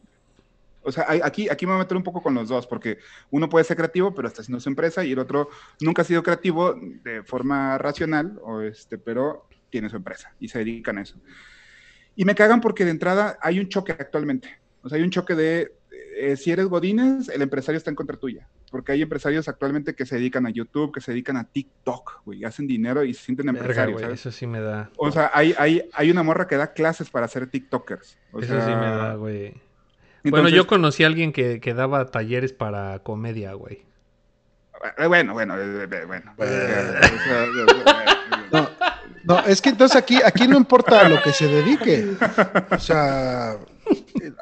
o 0.83 0.91
sea, 0.91 1.05
aquí, 1.23 1.49
aquí 1.49 1.65
me 1.65 1.73
voy 1.73 1.81
a 1.81 1.83
meter 1.83 1.97
un 1.97 2.03
poco 2.03 2.21
con 2.21 2.33
los 2.33 2.47
dos, 2.47 2.65
porque 2.65 2.99
uno 3.31 3.49
puede 3.49 3.65
ser 3.65 3.75
creativo, 3.75 4.13
pero 4.15 4.27
está 4.27 4.41
haciendo 4.41 4.59
su 4.61 4.69
empresa, 4.69 5.03
y 5.03 5.11
el 5.11 5.19
otro 5.19 5.49
nunca 5.81 6.03
ha 6.03 6.05
sido 6.05 6.23
creativo 6.23 6.75
de 7.03 7.23
forma 7.23 7.77
racional, 7.77 8.39
o 8.43 8.61
este, 8.61 8.97
pero 8.97 9.47
tiene 9.69 9.89
su 9.89 9.97
empresa 9.97 10.33
y 10.39 10.47
se 10.47 10.59
dedican 10.59 10.97
a 10.97 11.01
eso. 11.01 11.17
Y 12.15 12.23
me 12.25 12.35
cagan 12.35 12.61
porque 12.61 12.85
de 12.85 12.91
entrada 12.91 13.37
hay 13.41 13.59
un 13.59 13.67
choque 13.67 13.91
actualmente. 13.91 14.59
O 14.81 14.87
sea, 14.89 14.97
hay 14.97 15.03
un 15.03 15.09
choque 15.11 15.35
de, 15.35 15.73
eh, 16.17 16.37
si 16.37 16.51
eres 16.51 16.67
Godínez, 16.67 17.27
el 17.29 17.41
empresario 17.41 17.77
está 17.77 17.89
en 17.89 17.95
contra 17.95 18.15
tuya. 18.17 18.47
Porque 18.69 18.91
hay 18.91 19.01
empresarios 19.01 19.47
actualmente 19.47 19.95
que 19.95 20.05
se 20.05 20.15
dedican 20.15 20.45
a 20.45 20.49
YouTube, 20.49 20.93
que 20.93 21.01
se 21.01 21.11
dedican 21.11 21.37
a 21.37 21.43
TikTok, 21.45 22.21
güey, 22.25 22.43
hacen 22.45 22.67
dinero 22.67 23.03
y 23.03 23.13
se 23.13 23.23
sienten 23.25 23.47
Verga, 23.47 23.59
empresarios, 23.59 23.93
güey, 23.93 24.03
¿sabes? 24.05 24.19
eso 24.19 24.31
sí 24.31 24.45
me 24.47 24.59
da. 24.61 24.89
O 24.97 25.11
sea, 25.11 25.31
hay, 25.33 25.55
hay, 25.57 25.83
hay 25.93 26.11
una 26.11 26.23
morra 26.23 26.47
que 26.47 26.57
da 26.57 26.73
clases 26.73 27.09
para 27.09 27.27
ser 27.27 27.47
TikTokers. 27.47 28.17
O 28.31 28.39
eso 28.39 28.53
sea, 28.53 28.65
sí 28.65 28.71
me 28.71 28.85
da, 28.87 29.15
güey. 29.15 29.53
bueno, 30.23 30.49
yo 30.49 30.67
conocí 30.67 31.03
a 31.03 31.07
alguien 31.07 31.31
que, 31.33 31.59
que 31.59 31.73
daba 31.73 32.05
talleres 32.05 32.53
para 32.53 32.99
comedia, 32.99 33.53
güey. 33.53 33.85
Eh, 34.97 35.07
Bueno, 35.07 35.33
bueno, 35.33 35.55
bueno. 36.07 36.33
No, 38.51 38.69
no, 39.23 39.39
es 39.45 39.61
que 39.61 39.69
entonces 39.69 39.95
aquí, 39.97 40.19
aquí 40.23 40.47
no 40.47 40.57
importa 40.57 41.05
a 41.05 41.09
lo 41.09 41.21
que 41.21 41.31
se 41.31 41.47
dedique. 41.47 42.15
O 42.71 42.79
sea, 42.79 43.57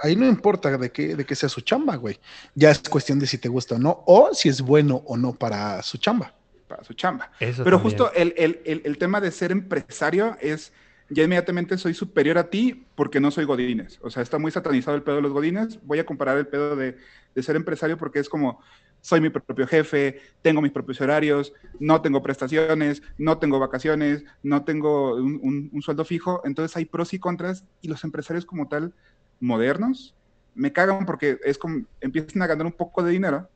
ahí 0.02 0.16
no 0.16 0.28
importa 0.28 0.78
de 0.78 0.92
qué, 0.92 1.16
de 1.16 1.26
qué 1.26 1.36
sea 1.36 1.50
su 1.50 1.62
chamba, 1.62 1.96
güey. 1.96 2.20
Ya 2.56 2.72
es 2.72 2.80
cuestión 2.82 3.20
de 3.20 3.28
si 3.28 3.38
te 3.38 3.50
gusta 3.50 3.76
o 3.76 3.80
no, 3.80 4.04
o 4.06 4.34
si 4.34 4.50
es 4.50 4.62
bueno 4.62 5.04
o 5.06 5.18
no 5.18 5.34
para 5.34 5.82
su 5.84 5.98
chamba. 5.98 6.34
Para 6.68 6.84
su 6.84 6.94
chamba. 6.94 7.32
Eso 7.40 7.64
Pero 7.64 7.78
también. 7.78 7.98
justo 7.98 8.14
el, 8.14 8.34
el- 8.38 8.62
el- 8.66 8.82
el 8.86 8.98
tema 8.98 9.22
de 9.22 9.32
ser 9.32 9.52
empresario 9.52 10.36
es, 10.42 10.74
ya 11.10 11.24
inmediatamente 11.24 11.78
soy 11.78 11.94
superior 11.94 12.38
a 12.38 12.50
ti 12.50 12.86
porque 12.96 13.20
no 13.20 13.32
soy 13.32 13.46
godines. 13.46 14.00
O 14.02 14.10
sea, 14.10 14.22
está 14.24 14.38
muy 14.38 14.52
satanizado 14.52 14.96
el 14.98 15.04
pedo 15.04 15.18
de 15.18 15.22
los 15.22 15.32
godines. 15.32 15.80
Voy 15.84 16.00
a 16.00 16.06
comparar 16.06 16.38
el 16.38 16.48
pedo 16.48 16.76
de, 16.76 16.98
de 17.34 17.44
ser 17.44 17.56
empresario 17.56 17.98
porque 17.98 18.20
es 18.20 18.28
como, 18.28 18.62
soy 19.00 19.22
mi 19.22 19.30
propio 19.30 19.66
jefe, 19.68 20.20
tengo 20.42 20.62
mis 20.62 20.72
propios 20.74 21.00
horarios, 21.00 21.54
no 21.80 22.02
tengo 22.02 22.22
prestaciones, 22.22 23.02
no 23.18 23.38
tengo 23.38 23.60
vacaciones, 23.60 24.24
no 24.44 24.66
tengo 24.66 25.16
un, 25.16 25.40
un- 25.42 25.70
un 25.72 25.82
sueldo 25.82 26.04
fijo. 26.04 26.42
Entonces 26.44 26.76
hay 26.76 26.84
pros 26.86 27.14
y 27.14 27.20
contras 27.20 27.64
y 27.82 27.88
los 27.88 28.04
empresarios 28.04 28.46
como 28.46 28.68
tal, 28.68 28.94
modernos, 29.40 30.16
me 30.56 30.74
cagan 30.74 31.06
porque 31.06 31.40
es 31.44 31.58
como, 31.58 31.86
empiezan 32.02 32.42
a 32.42 32.48
ganar 32.48 32.66
un 32.66 32.72
poco 32.72 33.04
de 33.04 33.12
dinero, 33.12 33.50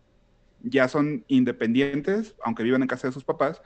ya 0.63 0.87
son 0.87 1.25
independientes, 1.27 2.35
aunque 2.43 2.63
vivan 2.63 2.81
en 2.81 2.87
casa 2.87 3.07
de 3.07 3.13
sus 3.13 3.23
papás, 3.23 3.61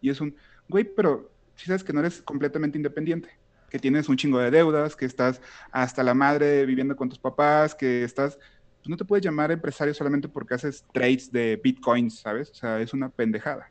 y 0.00 0.10
es 0.10 0.20
un, 0.20 0.36
güey, 0.68 0.84
pero 0.84 1.30
si 1.56 1.66
sabes 1.66 1.82
que 1.82 1.92
no 1.92 2.00
eres 2.00 2.22
completamente 2.22 2.78
independiente, 2.78 3.30
que 3.70 3.78
tienes 3.78 4.08
un 4.08 4.16
chingo 4.16 4.38
de 4.38 4.50
deudas, 4.50 4.94
que 4.94 5.04
estás 5.04 5.40
hasta 5.72 6.02
la 6.02 6.14
madre 6.14 6.64
viviendo 6.66 6.94
con 6.94 7.08
tus 7.08 7.18
papás, 7.18 7.74
que 7.74 8.04
estás, 8.04 8.38
pues 8.78 8.88
no 8.88 8.96
te 8.96 9.04
puedes 9.04 9.24
llamar 9.24 9.50
empresario 9.50 9.94
solamente 9.94 10.28
porque 10.28 10.54
haces 10.54 10.84
trades 10.92 11.32
de 11.32 11.60
bitcoins, 11.62 12.20
¿sabes? 12.20 12.50
O 12.50 12.54
sea, 12.54 12.80
es 12.80 12.92
una 12.92 13.08
pendejada. 13.08 13.68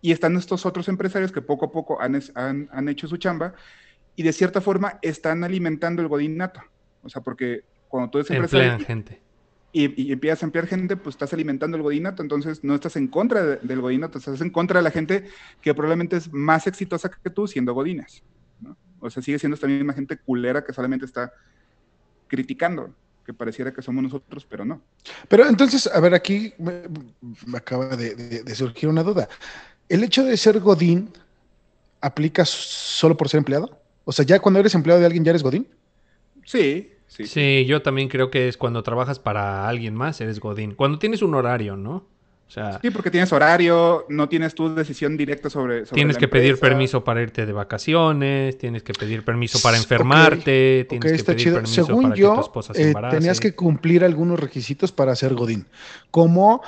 Y 0.00 0.12
están 0.12 0.36
estos 0.36 0.64
otros 0.64 0.88
empresarios 0.88 1.30
que 1.30 1.42
poco 1.42 1.66
a 1.66 1.72
poco 1.72 2.00
han, 2.00 2.18
han, 2.34 2.68
han 2.72 2.88
hecho 2.88 3.06
su 3.06 3.18
chamba 3.18 3.52
y 4.16 4.22
de 4.22 4.32
cierta 4.32 4.62
forma 4.62 4.98
están 5.02 5.44
alimentando 5.44 6.00
el 6.00 6.08
godinato. 6.08 6.62
O 7.02 7.08
sea, 7.08 7.22
porque 7.22 7.62
cuando 7.88 8.10
tú 8.10 8.18
eres 8.18 8.30
empresario 8.30 8.72
Emplean 8.72 8.86
gente. 8.86 9.20
y, 9.72 10.02
y 10.08 10.12
empiezas 10.12 10.42
a 10.42 10.46
emplear 10.46 10.66
gente, 10.66 10.96
pues 10.96 11.14
estás 11.14 11.32
alimentando 11.32 11.76
el 11.76 11.82
godinato, 11.82 12.22
entonces 12.22 12.62
no 12.64 12.74
estás 12.74 12.96
en 12.96 13.08
contra 13.08 13.42
de- 13.44 13.56
del 13.62 13.80
godinato, 13.80 14.18
estás 14.18 14.40
en 14.40 14.50
contra 14.50 14.78
de 14.80 14.84
la 14.84 14.90
gente 14.90 15.24
que 15.60 15.74
probablemente 15.74 16.16
es 16.16 16.32
más 16.32 16.66
exitosa 16.66 17.10
que 17.10 17.30
tú 17.30 17.46
siendo 17.46 17.72
godines. 17.74 18.22
¿no? 18.60 18.76
O 19.00 19.08
sea, 19.10 19.22
sigue 19.22 19.38
siendo 19.38 19.54
esta 19.54 19.66
misma 19.66 19.92
gente 19.92 20.16
culera 20.18 20.62
que 20.64 20.72
solamente 20.72 21.06
está 21.06 21.32
criticando, 22.28 22.94
que 23.24 23.32
pareciera 23.34 23.72
que 23.72 23.82
somos 23.82 24.02
nosotros, 24.02 24.46
pero 24.48 24.64
no. 24.64 24.82
Pero 25.28 25.46
entonces, 25.46 25.86
a 25.86 25.98
ver, 26.00 26.14
aquí 26.14 26.52
me, 26.58 26.82
me 27.46 27.58
acaba 27.58 27.96
de, 27.96 28.14
de- 28.14 28.42
de 28.42 28.54
surgir 28.54 28.88
una 28.88 29.02
duda. 29.02 29.28
¿El 29.88 30.04
hecho 30.04 30.24
de 30.24 30.36
ser 30.36 30.60
Godín 30.60 31.10
aplica 32.00 32.44
solo 32.44 33.16
por 33.16 33.28
ser 33.28 33.38
empleado? 33.38 33.80
O 34.04 34.12
sea, 34.12 34.24
ya 34.24 34.38
cuando 34.38 34.60
eres 34.60 34.74
empleado 34.74 35.00
de 35.00 35.06
alguien 35.06 35.24
ya 35.24 35.30
eres 35.30 35.42
Godín. 35.42 35.66
Sí, 36.50 36.90
sí. 37.06 37.26
Sí, 37.26 37.64
yo 37.64 37.80
también 37.80 38.08
creo 38.08 38.28
que 38.28 38.48
es 38.48 38.56
cuando 38.56 38.82
trabajas 38.82 39.20
para 39.20 39.68
alguien 39.68 39.94
más, 39.94 40.20
eres 40.20 40.40
Godín. 40.40 40.74
Cuando 40.74 40.98
tienes 40.98 41.22
un 41.22 41.36
horario, 41.36 41.76
¿no? 41.76 41.92
O 42.48 42.52
sea, 42.52 42.80
Sí, 42.82 42.90
porque 42.90 43.12
tienes 43.12 43.32
horario, 43.32 44.04
no 44.08 44.28
tienes 44.28 44.56
tu 44.56 44.74
decisión 44.74 45.16
directa 45.16 45.48
sobre. 45.48 45.86
sobre 45.86 45.94
tienes 45.94 46.16
la 46.16 46.18
que 46.18 46.26
pedir 46.26 46.58
permiso 46.58 47.04
para 47.04 47.22
irte 47.22 47.46
de 47.46 47.52
vacaciones, 47.52 48.58
tienes 48.58 48.82
que 48.82 48.92
pedir 48.92 49.24
permiso 49.24 49.60
para 49.62 49.76
enfermarte, 49.76 50.86
tienes 50.88 51.12
que 51.12 51.22
pedir 51.22 51.38
chido. 51.38 51.54
permiso 51.54 51.86
Según 51.86 52.02
para 52.02 52.14
que 52.16 52.20
tu 52.20 52.26
yo, 52.26 52.40
esposa 52.40 52.74
se 52.74 52.90
eh, 52.90 52.94
tenías 53.12 53.38
que 53.38 53.54
cumplir 53.54 54.02
algunos 54.02 54.40
requisitos 54.40 54.90
para 54.90 55.14
ser 55.14 55.34
Godín. 55.34 55.66
Como 56.10 56.62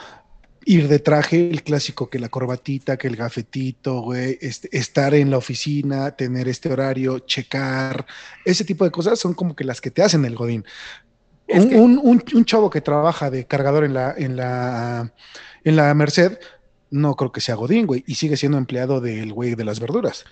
ir 0.65 0.89
de 0.89 0.99
traje, 0.99 1.51
el 1.51 1.63
clásico, 1.63 2.09
que 2.09 2.19
la 2.19 2.29
corbatita, 2.29 2.97
que 2.97 3.09
el 3.09 3.17
gafetito, 3.17 4.01
güey, 4.03 4.39
este, 4.41 4.69
estar 4.77 5.15
en 5.15 5.31
la 5.31 5.39
oficina, 5.39 6.13
tener 6.13 6.49
este 6.49 6.73
horario, 6.73 7.21
checar, 7.21 8.07
ese 8.45 8.65
tipo 8.65 8.85
de 8.85 8.91
cosas 8.91 9.19
son 9.19 9.35
como 9.35 9.55
que 9.57 9.65
las 9.65 9.81
que 9.81 9.91
te 9.91 10.03
hacen 10.03 10.25
el 10.25 10.37
Godín. 10.37 10.65
Es 11.49 11.65
un, 11.65 11.69
que- 11.71 11.77
un- 11.77 11.99
un- 12.03 12.23
un 12.33 12.45
chavo 12.45 12.71
que 12.71 12.81
trabaja 12.81 13.31
de 13.31 13.47
cargador 13.47 13.85
en 13.85 13.95
la, 13.95 14.15
en 14.17 14.37
la, 14.37 15.13
en 15.65 15.77
la 15.77 15.93
Merced, 15.95 16.39
no 16.91 17.15
creo 17.17 17.33
que 17.33 17.41
sea 17.41 17.55
Godín, 17.57 17.87
güey, 17.87 18.05
y 18.07 18.15
sigue 18.17 18.37
siendo 18.37 18.59
empleado 18.59 19.01
del 19.01 19.33
güey 19.33 19.55
de 19.55 19.65
las 19.65 19.81
verduras. 19.81 20.25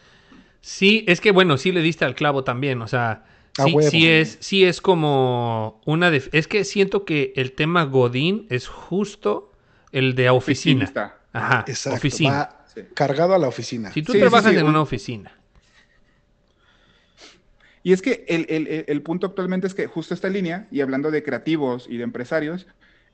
Sí, 0.61 1.05
es 1.09 1.21
que 1.21 1.31
bueno, 1.33 1.57
sí 1.57 1.73
le 1.73 1.81
diste 1.81 2.05
al 2.05 2.15
clavo 2.15 2.45
también, 2.45 2.83
o 2.83 2.87
sea, 2.89 3.25
sí 3.91 4.07
es, 4.09 4.37
sí 4.41 4.65
es 4.65 4.81
como 4.81 5.81
una 5.87 6.11
de, 6.11 6.23
es 6.33 6.47
que 6.49 6.65
siento 6.65 7.05
que 7.05 7.33
el 7.35 7.53
tema 7.53 7.85
Godín 7.85 8.47
es 8.51 8.69
justo 8.69 9.50
el 9.93 10.15
de 10.15 10.31
oficina. 10.31 10.85
Oficinista. 10.85 11.17
Ajá, 11.33 11.65
Exacto, 11.67 11.97
oficina. 11.97 12.31
va 12.31 12.65
Sí. 12.73 12.83
cargado 12.95 13.35
a 13.35 13.39
la 13.39 13.49
oficina. 13.49 13.91
Si 13.93 14.03
tú 14.03 14.13
Sí, 14.13 14.19
trabajas 14.21 14.53
sí, 14.53 14.59
en 14.59 14.65
un- 14.65 14.71
una 14.71 14.81
oficina, 14.83 15.37
Y 17.83 17.95
es 17.95 18.03
que 18.03 18.27
el, 18.29 18.45
el- 18.51 18.67
el- 18.69 18.85
el 18.89 19.03
punto 19.03 19.27
actualmente 19.27 19.67
es 19.67 19.73
que 19.75 19.87
justo 19.87 20.13
esta 20.13 20.29
línea, 20.29 20.69
y 20.71 20.83
hablando 20.83 21.11
de 21.11 21.23
creativos 21.23 21.87
y 21.89 21.97
de 21.97 22.05
empresarios, 22.05 22.67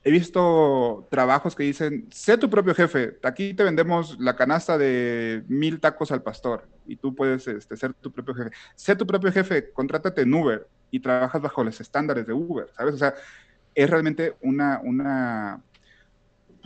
he 0.03 0.11
visto 0.11 1.07
trabajos 1.09 1.55
que 1.55 1.63
dicen, 1.63 2.07
sé 2.11 2.37
tu 2.37 2.49
propio 2.49 2.75
jefe, 2.75 3.17
aquí 3.23 3.53
te 3.53 3.63
vendemos 3.63 4.17
la 4.19 4.35
canasta 4.35 4.77
de 4.77 5.43
mil 5.47 5.79
tacos 5.79 6.11
al 6.11 6.21
pastor 6.21 6.67
y 6.85 6.97
tú 6.97 7.15
puedes 7.15 7.47
este, 7.47 7.77
ser 7.77 7.93
tu 7.93 8.11
propio 8.11 8.35
jefe. 8.35 8.49
Sé 8.75 8.95
tu 8.97 9.07
propio 9.07 9.31
jefe, 9.31 9.71
contrátate 9.71 10.21
en 10.23 10.33
Uber 10.33 10.67
y 10.91 10.99
trabajas 10.99 11.41
bajo 11.41 11.63
los 11.63 11.79
estándares 11.79 12.27
de 12.27 12.33
Uber, 12.33 12.67
¿sabes? 12.75 12.95
O 12.95 12.97
sea, 12.97 13.13
es 13.73 13.89
realmente 13.89 14.35
una, 14.41 14.81
una, 14.83 15.61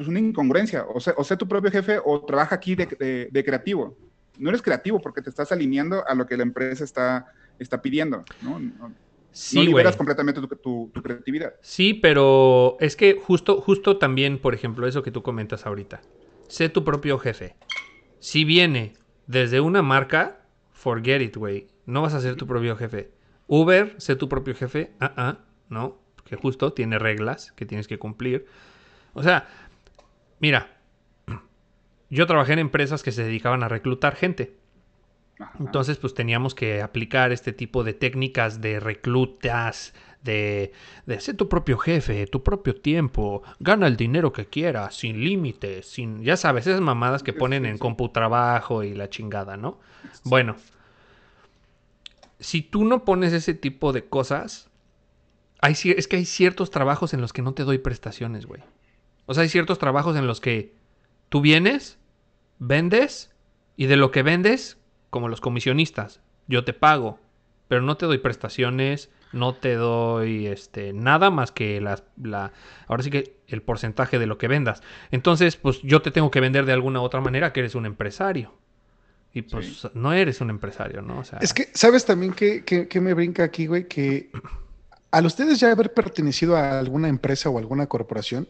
pues 0.01 0.09
una 0.09 0.19
incongruencia. 0.19 0.85
O 0.87 0.99
sé, 0.99 1.13
o 1.17 1.23
sé 1.23 1.37
tu 1.37 1.47
propio 1.47 1.71
jefe 1.71 1.99
o 2.03 2.25
trabaja 2.25 2.55
aquí 2.55 2.75
de, 2.75 2.87
de- 2.99 3.29
de 3.31 3.43
creativo. 3.43 3.97
No 4.37 4.49
eres 4.49 4.61
creativo 4.61 4.99
porque 5.01 5.21
te 5.21 5.29
estás 5.29 5.51
alineando 5.51 6.03
a 6.07 6.15
lo 6.15 6.25
que 6.25 6.37
la 6.37 6.43
empresa 6.43 6.83
está, 6.83 7.27
está 7.59 7.81
pidiendo, 7.81 8.27
¿no? 8.39 8.59
No, 8.59 8.95
sí, 9.31 9.65
liberas 9.65 9.95
completamente 9.97 10.41
tu, 10.41 10.47
tu- 10.47 10.91
tu 10.93 11.01
creatividad. 11.01 11.53
Sí, 11.61 11.93
pero 11.93 12.77
es 12.79 12.95
que 12.95 13.15
justo, 13.21 13.61
justo 13.61 13.97
también, 13.97 14.39
por 14.39 14.53
ejemplo, 14.55 14.87
eso 14.87 15.03
que 15.03 15.11
tú 15.11 15.21
comentas 15.21 15.65
ahorita. 15.65 16.01
Sé 16.47 16.69
tu 16.69 16.83
propio 16.83 17.19
jefe. 17.19 17.55
Si 18.19 18.45
viene 18.45 18.93
desde 19.27 19.61
una 19.61 19.81
marca, 19.81 20.47
forget 20.71 21.21
it, 21.21 21.37
güey. 21.37 21.69
No 21.85 22.01
vas 22.03 22.13
a 22.13 22.21
ser 22.21 22.35
tu 22.35 22.47
propio 22.47 22.75
jefe. 22.77 23.11
Uber, 23.47 23.95
sé 23.99 24.15
tu 24.15 24.29
propio 24.29 24.55
jefe. 24.55 24.95
Ah, 24.99 25.13
ah, 25.17 25.39
no. 25.69 26.01
Que 26.25 26.35
justo 26.35 26.73
tiene 26.73 26.99
reglas 26.99 27.51
que 27.53 27.65
tienes 27.65 27.87
que 27.87 27.99
cumplir. 27.99 28.45
O 29.13 29.23
sea, 29.23 29.47
mira, 30.41 30.77
yo 32.09 32.27
trabajé 32.27 32.53
en 32.53 32.59
empresas 32.59 33.03
que 33.03 33.13
se 33.13 33.23
dedicaban 33.23 33.63
a 33.63 33.69
reclutar 33.69 34.15
gente. 34.15 34.57
Ajá. 35.39 35.53
Entonces, 35.59 35.97
pues 35.97 36.13
teníamos 36.13 36.53
que 36.53 36.81
aplicar 36.81 37.31
este 37.31 37.53
tipo 37.53 37.83
de 37.83 37.93
técnicas 37.93 38.59
de 38.59 38.79
reclutas, 38.79 39.93
de, 40.23 40.73
de 41.05 41.19
ser 41.19 41.35
tu 41.35 41.47
propio 41.49 41.77
jefe, 41.77 42.27
tu 42.27 42.43
propio 42.43 42.75
tiempo, 42.75 43.41
gana 43.59 43.87
el 43.87 43.97
dinero 43.97 44.33
que 44.33 44.45
quieras, 44.45 44.95
sin 44.95 45.23
límites, 45.23 45.87
sin, 45.87 46.21
ya 46.21 46.37
sabes, 46.37 46.67
esas 46.67 46.81
mamadas 46.81 47.23
que 47.23 47.33
ponen 47.33 47.65
en 47.65 47.75
sí. 47.75 47.79
computrabajo 47.79 48.83
y 48.83 48.93
la 48.93 49.09
chingada, 49.09 49.57
¿no? 49.57 49.79
Bueno, 50.23 50.57
si 52.39 52.61
tú 52.61 52.85
no 52.85 53.05
pones 53.05 53.33
ese 53.33 53.53
tipo 53.53 53.93
de 53.93 54.05
cosas, 54.05 54.69
hay, 55.61 55.73
es 55.73 56.07
que 56.07 56.17
hay 56.17 56.25
ciertos 56.25 56.71
trabajos 56.71 57.13
en 57.13 57.21
los 57.21 57.33
que 57.33 57.41
no 57.41 57.53
te 57.53 57.63
doy 57.63 57.77
prestaciones, 57.77 58.45
güey. 58.45 58.61
O 59.25 59.33
sea, 59.33 59.43
hay 59.43 59.49
ciertos 59.49 59.79
trabajos 59.79 60.15
en 60.17 60.27
los 60.27 60.41
que 60.41 60.73
tú 61.29 61.41
vienes, 61.41 61.97
vendes 62.59 63.31
y 63.77 63.85
de 63.87 63.95
lo 63.97 64.11
que 64.11 64.23
vendes, 64.23 64.77
como 65.09 65.27
los 65.29 65.41
comisionistas, 65.41 66.21
yo 66.47 66.63
te 66.63 66.73
pago, 66.73 67.19
pero 67.67 67.81
no 67.81 67.97
te 67.97 68.05
doy 68.05 68.17
prestaciones, 68.17 69.09
no 69.31 69.55
te 69.55 69.75
doy 69.75 70.47
este 70.47 70.91
nada 70.93 71.29
más 71.31 71.51
que 71.51 71.79
las- 71.79 72.03
la 72.21 72.51
ahora 72.87 73.03
sí 73.03 73.09
que 73.09 73.37
el 73.47 73.61
porcentaje 73.61 74.19
de 74.19 74.25
lo 74.27 74.37
que 74.37 74.47
vendas. 74.49 74.83
Entonces, 75.11 75.55
pues 75.55 75.81
yo 75.81 76.01
te 76.01 76.11
tengo 76.11 76.31
que 76.31 76.41
vender 76.41 76.65
de 76.65 76.73
alguna 76.73 77.01
otra 77.01 77.21
manera 77.21 77.53
que 77.53 77.61
eres 77.61 77.75
un 77.75 77.85
empresario. 77.85 78.53
Y 79.33 79.43
pues 79.43 79.65
Sí. 79.83 79.87
no 79.93 80.11
eres 80.11 80.41
un 80.41 80.49
empresario, 80.49 81.01
¿no? 81.01 81.19
O 81.19 81.23
sea, 81.23 81.39
Es 81.39 81.53
que, 81.53 81.69
¿sabes 81.73 82.05
también 82.05 82.33
qué- 82.33 82.63
qué 82.65 82.99
me 82.99 83.13
brinca 83.13 83.43
aquí, 83.43 83.65
güey? 83.67 83.87
Que 83.87 84.29
al 85.11 85.25
ustedes 85.25 85.57
ya 85.61 85.71
haber 85.71 85.93
pertenecido 85.93 86.57
a 86.57 86.77
alguna 86.79 87.07
empresa 87.07 87.49
o 87.49 87.57
alguna 87.57 87.87
corporación, 87.87 88.49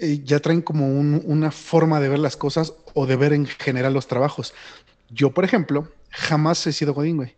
eh, 0.00 0.20
ya 0.24 0.40
traen 0.40 0.62
como 0.62 0.86
un- 0.88 1.22
una 1.24 1.50
forma 1.50 2.00
de 2.00 2.08
ver 2.08 2.18
las 2.18 2.36
cosas 2.36 2.72
o 2.94 3.06
de 3.06 3.16
ver 3.16 3.32
en 3.32 3.46
general 3.46 3.92
los 3.94 4.06
trabajos. 4.06 4.54
Yo, 5.10 5.30
por 5.32 5.44
ejemplo, 5.44 5.88
jamás 6.10 6.66
he 6.66 6.72
sido 6.72 6.94
Godín, 6.94 7.16
güey. 7.16 7.34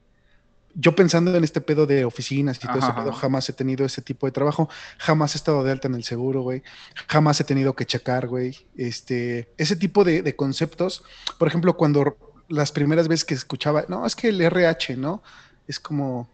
Yo 0.75 0.95
pensando 0.95 1.37
en 1.37 1.45
este 1.45 1.61
pedo 1.61 1.85
de 1.87 2.07
oficinas 2.07 2.57
y 2.57 2.67
todo 2.67 2.79
ese 2.79 2.93
pedo, 2.95 3.11
ajá. 3.11 3.19
jamás 3.21 3.47
he 3.49 3.53
tenido 3.53 3.85
ese 3.85 4.01
tipo 4.01 4.25
de 4.27 4.33
trabajo, 4.33 4.71
jamás 4.97 5.35
he 5.35 5.39
estado 5.39 5.63
de 5.65 5.71
alta 5.71 5.87
en 5.89 5.95
el 5.95 6.03
seguro, 6.05 6.41
güey, 6.41 6.63
jamás 7.09 7.39
he 7.41 7.45
tenido 7.45 7.75
que 7.75 7.85
checar, 7.85 8.27
güey, 8.27 8.57
este, 8.77 9.53
ese 9.59 9.77
tipo 9.77 10.03
de, 10.03 10.23
de 10.23 10.35
conceptos, 10.35 11.05
por 11.39 11.47
ejemplo, 11.47 11.77
cuando 11.77 12.17
las 12.49 12.73
primeras 12.73 13.07
veces 13.07 13.27
que 13.27 13.35
escuchaba, 13.35 13.85
no, 13.89 14.07
es 14.07 14.17
que 14.17 14.29
el 14.31 14.41
RH, 14.41 14.97
¿no? 14.97 15.23
Es 15.69 15.79
como, 15.79 16.31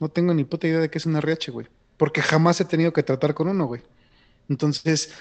no 0.00 0.08
tengo 0.08 0.32
ni 0.34 0.44
puta 0.44 0.66
idea 0.66 0.78
de 0.80 0.88
qué 0.90 0.96
es 0.98 1.04
un 1.06 1.14
RH, 1.16 1.52
güey, 1.52 1.66
porque 1.98 2.22
jamás 2.22 2.60
he 2.60 2.64
tenido 2.64 2.92
que 2.94 3.02
tratar 3.02 3.34
con 3.34 3.48
uno, 3.48 3.66
güey. 3.66 3.82
Entonces, 4.48 5.12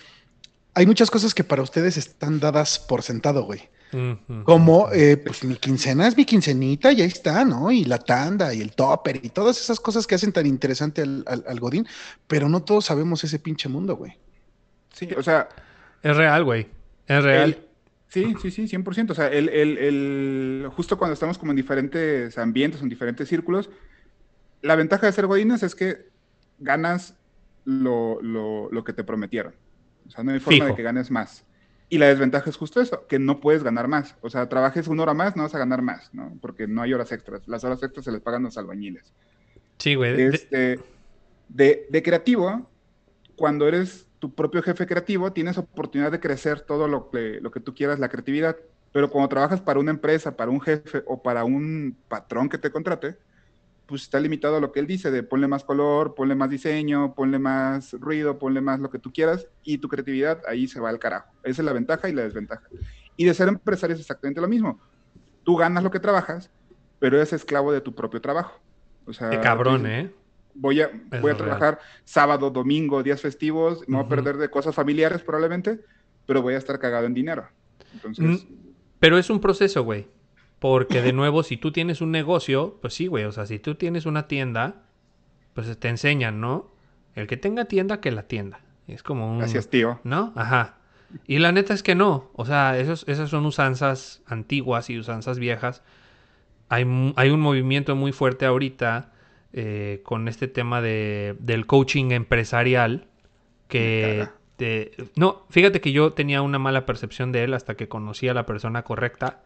hay 0.74 0.86
muchas 0.86 1.10
cosas 1.12 1.34
que 1.34 1.44
para 1.44 1.62
ustedes 1.62 1.98
están 1.98 2.40
dadas 2.40 2.80
por 2.80 3.02
sentado, 3.04 3.44
güey. 3.44 3.70
Como, 4.46 4.90
eh, 4.94 5.18
pues 5.18 5.44
mi 5.44 5.56
quincena 5.56 6.08
es 6.08 6.16
mi 6.16 6.24
quincenita 6.24 6.94
y 6.94 7.02
ahí 7.02 7.10
está, 7.10 7.44
¿no? 7.44 7.70
Y 7.72 7.84
la 7.84 7.98
tanda 7.98 8.54
y 8.54 8.62
el 8.62 8.72
topper 8.72 9.20
y 9.22 9.28
todas 9.28 9.60
esas 9.60 9.82
cosas 9.82 10.08
que 10.08 10.16
hacen 10.16 10.32
tan 10.32 10.46
interesante 10.46 11.02
al, 11.02 11.26
al- 11.28 11.44
al 11.46 11.60
Godín, 11.60 11.86
pero 12.26 12.48
no 12.48 12.64
todos 12.64 12.86
sabemos 12.86 13.22
ese 13.26 13.38
pinche 13.38 13.68
mundo, 13.68 13.98
güey. 13.98 14.14
Sí, 14.94 15.10
o 15.18 15.22
sea, 15.22 15.50
Es 16.02 16.16
real, 16.16 16.46
güey. 16.46 16.68
Es 17.06 17.22
real. 17.22 17.50
el- 17.50 17.68
sí, 18.08 18.34
sí, 18.42 18.50
sí, 18.52 18.68
100%. 18.70 19.12
O 19.12 19.16
sea, 19.16 19.28
el, 19.28 19.50
el- 19.50 19.78
el- 19.78 20.70
justo 20.74 20.98
cuando 20.98 21.14
estamos 21.14 21.38
como 21.38 21.52
en 21.52 21.58
diferentes 21.58 22.38
ambientes, 22.38 22.82
en 22.82 22.88
diferentes 22.88 23.28
círculos, 23.28 23.70
la 24.62 24.76
ventaja 24.76 25.06
de 25.06 25.12
ser 25.12 25.28
godines 25.28 25.64
es 25.64 25.76
que 25.76 26.08
ganas 26.60 27.16
lo, 27.66 28.22
lo- 28.22 28.70
lo 28.72 28.84
que 28.84 28.94
te 28.94 29.04
prometieron. 29.04 29.54
O 30.08 30.10
sea, 30.12 30.24
no 30.24 30.32
hay 30.32 30.40
forma 30.40 30.56
Fijo. 30.56 30.68
de 30.68 30.76
que 30.76 30.84
ganes 30.84 31.12
más. 31.12 31.46
Y 31.90 31.98
la 31.98 32.08
desventaja 32.08 32.50
es 32.50 32.56
justo 32.56 32.80
eso, 32.82 33.06
que 33.08 33.20
no 33.20 33.40
puedes 33.42 33.64
ganar 33.64 33.88
más. 33.88 34.16
O 34.22 34.30
sea, 34.30 34.48
trabajes 34.48 34.88
una 34.88 35.04
hora 35.04 35.14
más, 35.14 35.36
no 35.36 35.44
vas 35.44 35.54
a 35.56 35.60
ganar 35.60 35.82
más, 35.82 36.14
¿no? 36.14 36.38
Porque 36.42 36.66
no 36.68 36.82
hay 36.82 36.94
horas 36.94 37.12
extras. 37.12 37.48
Las 37.48 37.64
horas 37.66 37.84
extras 37.84 38.06
se 38.06 38.12
les 38.14 38.22
pagan 38.22 38.44
los 38.44 38.58
albañiles. 38.58 39.14
Sí, 39.78 39.96
güey. 39.96 40.22
Este, 40.22 40.80
de, 41.50 41.88
de 41.90 42.04
creativo, 42.04 42.70
cuando 43.36 43.68
eres 43.68 44.08
tu 44.20 44.34
propio 44.34 44.62
jefe 44.64 44.88
creativo, 44.88 45.34
tienes 45.34 45.58
oportunidad 45.58 46.12
de 46.12 46.20
crecer 46.22 46.62
todo 46.62 46.88
lo 46.88 47.10
que, 47.10 47.40
lo 47.42 47.52
que 47.52 47.60
tú 47.60 47.74
quieras, 47.74 48.00
la 48.00 48.08
creatividad. 48.10 48.56
Pero 48.94 49.10
cuando 49.10 49.28
trabajas 49.30 49.60
para 49.60 49.80
una 49.80 49.92
empresa, 49.92 50.38
para 50.38 50.52
un 50.52 50.62
jefe 50.62 51.04
o 51.08 51.22
para 51.22 51.44
un 51.44 51.98
patrón 52.08 52.48
que 52.48 52.58
te 52.58 52.72
contrate, 52.72 53.18
pues 53.92 54.04
está 54.04 54.20
limitado 54.22 54.56
a 54.56 54.62
lo 54.62 54.72
que 54.72 54.80
él 54.80 54.88
dice, 54.88 55.12
de 55.12 55.22
ponle 55.22 55.50
más 55.50 55.66
color, 55.66 56.16
ponle 56.16 56.34
más 56.34 56.50
diseño, 56.50 57.14
ponle 57.14 57.40
más 57.40 57.92
ruido, 57.94 58.40
ponle 58.40 58.62
más 58.62 58.80
lo 58.80 58.90
que 58.90 59.00
tú 59.00 59.12
quieras, 59.12 59.46
y 59.64 59.80
tu 59.80 59.90
creatividad 59.90 60.42
ahí 60.48 60.66
se 60.68 60.80
va 60.80 60.90
al 60.90 60.98
carajo. 60.98 61.28
Esa 61.44 61.62
es 61.62 61.66
la 61.66 61.74
ventaja 61.74 62.08
y 62.08 62.14
la 62.14 62.24
desventaja. 62.24 62.64
Y 63.18 63.26
de 63.26 63.34
ser 63.34 63.50
empresario 63.50 63.94
es 63.96 64.00
exactamente 64.00 64.40
lo 64.40 64.48
mismo. 64.48 64.82
Tú 65.44 65.58
ganas 65.58 65.84
lo 65.84 65.92
que 65.92 66.00
trabajas, 66.00 66.50
pero 67.00 67.18
eres 67.18 67.34
esclavo 67.34 67.74
de 67.74 67.82
tu 67.82 67.94
propio 67.94 68.22
trabajo. 68.22 68.58
O 69.06 69.12
sea, 69.12 69.30
Qué 69.30 69.42
cabrón, 69.42 69.84
dices, 69.84 70.06
¿eh? 70.06 70.16
voy 70.54 70.82
a, 70.82 70.86
Es 70.86 71.22
voy 71.22 71.32
a 71.32 71.36
real. 71.36 71.38
trabajar 71.38 71.80
sábado, 72.06 72.50
domingo, 72.50 73.04
días 73.04 73.20
festivos, 73.22 73.84
voy 73.88 73.98
a 73.98 74.00
Ujú. 74.02 74.10
perder 74.10 74.38
de 74.38 74.50
cosas 74.50 74.74
familiares 74.74 75.22
probablemente, 75.22 75.82
pero 76.26 76.42
voy 76.42 76.54
a 76.54 76.58
estar 76.60 76.80
cagado 76.80 77.06
en 77.08 77.14
dinero. 77.14 77.46
Entonces, 77.94 78.46
Mm, 78.48 78.54
Pero 79.00 79.18
es 79.18 79.30
un 79.30 79.42
proceso, 79.42 79.84
güey. 79.84 80.08
Porque 80.62 81.02
de 81.02 81.12
nuevo, 81.12 81.42
si 81.42 81.58
tú 81.58 81.72
tienes 81.72 82.02
un 82.02 82.12
negocio, 82.12 82.78
pues 82.82 82.94
sí, 82.94 83.08
güey. 83.08 83.24
O 83.24 83.32
sea, 83.32 83.48
si 83.48 83.58
tú 83.58 83.74
tienes 83.74 84.06
una 84.06 84.28
tienda, 84.28 84.84
pues 85.56 85.76
te 85.80 85.90
enseñan, 85.90 86.40
¿no? 86.40 86.72
El 87.16 87.26
que 87.26 87.36
tenga 87.36 87.66
tienda, 87.66 88.00
que 88.00 88.12
la 88.12 88.28
tienda. 88.28 88.60
Es 88.88 89.02
como 89.02 89.32
un... 89.32 89.40
gracias 89.40 89.70
tío. 89.70 90.00
¿No? 90.04 90.32
Ajá. 90.36 90.76
Y 91.26 91.40
la 91.40 91.52
neta 91.52 91.74
es 91.74 91.82
que 91.82 91.96
no. 91.96 92.30
O 92.34 92.46
sea, 92.46 92.78
esos, 92.78 93.06
esas 93.08 93.32
son 93.32 93.48
usanzas 93.48 94.22
antiguas 94.28 94.92
y 94.92 95.00
usanzas 95.00 95.40
viejas. 95.40 95.82
Hay, 96.70 96.86
hay 97.16 97.30
un 97.32 97.42
movimiento 97.42 97.96
muy 97.96 98.12
fuerte 98.12 98.46
ahorita 98.46 99.12
eh, 99.54 100.02
con 100.04 100.28
este 100.28 100.48
tema 100.48 100.80
de, 100.80 101.36
del 101.40 101.66
coaching 101.66 102.12
empresarial. 102.12 103.08
Que. 103.68 104.28
te- 104.58 104.92
no, 105.16 105.48
fíjate 105.50 105.82
que 105.82 105.92
yo 105.92 106.14
tenía 106.14 106.44
una 106.44 106.60
mala 106.60 106.86
percepción 106.86 107.32
de 107.32 107.46
él 107.46 107.56
hasta 107.56 107.74
que 107.76 107.88
conocí 107.88 108.28
a 108.28 108.36
la 108.36 108.46
persona 108.46 108.84
correcta. 108.84 109.42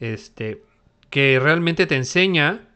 Este. 0.00 0.62
Que 1.10 1.38
realmente 1.40 1.86
te 1.86 1.96
enseña 1.96 2.68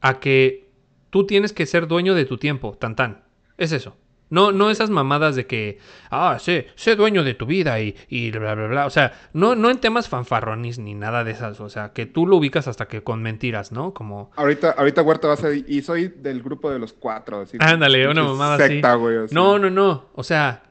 a 0.00 0.20
que 0.20 0.68
tú 1.10 1.26
tienes 1.26 1.52
que 1.52 1.66
ser 1.66 1.86
dueño 1.88 2.14
de 2.14 2.24
tu 2.24 2.38
tiempo, 2.38 2.76
tan 2.78 2.96
tan. 2.96 3.22
Es 3.58 3.72
eso. 3.72 3.96
No, 4.30 4.52
no 4.52 4.70
esas 4.70 4.90
mamadas 4.90 5.34
de 5.34 5.46
que, 5.48 5.78
ah, 6.08 6.38
sé, 6.38 6.68
sé 6.76 6.94
dueño 6.94 7.24
de 7.24 7.34
tu 7.34 7.46
vida 7.46 7.80
y, 7.80 7.96
y 8.08 8.30
bla, 8.30 8.54
bla, 8.54 8.68
bla. 8.68 8.86
O 8.86 8.90
sea, 8.90 9.12
no, 9.32 9.56
no 9.56 9.70
en 9.70 9.78
temas 9.78 10.08
fanfarronis 10.08 10.78
ni 10.78 10.94
nada 10.94 11.24
de 11.24 11.32
esas. 11.32 11.58
O 11.58 11.68
sea, 11.68 11.92
que 11.92 12.06
tú 12.06 12.28
lo 12.28 12.36
ubicas 12.36 12.68
hasta 12.68 12.86
que 12.86 13.02
con 13.02 13.22
mentiras, 13.22 13.72
¿no? 13.72 13.92
Como, 13.92 14.30
Ahorita, 14.36 14.70
ahorita 14.70 15.02
Huerta 15.02 15.26
va 15.26 15.34
a 15.34 15.36
ser, 15.36 15.64
y 15.68 15.82
soy 15.82 16.06
del 16.08 16.42
grupo 16.42 16.70
de 16.70 16.78
los 16.78 16.92
cuatro. 16.92 17.40
Así, 17.40 17.56
Ándale, 17.60 18.06
una 18.08 18.22
mamada 18.22 18.54
así. 18.54 18.74
secta, 18.74 18.94
güey, 18.94 19.16
así. 19.16 19.34
no, 19.34 19.58
no, 19.58 19.68
no. 19.68 20.10
O 20.14 20.22
sea, 20.22 20.62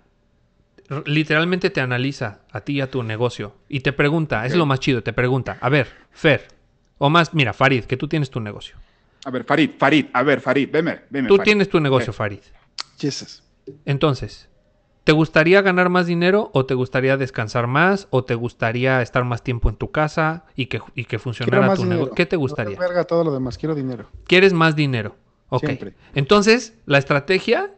literalmente 1.06 1.70
te 1.70 1.82
analiza 1.82 2.40
a 2.52 2.62
ti 2.62 2.74
y 2.74 2.82
a 2.82 2.90
tu 2.90 3.04
negocio 3.04 3.56
y 3.68 3.82
te 3.82 3.94
pregunta, 3.94 4.46
es 4.46 4.56
lo 4.56 4.66
más 4.66 4.80
chido, 4.80 5.04
te 5.04 5.14
pregunta, 5.14 5.58
a 5.62 5.70
ver, 5.70 5.88
Fer, 6.12 6.48
o 6.98 7.10
más, 7.10 7.34
mira, 7.34 7.54
Farid, 7.54 7.86
que 7.86 7.98
tú 7.98 8.08
tienes 8.08 8.30
tu 8.30 8.40
negocio. 8.40 8.76
A 9.26 9.32
ver, 9.32 9.44
Farid, 9.44 9.72
Farid, 9.78 10.06
a 10.14 10.24
ver, 10.24 10.42
Farid, 10.42 10.70
veme, 10.72 11.02
veme. 11.10 11.28
Tú 11.28 11.36
Farid. 11.38 11.46
tienes 11.46 11.70
tu 11.70 11.80
negocio. 11.80 12.14
Farid. 12.14 12.40
Jesus. 12.98 13.44
Entonces, 13.86 14.50
¿te 15.04 15.12
gustaría 15.12 15.62
ganar 15.62 15.90
más 15.90 16.08
dinero 16.08 16.50
o 16.54 16.66
te 16.66 16.74
gustaría 16.74 17.18
descansar 17.18 17.68
más 17.68 18.08
o 18.12 18.24
te 18.24 18.36
gustaría 18.36 19.02
estar 19.02 19.24
más 19.26 19.44
tiempo 19.44 19.70
en 19.70 19.76
tu 19.76 19.92
casa 19.92 20.46
y 20.56 20.68
que, 20.68 20.82
y 20.96 21.06
que 21.06 21.20
funcionara 21.20 21.68
más 21.68 21.80
tu 21.80 21.86
negocio? 21.86 22.16
¿Qué 22.16 22.26
te 22.26 22.36
No 22.38 22.42
gustaría? 22.42 22.80
verga 22.80 23.04
todo 23.04 23.24
lo 23.24 23.34
demás, 23.34 23.58
quiero 23.58 23.76
dinero. 23.76 24.10
¿Quieres 24.26 24.54
más 24.54 24.76
dinero? 24.76 25.16
Ok. 25.50 25.66
Siempre. 25.66 25.94
Entonces, 26.14 26.74
la 26.86 26.98
estrategia 26.98 27.72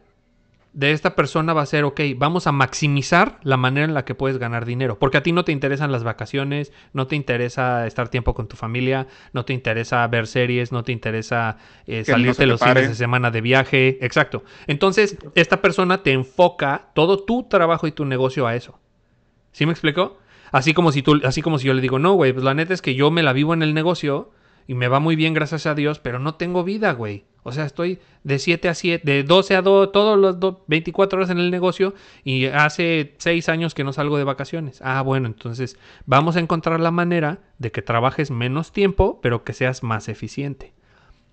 de 0.72 0.92
esta 0.92 1.14
persona 1.14 1.52
va 1.52 1.62
a 1.62 1.66
ser, 1.66 1.84
ok, 1.84 2.00
vamos 2.16 2.46
a 2.46 2.52
maximizar 2.52 3.38
la 3.42 3.58
manera 3.58 3.84
en 3.84 3.92
la 3.92 4.04
que 4.04 4.14
puedes 4.14 4.38
ganar 4.38 4.64
dinero. 4.64 4.98
Porque 4.98 5.18
a 5.18 5.22
ti 5.22 5.32
no 5.32 5.44
te 5.44 5.52
interesan 5.52 5.92
las 5.92 6.02
vacaciones, 6.02 6.72
no 6.94 7.06
te 7.06 7.14
interesa 7.14 7.86
estar 7.86 8.08
tiempo 8.08 8.34
con 8.34 8.48
tu 8.48 8.56
familia, 8.56 9.06
no 9.32 9.44
te 9.44 9.52
interesa 9.52 10.06
ver 10.06 10.26
series, 10.26 10.72
no 10.72 10.82
te 10.82 10.92
interesa 10.92 11.58
eh, 11.86 12.04
salirte 12.04 12.42
te 12.42 12.46
los 12.46 12.60
fines 12.60 12.88
de 12.88 12.94
semana 12.94 13.30
de 13.30 13.42
viaje. 13.42 13.98
Exacto. 14.00 14.44
Entonces, 14.66 15.18
esta 15.34 15.60
persona 15.60 16.02
te 16.02 16.12
enfoca 16.12 16.88
todo 16.94 17.22
tu 17.24 17.44
trabajo 17.44 17.86
y 17.86 17.92
tu 17.92 18.06
negocio 18.06 18.46
a 18.46 18.54
eso. 18.54 18.78
¿Sí 19.52 19.66
me 19.66 19.72
explico? 19.72 20.18
Así 20.52 20.72
como 20.72 20.92
si 20.92 21.02
tú, 21.02 21.20
así 21.24 21.42
como 21.42 21.58
si 21.58 21.66
yo 21.66 21.74
le 21.74 21.82
digo, 21.82 21.98
no, 21.98 22.14
güey, 22.14 22.32
pues 22.32 22.44
la 22.44 22.54
neta 22.54 22.72
es 22.72 22.80
que 22.80 22.94
yo 22.94 23.10
me 23.10 23.22
la 23.22 23.34
vivo 23.34 23.52
en 23.52 23.62
el 23.62 23.74
negocio 23.74 24.30
y 24.66 24.74
me 24.74 24.88
va 24.88 25.00
muy 25.00 25.16
bien, 25.16 25.34
gracias 25.34 25.66
a 25.66 25.74
Dios, 25.74 25.98
pero 25.98 26.18
no 26.18 26.36
tengo 26.36 26.64
vida, 26.64 26.92
güey. 26.92 27.24
O 27.44 27.50
sea, 27.52 27.64
estoy 27.64 27.98
de 28.22 28.38
7 28.38 28.68
a 28.68 28.74
7, 28.74 29.02
de 29.04 29.24
12 29.24 29.56
a 29.56 29.62
2, 29.62 29.90
todos 29.92 30.16
los 30.18 30.38
do- 30.38 30.62
24 30.68 31.18
horas 31.18 31.30
en 31.30 31.38
el 31.38 31.50
negocio 31.50 31.92
y 32.22 32.46
hace 32.46 33.14
6 33.18 33.48
años 33.48 33.74
que 33.74 33.82
no 33.84 33.92
salgo 33.92 34.16
de 34.16 34.24
vacaciones. 34.24 34.80
Ah, 34.82 35.02
bueno, 35.02 35.26
entonces 35.26 35.76
vamos 36.06 36.36
a 36.36 36.40
encontrar 36.40 36.78
la 36.78 36.92
manera 36.92 37.40
de 37.58 37.72
que 37.72 37.82
trabajes 37.82 38.30
menos 38.30 38.70
tiempo, 38.72 39.18
pero 39.22 39.42
que 39.42 39.54
seas 39.54 39.82
más 39.82 40.08
eficiente. 40.08 40.72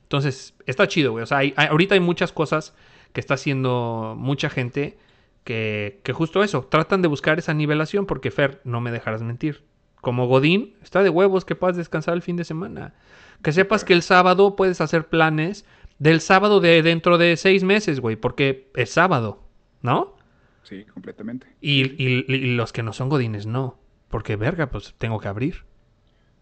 Entonces, 0.03 0.55
está 0.65 0.87
chido, 0.87 1.11
güey. 1.11 1.23
O 1.23 1.27
sea, 1.27 1.37
hay- 1.39 1.53
hay- 1.55 1.67
ahorita 1.67 1.93
hay 1.93 1.99
muchas 1.99 2.31
cosas 2.31 2.73
que 3.13 3.19
está 3.19 3.35
haciendo 3.35 4.15
mucha 4.17 4.49
gente 4.49 4.97
que, 5.43 5.99
que 6.03 6.13
justo 6.13 6.43
eso, 6.43 6.63
tratan 6.65 7.01
de 7.01 7.07
buscar 7.07 7.39
esa 7.39 7.53
nivelación 7.53 8.05
porque 8.05 8.31
Fer, 8.31 8.61
no 8.63 8.81
me 8.81 8.91
dejarás 8.91 9.21
mentir. 9.21 9.63
Como 10.01 10.27
Godín, 10.27 10.75
está 10.81 11.03
de 11.03 11.09
huevos 11.09 11.43
que 11.45 11.55
puedas 11.55 11.75
descansar 11.77 12.13
el 12.13 12.21
fin 12.21 12.35
de 12.35 12.43
semana. 12.45 12.93
Que 13.41 13.51
sepas 13.51 13.83
que 13.83 13.93
el 13.93 14.01
sábado 14.01 14.55
puedes 14.55 14.81
hacer 14.81 15.07
planes 15.07 15.65
del 15.99 16.21
sábado 16.21 16.59
de 16.59 16.81
dentro 16.81 17.17
de 17.17 17.37
seis 17.37 17.63
meses, 17.63 17.99
güey, 17.99 18.15
porque 18.15 18.69
es 18.75 18.89
sábado, 18.91 19.43
¿no? 19.81 20.15
Sí, 20.63 20.85
completamente. 20.93 21.47
Y, 21.61 21.81
y- 22.03 22.25
y 22.27 22.55
los 22.55 22.71
que 22.73 22.83
no 22.83 22.93
son 22.93 23.09
Godines, 23.09 23.45
no. 23.45 23.77
Porque, 24.09 24.35
verga, 24.35 24.67
pues 24.69 24.93
tengo 24.97 25.19
que 25.19 25.27
abrir. 25.27 25.63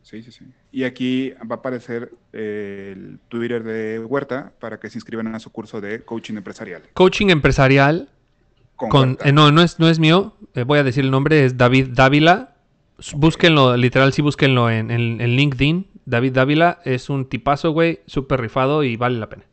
Sí, 0.01 0.23
sí, 0.23 0.31
sí. 0.31 0.45
Y 0.71 0.83
aquí 0.85 1.31
va 1.49 1.55
a 1.55 1.57
aparecer 1.59 2.13
eh, 2.31 2.93
el 2.95 3.19
Twitter 3.27 3.63
de 3.63 3.99
Huerta 3.99 4.53
para 4.59 4.79
que 4.79 4.89
se 4.89 4.97
inscriban 4.97 5.33
a 5.35 5.39
su 5.39 5.51
curso 5.51 5.81
de 5.81 6.03
coaching 6.05 6.35
empresarial. 6.35 6.83
Coaching 6.93 7.27
empresarial 7.29 8.09
Con, 8.77 9.17
eh, 9.25 9.31
no, 9.33 9.51
no 9.51 9.61
es, 9.61 9.79
no 9.79 9.89
es 9.89 9.99
mío. 9.99 10.35
eh, 10.53 10.63
voy 10.63 10.79
a 10.79 10.83
decir 10.83 11.03
el 11.03 11.11
nombre, 11.11 11.43
es 11.43 11.57
David 11.57 11.89
Dávila. 11.91 12.55
Búsquenlo, 13.13 13.77
literal, 13.77 14.11
sí 14.13 14.21
búsquenlo 14.21 14.69
en, 14.69 14.89
en- 14.91 15.21
en 15.21 15.29
LinkedIn. 15.35 15.87
David 16.05 16.33
Dávila 16.33 16.79
es 16.85 17.09
un 17.09 17.27
tipazo, 17.27 17.71
güey, 17.71 17.99
súper 18.07 18.39
rifado 18.41 18.83
y 18.83 18.95
vale 18.95 19.19
la 19.19 19.29
pena. 19.29 19.43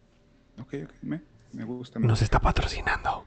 Ok, 0.60 0.74
ok, 0.84 0.90
me, 1.02 1.20
me 1.52 1.64
gusta. 1.64 1.98
me 1.98 2.06
Nos 2.06 2.22
está 2.22 2.38
patrocinando. 2.40 3.24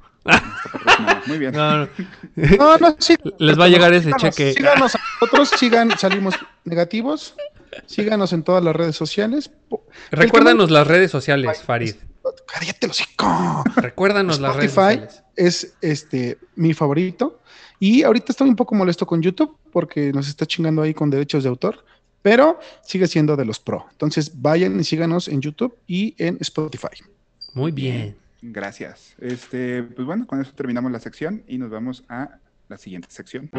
Muy 1.27 1.37
bien. 1.37 1.53
No, 1.53 1.77
no. 1.77 1.87
No, 2.57 2.77
no, 2.77 2.95
sí. 2.99 3.15
Les 3.37 3.59
va 3.59 3.65
a 3.65 3.69
llegar 3.69 3.93
ese 3.93 4.05
Síganos, 4.11 4.35
cheque. 4.35 4.53
Síganos 4.53 4.95
a 4.95 4.99
nosotros, 5.21 5.49
sigan, 5.57 5.97
salimos 5.97 6.35
negativos. 6.65 7.35
Síganos 7.85 8.33
en 8.33 8.43
todas 8.43 8.63
las 8.63 8.75
redes 8.75 8.95
sociales. 8.95 9.51
Recuérdanos 10.11 10.71
las 10.71 10.87
redes 10.87 11.11
sociales, 11.11 11.61
Farid. 11.63 11.95
Cállate 12.47 12.87
los 12.87 13.01
hocico. 13.01 13.63
Recuérdanos 13.75 14.39
las 14.39 14.55
redes 14.55 14.71
Spotify 14.71 14.95
sociales. 14.95 15.23
es 15.35 15.73
este 15.81 16.37
mi 16.55 16.73
favorito. 16.73 17.41
Y 17.79 18.03
ahorita 18.03 18.31
estoy 18.31 18.49
un 18.49 18.55
poco 18.55 18.75
molesto 18.75 19.05
con 19.05 19.21
YouTube 19.21 19.55
porque 19.71 20.11
nos 20.11 20.27
está 20.27 20.45
chingando 20.45 20.81
ahí 20.81 20.93
con 20.93 21.09
derechos 21.09 21.43
de 21.43 21.49
autor, 21.49 21.85
pero 22.21 22.59
sigue 22.81 23.07
siendo 23.07 23.35
de 23.35 23.45
los 23.45 23.59
pro. 23.59 23.85
Entonces 23.91 24.41
vayan 24.41 24.79
y 24.79 24.83
síganos 24.83 25.27
en 25.27 25.41
YouTube 25.41 25.77
y 25.85 26.15
en 26.17 26.37
Spotify. 26.41 27.03
Muy 27.53 27.71
bien. 27.71 28.15
Gracias. 28.41 29.13
Este, 29.19 29.83
pues 29.83 30.05
bueno, 30.05 30.25
con 30.25 30.41
eso 30.41 30.51
terminamos 30.55 30.91
la 30.91 30.99
sección 30.99 31.43
y 31.47 31.57
nos 31.57 31.69
vamos 31.69 32.03
a 32.09 32.39
la 32.69 32.77
siguiente 32.77 33.09
sección. 33.11 33.49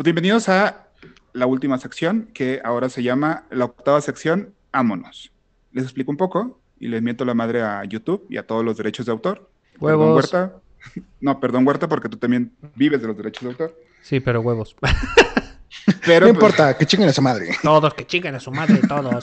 Pues 0.00 0.06
bienvenidos 0.06 0.48
a 0.48 0.86
la 1.34 1.44
última 1.44 1.76
sección, 1.76 2.30
que 2.32 2.62
ahora 2.64 2.88
se 2.88 3.02
llama 3.02 3.44
la 3.50 3.66
octava 3.66 4.00
sección, 4.00 4.54
Ámonos. 4.72 5.30
Les 5.72 5.84
explico 5.84 6.10
un 6.10 6.16
poco 6.16 6.58
y 6.78 6.88
les 6.88 7.02
miento 7.02 7.26
la 7.26 7.34
madre 7.34 7.60
a 7.60 7.84
YouTube 7.84 8.24
y 8.30 8.38
a 8.38 8.46
todos 8.46 8.64
los 8.64 8.78
derechos 8.78 9.04
de 9.04 9.12
autor. 9.12 9.50
Perdón, 9.78 10.00
Huevos. 10.00 10.14
Huerta. 10.14 10.54
No, 11.20 11.38
perdón, 11.38 11.66
Huerta, 11.66 11.86
porque 11.86 12.08
tú 12.08 12.16
también 12.16 12.50
vives 12.76 13.02
de 13.02 13.08
los 13.08 13.16
derechos 13.18 13.42
de 13.42 13.48
autor. 13.50 13.78
Sí, 14.00 14.20
pero 14.20 14.40
huevos. 14.40 14.74
Pero 16.06 16.28
no 16.28 16.32
pues, 16.32 16.44
importa, 16.44 16.78
que 16.78 16.86
chinguen 16.86 17.08
a 17.08 17.10
esa 17.10 17.20
madre. 17.20 17.50
todos, 17.62 17.92
que 17.92 18.06
chinguen 18.06 18.34
a 18.36 18.40
su 18.40 18.50
madre, 18.50 18.80
todos. 18.88 19.22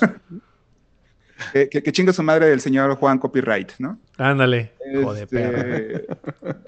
que, 1.53 1.69
que, 1.69 1.81
que 1.81 1.91
chingue 1.91 2.13
su 2.13 2.21
madre 2.21 2.49
del 2.49 2.61
señor 2.61 2.95
Juan 2.97 3.17
Copyright, 3.17 3.71
¿no? 3.79 3.97
Ándale. 4.19 4.73
Joder, 5.01 5.23
Este, 5.23 5.37
perro. 5.39 6.67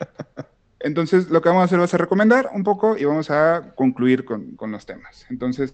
Entonces, 0.80 1.30
lo 1.30 1.42
que 1.42 1.50
vamos 1.50 1.62
a 1.62 1.66
hacer 1.66 1.80
va 1.80 1.84
a 1.84 1.98
recomendar 1.98 2.50
un 2.54 2.64
poco 2.64 2.98
y 2.98 3.04
vamos 3.06 3.30
a 3.30 3.74
concluir 3.76 4.24
con, 4.24 4.56
los 4.72 4.86
temas. 4.86 5.26
Entonces, 5.30 5.74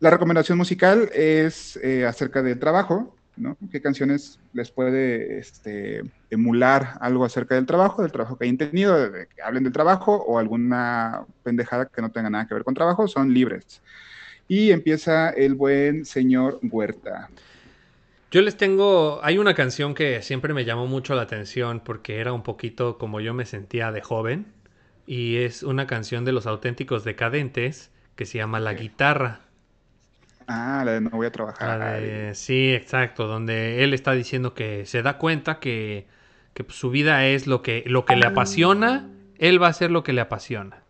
la 0.00 0.10
recomendación 0.10 0.58
musical 0.58 1.10
es 1.14 1.78
eh, 1.82 2.04
acerca 2.04 2.42
del 2.42 2.58
trabajo, 2.58 3.16
¿no? 3.36 3.56
¿Qué 3.70 3.80
canciones 3.80 4.40
les 4.52 4.70
puede 4.70 5.38
este, 5.38 6.02
emular 6.30 6.98
algo 7.00 7.24
acerca 7.24 7.54
del 7.54 7.66
trabajo, 7.66 8.02
del 8.02 8.12
trabajo 8.12 8.36
que 8.36 8.44
hayan 8.44 8.58
tenido, 8.58 9.10
de 9.10 9.26
que 9.26 9.42
hablen 9.42 9.64
del 9.64 9.72
trabajo 9.72 10.16
o 10.16 10.38
alguna 10.38 11.24
pendejada 11.42 11.86
que 11.86 12.02
no 12.02 12.10
tenga 12.10 12.30
nada 12.30 12.46
que 12.46 12.54
ver 12.54 12.64
con 12.64 12.74
trabajo? 12.74 13.08
Son 13.08 13.32
libres. 13.32 13.80
Y 14.48 14.70
empieza 14.70 15.30
el 15.30 15.54
buen 15.54 16.04
señor 16.04 16.58
Huerta. 16.62 17.30
Yo 18.30 18.42
les 18.42 18.56
tengo. 18.56 19.20
Hay 19.22 19.38
una 19.38 19.54
canción 19.54 19.94
que 19.94 20.20
siempre 20.22 20.52
me 20.52 20.64
llamó 20.64 20.86
mucho 20.86 21.14
la 21.14 21.22
atención 21.22 21.80
porque 21.80 22.18
era 22.20 22.32
un 22.32 22.42
poquito 22.42 22.98
como 22.98 23.20
yo 23.20 23.32
me 23.32 23.46
sentía 23.46 23.90
de 23.90 24.02
joven. 24.02 24.52
Y 25.06 25.36
es 25.36 25.62
una 25.62 25.86
canción 25.86 26.24
de 26.26 26.32
los 26.32 26.46
auténticos 26.46 27.04
decadentes 27.04 27.90
que 28.14 28.26
se 28.26 28.36
llama 28.36 28.60
La 28.60 28.74
Guitarra. 28.74 29.40
Ah, 30.46 30.82
la 30.84 30.92
de 30.92 31.00
no 31.00 31.10
voy 31.10 31.26
a 31.26 31.32
trabajar. 31.32 31.78
La 31.78 31.92
de- 31.94 32.34
sí, 32.34 32.72
exacto, 32.72 33.26
donde 33.26 33.84
él 33.84 33.94
está 33.94 34.12
diciendo 34.12 34.54
que 34.54 34.84
se 34.86 35.02
da 35.02 35.16
cuenta 35.18 35.60
que, 35.60 36.06
que, 36.52 36.64
su 36.68 36.90
vida 36.90 37.26
es 37.26 37.46
lo 37.46 37.62
que, 37.62 37.84
lo 37.86 38.04
que 38.04 38.16
le 38.16 38.26
apasiona, 38.26 39.08
él 39.38 39.62
va 39.62 39.68
a 39.68 39.70
hacer 39.70 39.90
lo 39.90 40.02
que 40.02 40.12
le 40.12 40.20
apasiona. 40.20 40.82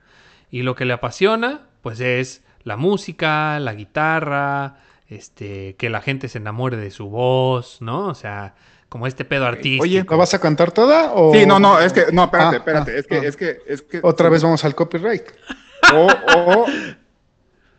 Y 0.50 0.62
lo 0.62 0.74
que 0.74 0.84
le 0.84 0.94
apasiona, 0.94 1.68
pues 1.82 2.00
es 2.00 2.44
la 2.62 2.76
música, 2.76 3.58
la 3.60 3.74
guitarra, 3.74 4.78
este, 5.08 5.74
que 5.76 5.88
la 5.90 6.00
gente 6.00 6.28
se 6.28 6.38
enamore 6.38 6.76
de 6.76 6.90
su 6.90 7.08
voz, 7.08 7.78
¿no? 7.80 8.06
O 8.06 8.14
sea, 8.14 8.54
como 8.88 9.06
este 9.06 9.24
pedo 9.24 9.46
artístico. 9.46 9.82
Oye, 9.82 10.04
¿La 10.08 10.16
vas 10.16 10.32
a 10.34 10.40
cantar 10.40 10.72
toda? 10.72 11.12
O... 11.12 11.32
Sí, 11.34 11.44
no, 11.46 11.58
no, 11.58 11.78
es 11.80 11.92
que, 11.92 12.06
no, 12.12 12.24
espérate, 12.24 12.56
Ah, 12.56 12.58
espérate, 12.58 12.90
ah, 12.92 12.98
es 12.98 13.06
que, 13.06 13.14
ah. 13.16 13.22
es 13.24 13.36
que, 13.36 13.58
es 13.66 13.82
que. 13.82 14.00
Otra 14.02 14.28
vez 14.28 14.42
vamos 14.42 14.64
al 14.64 14.74
copyright. 14.74 15.24
O, 15.94 16.06
o 16.36 16.66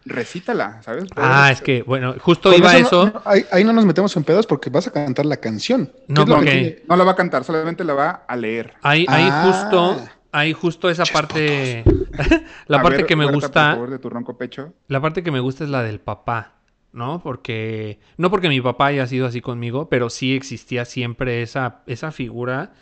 recítala, 0.05 0.81
¿sabes? 0.81 1.05
Ah, 1.15 1.51
es 1.51 1.61
que, 1.61 1.83
bueno, 1.83 2.15
justo 2.19 2.49
Por 2.49 2.57
iba 2.57 2.71
no- 2.73 2.79
eso. 2.79 3.05
no, 3.13 3.21
ahí, 3.25 3.45
ahí 3.51 3.63
no 3.63 3.73
nos 3.73 3.85
metemos 3.85 4.15
en 4.17 4.23
pedos 4.23 4.47
porque 4.47 4.69
vas 4.69 4.87
a 4.87 4.91
cantar 4.91 5.25
la 5.25 5.37
canción. 5.37 5.91
No, 6.07 6.15
¿Qué 6.15 6.21
es 6.23 6.27
lo 6.29 6.35
porque- 6.35 6.51
que- 6.51 6.83
No 6.87 6.95
la 6.95 7.03
va 7.03 7.11
a 7.11 7.15
cantar, 7.15 7.43
solamente 7.43 7.83
la 7.83 7.93
va 7.93 8.09
a 8.27 8.35
leer. 8.35 8.73
Ahí, 8.81 9.05
ahí 9.09 9.27
Ah. 9.31 9.43
justo, 9.45 10.01
ahí 10.31 10.53
justo 10.53 10.89
esa 10.89 11.03
parte, 11.05 11.83
la 12.67 12.79
A 12.79 12.81
parte 12.81 12.97
ver, 12.99 13.05
que 13.05 13.15
me 13.15 13.25
Huerta, 13.25 13.35
gusta. 13.35 13.71
Favor, 13.73 13.89
de 13.91 13.99
tu 13.99 14.09
ronco 14.09 14.37
pecho. 14.37 14.73
La 14.87 15.01
parte 15.01 15.21
que 15.23 15.31
me 15.31 15.39
gusta 15.41 15.63
es 15.65 15.69
la 15.69 15.83
del 15.83 15.99
papá, 15.99 16.53
¿no? 16.91 17.21
Porque, 17.21 17.99
no 18.17 18.29
porque 18.29 18.49
mi 18.49 18.61
papá 18.61 18.87
haya 18.87 19.07
sido 19.07 19.27
así 19.27 19.41
conmigo, 19.41 19.89
pero 19.89 20.09
sí 20.09 20.35
existía 20.35 20.85
siempre 20.85 21.41
esa, 21.41 21.81
esa 21.87 22.11
figura 22.11 22.73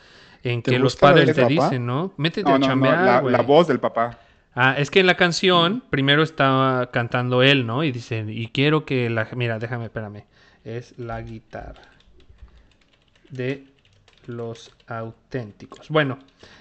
en 0.44 0.62
¿Te 0.62 0.72
que 0.72 0.80
los 0.80 0.96
padres 0.96 1.34
te 1.36 1.42
papá? 1.42 1.48
dicen, 1.48 1.86
¿no? 1.86 2.14
Métete 2.18 2.50
No, 2.50 2.56
a 2.56 2.60
no, 2.60 2.60
no, 2.60 2.68
chambear, 2.68 3.24
la, 3.24 3.32
la 3.32 3.42
voz 3.42 3.68
del 3.68 3.80
papá. 3.80 4.20
Ah, 4.56 4.76
es 4.78 4.90
que 4.90 5.00
en 5.00 5.06
la 5.06 5.16
canción 5.16 5.84
primero 5.90 6.24
estaba 6.24 6.90
cantando 6.90 7.44
él, 7.44 7.68
¿no? 7.68 7.84
Y 7.84 7.92
dice, 7.92 8.26
y 8.28 8.48
quiero 8.48 8.86
que 8.86 9.10
la... 9.10 9.28
Mira, 9.36 9.60
déjame, 9.60 9.86
espérame. 9.86 10.24
Es 10.64 10.98
la 10.98 11.22
guitarra 11.22 11.84
de 13.30 13.66
los 14.26 14.72
auténticos. 14.88 15.90
Bueno, 15.90 16.18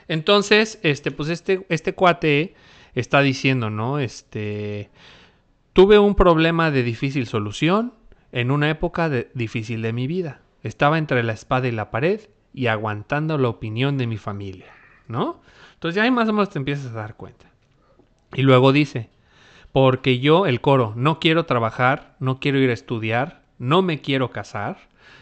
entonces, 0.08 0.78
este, 0.82 1.10
pues 1.10 1.28
este, 1.28 1.64
este 1.68 1.94
cuate 1.94 2.54
está 2.94 3.20
diciendo, 3.22 3.70
¿no? 3.70 3.98
Este, 3.98 4.90
tuve 5.76 5.98
un 5.98 6.14
problema 6.14 6.70
de 6.70 6.82
difícil 6.82 7.26
solución 7.26 7.92
en 8.32 8.50
una 8.50 8.70
época 8.70 9.08
de- 9.08 9.30
difícil 9.34 9.82
de 9.82 9.92
mi 9.92 10.06
vida. 10.06 10.40
Estaba 10.62 10.98
entre 10.98 11.22
la 11.22 11.32
espada 11.32 11.68
y 11.68 11.72
la 11.72 11.90
pared 11.90 12.20
y 12.54 12.66
aguantando 12.68 13.36
la 13.38 13.48
opinión 13.48 13.98
de 13.98 14.06
mi 14.06 14.16
familia, 14.16 14.72
¿no? 15.06 15.40
Entonces 15.74 15.96
ya 15.96 16.02
ahí 16.04 16.10
más 16.10 16.28
o 16.28 16.32
menos 16.32 16.48
te 16.50 16.58
empiezas 16.58 16.86
a 16.92 16.94
dar 16.94 17.14
cuenta. 17.16 17.46
Y 18.34 18.42
luego 18.42 18.72
dice, 18.72 19.10
porque 19.72 20.18
yo, 20.18 20.46
el 20.46 20.60
coro, 20.60 20.94
no 20.96 21.20
quiero 21.20 21.44
trabajar, 21.44 22.16
no 22.18 22.40
quiero 22.40 22.58
ir 22.58 22.70
a 22.70 22.72
estudiar, 22.72 23.42
no 23.58 23.82
me 23.82 24.00
quiero 24.00 24.30
casar, 24.30 24.78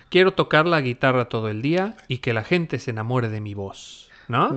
quiero 0.09 0.33
tocar 0.35 0.67
la 0.67 0.81
guitarra 0.81 1.25
todo 1.29 1.49
el 1.49 1.61
día 1.63 1.97
y 2.07 2.19
que 2.19 2.33
la 2.33 2.45
gente 2.45 2.79
se 2.79 2.93
enamore 2.93 3.29
de 3.29 3.41
mi 3.41 3.55
voz, 3.55 4.09
¿no? 4.29 4.51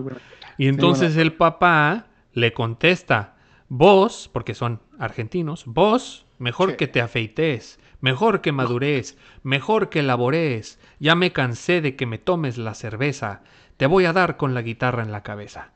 Y 0.59 0.67
entonces 0.67 1.17
el 1.17 1.33
papá 1.33 2.05
le 2.33 2.53
contesta, 2.53 3.35
vos, 3.69 4.29
porque 4.31 4.53
son 4.53 4.81
argentinos, 4.99 5.63
vos, 5.65 6.25
mejor 6.39 6.71
Sí. 6.71 6.77
que 6.77 6.87
te 6.87 7.01
afeites, 7.01 7.79
mejor 8.01 8.41
que 8.41 8.51
madures, 8.51 9.17
mejor 9.43 9.89
que 9.89 10.03
labores, 10.03 10.79
ya 10.99 11.15
me 11.15 11.33
cansé 11.33 11.81
de 11.81 11.95
que 11.95 12.05
me 12.05 12.17
tomes 12.17 12.57
la 12.57 12.73
cerveza, 12.73 13.41
te 13.77 13.85
voy 13.87 14.05
a 14.05 14.13
dar 14.13 14.37
con 14.37 14.53
la 14.53 14.61
guitarra 14.61 15.03
en 15.03 15.11
la 15.11 15.23
cabeza. 15.23 15.71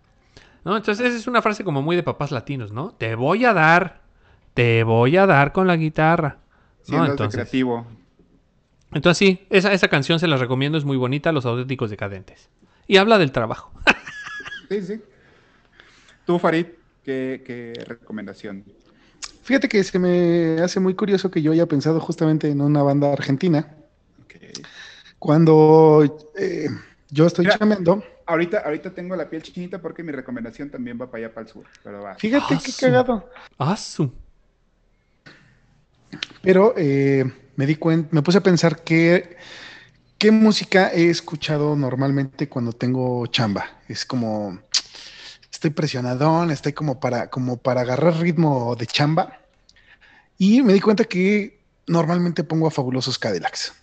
¿No? 0.63 0.77
Entonces 0.77 1.07
esa 1.07 1.17
es 1.17 1.25
una 1.27 1.41
frase 1.41 1.63
como 1.63 1.81
muy 1.81 1.95
de 1.95 2.03
papás 2.03 2.29
latinos, 2.31 2.71
¿no? 2.71 2.91
Te 2.91 3.15
voy 3.15 3.45
a 3.45 3.53
dar, 3.53 4.01
te 4.53 4.83
voy 4.83 5.17
a 5.17 5.25
dar 5.25 5.53
con 5.53 5.65
la 5.65 5.75
guitarra. 5.75 6.37
Si 6.83 6.91
¿no? 6.91 7.03
Entonces, 7.05 7.33
creativo. 7.41 7.87
entonces 8.93 9.17
sí, 9.17 9.47
esa, 9.49 9.73
esa 9.73 9.87
canción 9.87 10.19
se 10.19 10.27
la 10.27 10.37
recomiendo, 10.37 10.77
es 10.77 10.85
muy 10.85 10.97
bonita, 10.97 11.31
Los 11.31 11.45
auténticos 11.47 11.89
decadentes. 11.89 12.49
Y 12.87 12.97
habla 12.97 13.17
del 13.17 13.31
trabajo. 13.31 13.71
Sí, 14.69 14.81
sí. 14.83 15.01
Tú, 16.25 16.37
Farid, 16.37 16.67
¿qué, 17.03 17.43
qué 17.45 17.83
recomendación? 17.87 18.65
Fíjate 19.43 19.67
que 19.67 19.83
se 19.83 19.99
me 19.99 20.59
hace 20.61 20.79
muy 20.79 20.95
curioso 20.95 21.29
que 21.29 21.41
yo 21.41 21.51
haya 21.51 21.67
pensado 21.67 21.99
justamente 21.99 22.49
en 22.49 22.61
una 22.61 22.81
banda 22.83 23.11
argentina. 23.13 23.75
Ok. 24.21 24.35
Cuando 25.19 26.31
eh, 26.37 26.67
yo 27.09 27.25
estoy 27.27 27.45
Mira. 27.45 27.57
chameando, 27.57 28.03
Ahorita, 28.27 28.59
ahorita 28.59 28.93
tengo 28.93 29.15
la 29.15 29.29
piel 29.29 29.41
chinita 29.43 29.81
porque 29.81 30.03
mi 30.03 30.11
recomendación 30.11 30.69
también 30.71 30.99
va 31.01 31.11
para 31.11 31.25
allá, 31.25 31.33
para 31.33 31.47
el 31.47 31.51
sur. 31.53 31.67
Pero 31.83 32.01
va. 32.03 32.13
fíjate 32.17 32.55
Ah, 32.55 32.59
qué 32.59 32.71
su- 32.71 32.75
cagado. 32.75 33.29
Ah, 33.57 33.75
su. 33.77 34.11
Pero 36.41 36.73
eh, 36.77 37.23
me 37.55 37.65
di 37.65 37.75
cuenta, 37.75 38.09
me 38.11 38.21
puse 38.21 38.39
a 38.39 38.43
pensar 38.43 38.83
que 38.83 39.37
qué 40.17 40.31
música 40.31 40.91
he 40.93 41.09
escuchado 41.09 41.75
normalmente 41.75 42.49
cuando 42.49 42.73
tengo 42.73 43.27
chamba. 43.27 43.81
Es 43.87 44.05
como 44.05 44.59
estoy 45.51 45.71
presionadón, 45.71 46.51
estoy 46.51 46.73
como 46.73 46.99
para, 46.99 47.29
como 47.29 47.57
para 47.57 47.81
agarrar 47.81 48.19
ritmo 48.19 48.75
de 48.75 48.87
chamba. 48.87 49.39
Y 50.37 50.63
me 50.63 50.73
di 50.73 50.79
cuenta 50.79 51.03
que 51.03 51.59
normalmente 51.87 52.43
pongo 52.43 52.67
a 52.67 52.71
Fabulosos 52.71 53.19
Cadillacs. 53.19 53.73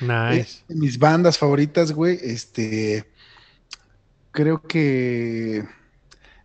Nice. 0.00 0.62
Eh, 0.68 0.74
mis 0.74 0.98
bandas 0.98 1.36
favoritas, 1.38 1.92
güey, 1.92 2.18
este, 2.22 3.04
creo 4.30 4.62
que 4.62 5.64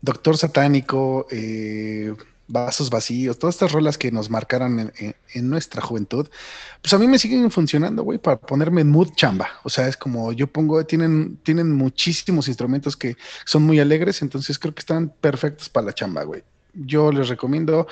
Doctor 0.02 0.38
Satánico, 0.38 1.28
eh, 1.32 2.14
Vasos 2.54 2.90
Vacíos, 2.90 3.38
todas 3.40 3.56
estas 3.56 3.72
rolas 3.74 3.98
que 3.98 4.12
nos 4.12 4.30
marcaron 4.30 4.80
en, 4.80 4.94
en- 5.00 5.16
en 5.34 5.50
nuestra 5.50 5.82
juventud, 5.82 6.30
pues 6.82 6.94
a 6.94 7.00
mí 7.00 7.08
me 7.08 7.18
siguen 7.20 7.50
funcionando, 7.52 8.04
güey, 8.04 8.20
para 8.20 8.38
ponerme 8.38 8.82
en 8.82 8.92
mood 8.92 9.10
chamba. 9.16 9.50
O 9.64 9.70
sea, 9.70 9.88
es 9.88 9.98
como 9.98 10.32
yo 10.32 10.48
pongo, 10.48 10.86
tienen, 10.86 11.38
tienen 11.44 11.72
muchísimos 11.72 12.48
instrumentos 12.48 12.96
que 12.96 13.18
son 13.46 13.64
muy 13.64 13.80
alegres, 13.80 14.22
entonces 14.22 14.60
creo 14.60 14.74
que 14.74 14.80
están 14.82 15.10
perfectos 15.10 15.68
para 15.70 15.88
la 15.88 15.94
chamba, 15.94 16.24
güey. 16.24 16.44
Yo 16.74 17.12
les 17.12 17.28
recomiendo, 17.30 17.88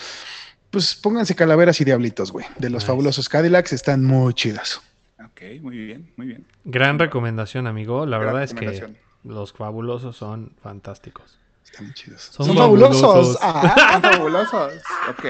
pues 0.69 0.95
pónganse 0.95 1.35
calaveras 1.35 1.81
y 1.81 1.83
diablitos, 1.85 2.31
güey. 2.31 2.45
De 2.57 2.69
los 2.69 2.83
Nice. 2.83 2.87
fabulosos 2.87 3.27
Cadillacs 3.29 3.73
están 3.73 4.03
muy 4.05 4.33
chidas. 4.33 4.79
Ok, 5.23 5.41
muy 5.61 5.77
bien, 5.77 6.11
muy 6.17 6.27
bien. 6.27 6.45
Gran 6.63 6.97
recomendación, 6.99 7.67
amigo. 7.67 8.05
La 8.05 8.17
Gran 8.19 8.33
verdad 8.33 8.43
es 8.43 8.53
que 8.53 8.95
los 9.23 9.53
fabulosos 9.53 10.15
son 10.17 10.53
fantásticos. 10.61 11.37
Están 11.63 11.85
muy 11.85 11.93
chidos. 11.93 12.21
Son 12.21 12.45
Son, 12.47 12.57
fabulosos. 12.57 13.01
fabulosos. 13.01 13.39
Ah, 13.41 13.75
Ah, 13.77 14.01
fabulosos. 14.01 14.81
Ok. 15.09 15.25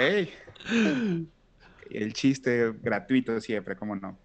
El 1.89 2.13
chiste 2.13 2.71
gratuito 2.81 3.39
siempre, 3.41 3.75
cómo 3.75 3.95
no. 3.95 4.17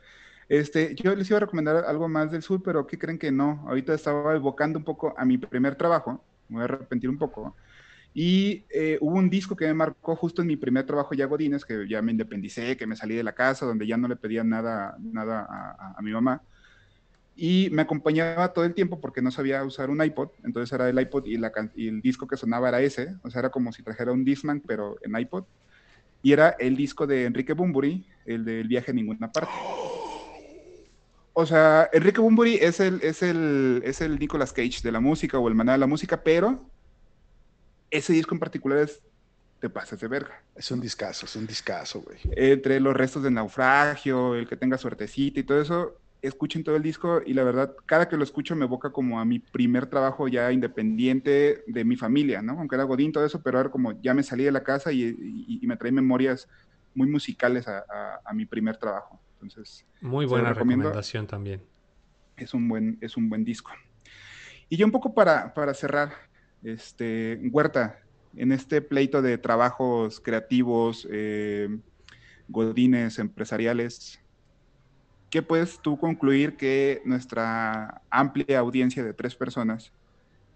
Este, 0.49 0.95
yo 0.95 1.15
les 1.17 1.29
iba 1.29 1.39
a 1.39 1.41
recomendar 1.41 1.77
algo 1.85 2.09
más 2.09 2.31
del 2.31 2.43
sur, 2.43 2.63
pero 2.63 2.87
¿qué 2.87 2.99
creen 2.99 3.19
que 3.19 3.33
no? 3.33 3.65
Ahorita 3.67 3.95
estaba 3.95 4.35
evocando 4.37 4.79
un 4.79 4.85
poco 4.85 5.15
a 5.19 5.25
mi 5.25 5.39
primer 5.39 5.75
trabajo, 5.77 6.25
me 6.49 6.57
voy 6.57 6.63
a 6.63 6.65
arrepentir 6.65 7.11
un 7.11 7.19
poco. 7.19 7.57
Y 8.15 8.67
eh, 8.71 8.99
hubo 9.01 9.17
un 9.17 9.31
disco 9.31 9.57
que 9.57 9.67
me 9.67 9.75
marcó 9.75 10.17
justo 10.17 10.43
en 10.43 10.49
mi 10.49 10.57
primer 10.57 10.87
trabajo 10.87 11.15
ya 11.15 11.27
Godines, 11.27 11.65
que 11.65 11.89
ya 11.89 12.03
me 12.03 12.13
independicé, 12.13 12.77
que 12.77 12.87
me 12.87 12.97
salí 12.97 13.15
de 13.17 13.25
la 13.25 13.35
casa, 13.35 13.67
donde 13.67 13.87
ya 13.87 13.97
no 13.97 14.09
le 14.09 14.17
pedía 14.17 14.45
nada, 14.45 14.97
nada 15.01 15.41
a, 15.49 15.71
a- 15.73 15.95
a 15.99 16.03
mi 16.03 16.13
mamá. 16.13 16.43
Y 17.39 17.69
me 17.71 17.83
acompañaba 17.83 18.53
todo 18.55 18.65
el 18.65 18.73
tiempo 18.73 18.99
porque 18.99 19.21
no 19.21 19.31
sabía 19.31 19.63
usar 19.63 19.91
un 19.91 20.03
iPod, 20.03 20.31
entonces 20.43 20.73
era 20.73 20.89
el 20.89 20.99
iPod 20.99 21.27
y, 21.27 21.37
la, 21.37 21.53
y 21.75 21.89
el 21.89 22.01
disco 22.01 22.27
que 22.27 22.39
sonaba 22.39 22.71
era 22.71 22.81
ese, 22.81 23.15
o 23.23 23.31
sea, 23.31 23.41
era 23.41 23.51
como 23.51 23.73
si 23.73 23.83
trajera 23.83 24.13
un 24.13 24.25
Discman, 24.25 24.63
pero 24.67 24.97
en 25.03 25.19
iPod. 25.19 25.45
Y 26.23 26.33
era 26.33 26.57
el 26.59 26.77
disco 26.77 27.07
de 27.07 27.27
Enrique 27.27 27.53
Bumburi, 27.53 28.07
el 28.25 28.45
del 28.45 28.67
viaje 28.67 28.91
a 28.91 28.95
ninguna 28.95 29.31
parte. 29.31 29.53
O 31.35 31.45
sea, 31.45 31.91
Enrique 31.93 32.23
Bumburi 32.23 32.55
es 32.55 32.81
el, 32.81 33.01
es 33.03 33.23
el, 33.23 33.83
es 33.85 34.01
el 34.01 34.19
Nicolas 34.19 34.55
Cage 34.55 34.81
de 34.83 34.91
la 34.91 35.01
música 35.01 35.39
o 35.39 35.47
el 35.49 35.55
maná 35.55 35.73
de 35.73 35.79
la 35.79 35.87
música, 35.87 36.23
pero 36.23 36.67
ese 37.91 38.15
disco 38.15 38.35
en 38.35 38.41
particular 38.41 38.79
es 38.79 39.03
te 39.61 39.69
pasas 39.69 40.01
de 40.01 40.09
verga. 40.09 40.43
Es 40.55 40.71
un 40.71 40.81
discazo, 40.81 41.27
es 41.27 41.37
un 41.37 41.47
discazo, 41.47 42.01
güey. 42.01 42.19
Entre 42.33 42.81
los 42.81 42.95
restos 42.95 43.23
del 43.23 43.35
naufragio, 43.35 44.35
el 44.35 44.49
que 44.49 44.57
tenga 44.57 44.79
suertecita 44.79 45.41
y 45.41 45.43
todo 45.43 45.61
eso, 45.61 45.99
escuchen 46.27 46.65
todo 46.65 46.77
el 46.77 46.83
disco 46.83 47.21
y 47.25 47.35
la 47.35 47.45
verdad, 47.45 47.75
cada 47.87 48.09
que 48.09 48.17
lo 48.17 48.25
escucho 48.25 48.57
me 48.57 48.65
evoca 48.67 48.91
como 48.93 49.21
a 49.21 49.25
mi 49.25 49.39
primer 49.39 49.87
trabajo 49.87 50.29
ya 50.29 50.53
independiente 50.53 51.63
de 51.67 51.85
mi 51.85 51.97
familia, 51.97 52.43
¿no? 52.43 52.53
Aunque 52.59 52.75
era 52.77 52.85
Godín, 52.85 53.13
todo 53.13 53.25
eso, 53.27 53.43
pero 53.43 53.59
ahora 53.59 53.71
como 53.71 54.01
ya 54.03 54.15
me 54.15 54.23
salí 54.23 54.45
de 54.45 54.53
la 54.53 54.63
casa 54.65 54.93
y, 54.93 55.03
y- 55.03 55.61
y 55.63 55.67
me 55.67 55.77
trae 55.77 55.93
memorias 55.93 56.47
muy 56.95 57.09
musicales 57.09 57.69
a, 57.69 57.79
a- 57.79 58.21
a 58.25 58.35
mi 58.35 58.47
primer 58.47 58.77
trabajo. 58.79 59.23
Entonces, 59.35 59.87
Muy 60.01 60.27
buena 60.27 60.53
recomendación 60.55 61.27
también. 61.27 61.63
es 62.37 62.55
un 62.55 62.69
buen, 62.69 62.99
es 63.01 63.17
un 63.17 63.29
buen 63.29 63.45
disco. 63.45 63.71
Y 64.69 64.77
yo 64.77 64.87
un 64.87 64.93
poco 64.93 65.15
para, 65.15 65.55
para 65.55 65.75
cerrar, 65.75 66.13
este, 66.63 67.41
Huerta, 67.53 67.99
en 68.35 68.53
este 68.53 68.83
pleito 68.83 69.23
de 69.23 69.39
trabajos 69.39 70.21
creativos, 70.21 71.07
eh, 71.11 71.69
godines, 72.49 73.19
empresariales, 73.19 74.19
¿qué 75.37 75.43
puedes 75.43 75.81
tú 75.81 75.99
concluir 75.99 76.57
que 76.57 77.03
nuestra 77.05 78.01
amplia 78.09 78.59
audiencia 78.59 79.05
de 79.05 79.13
tres 79.13 79.35
personas 79.35 79.93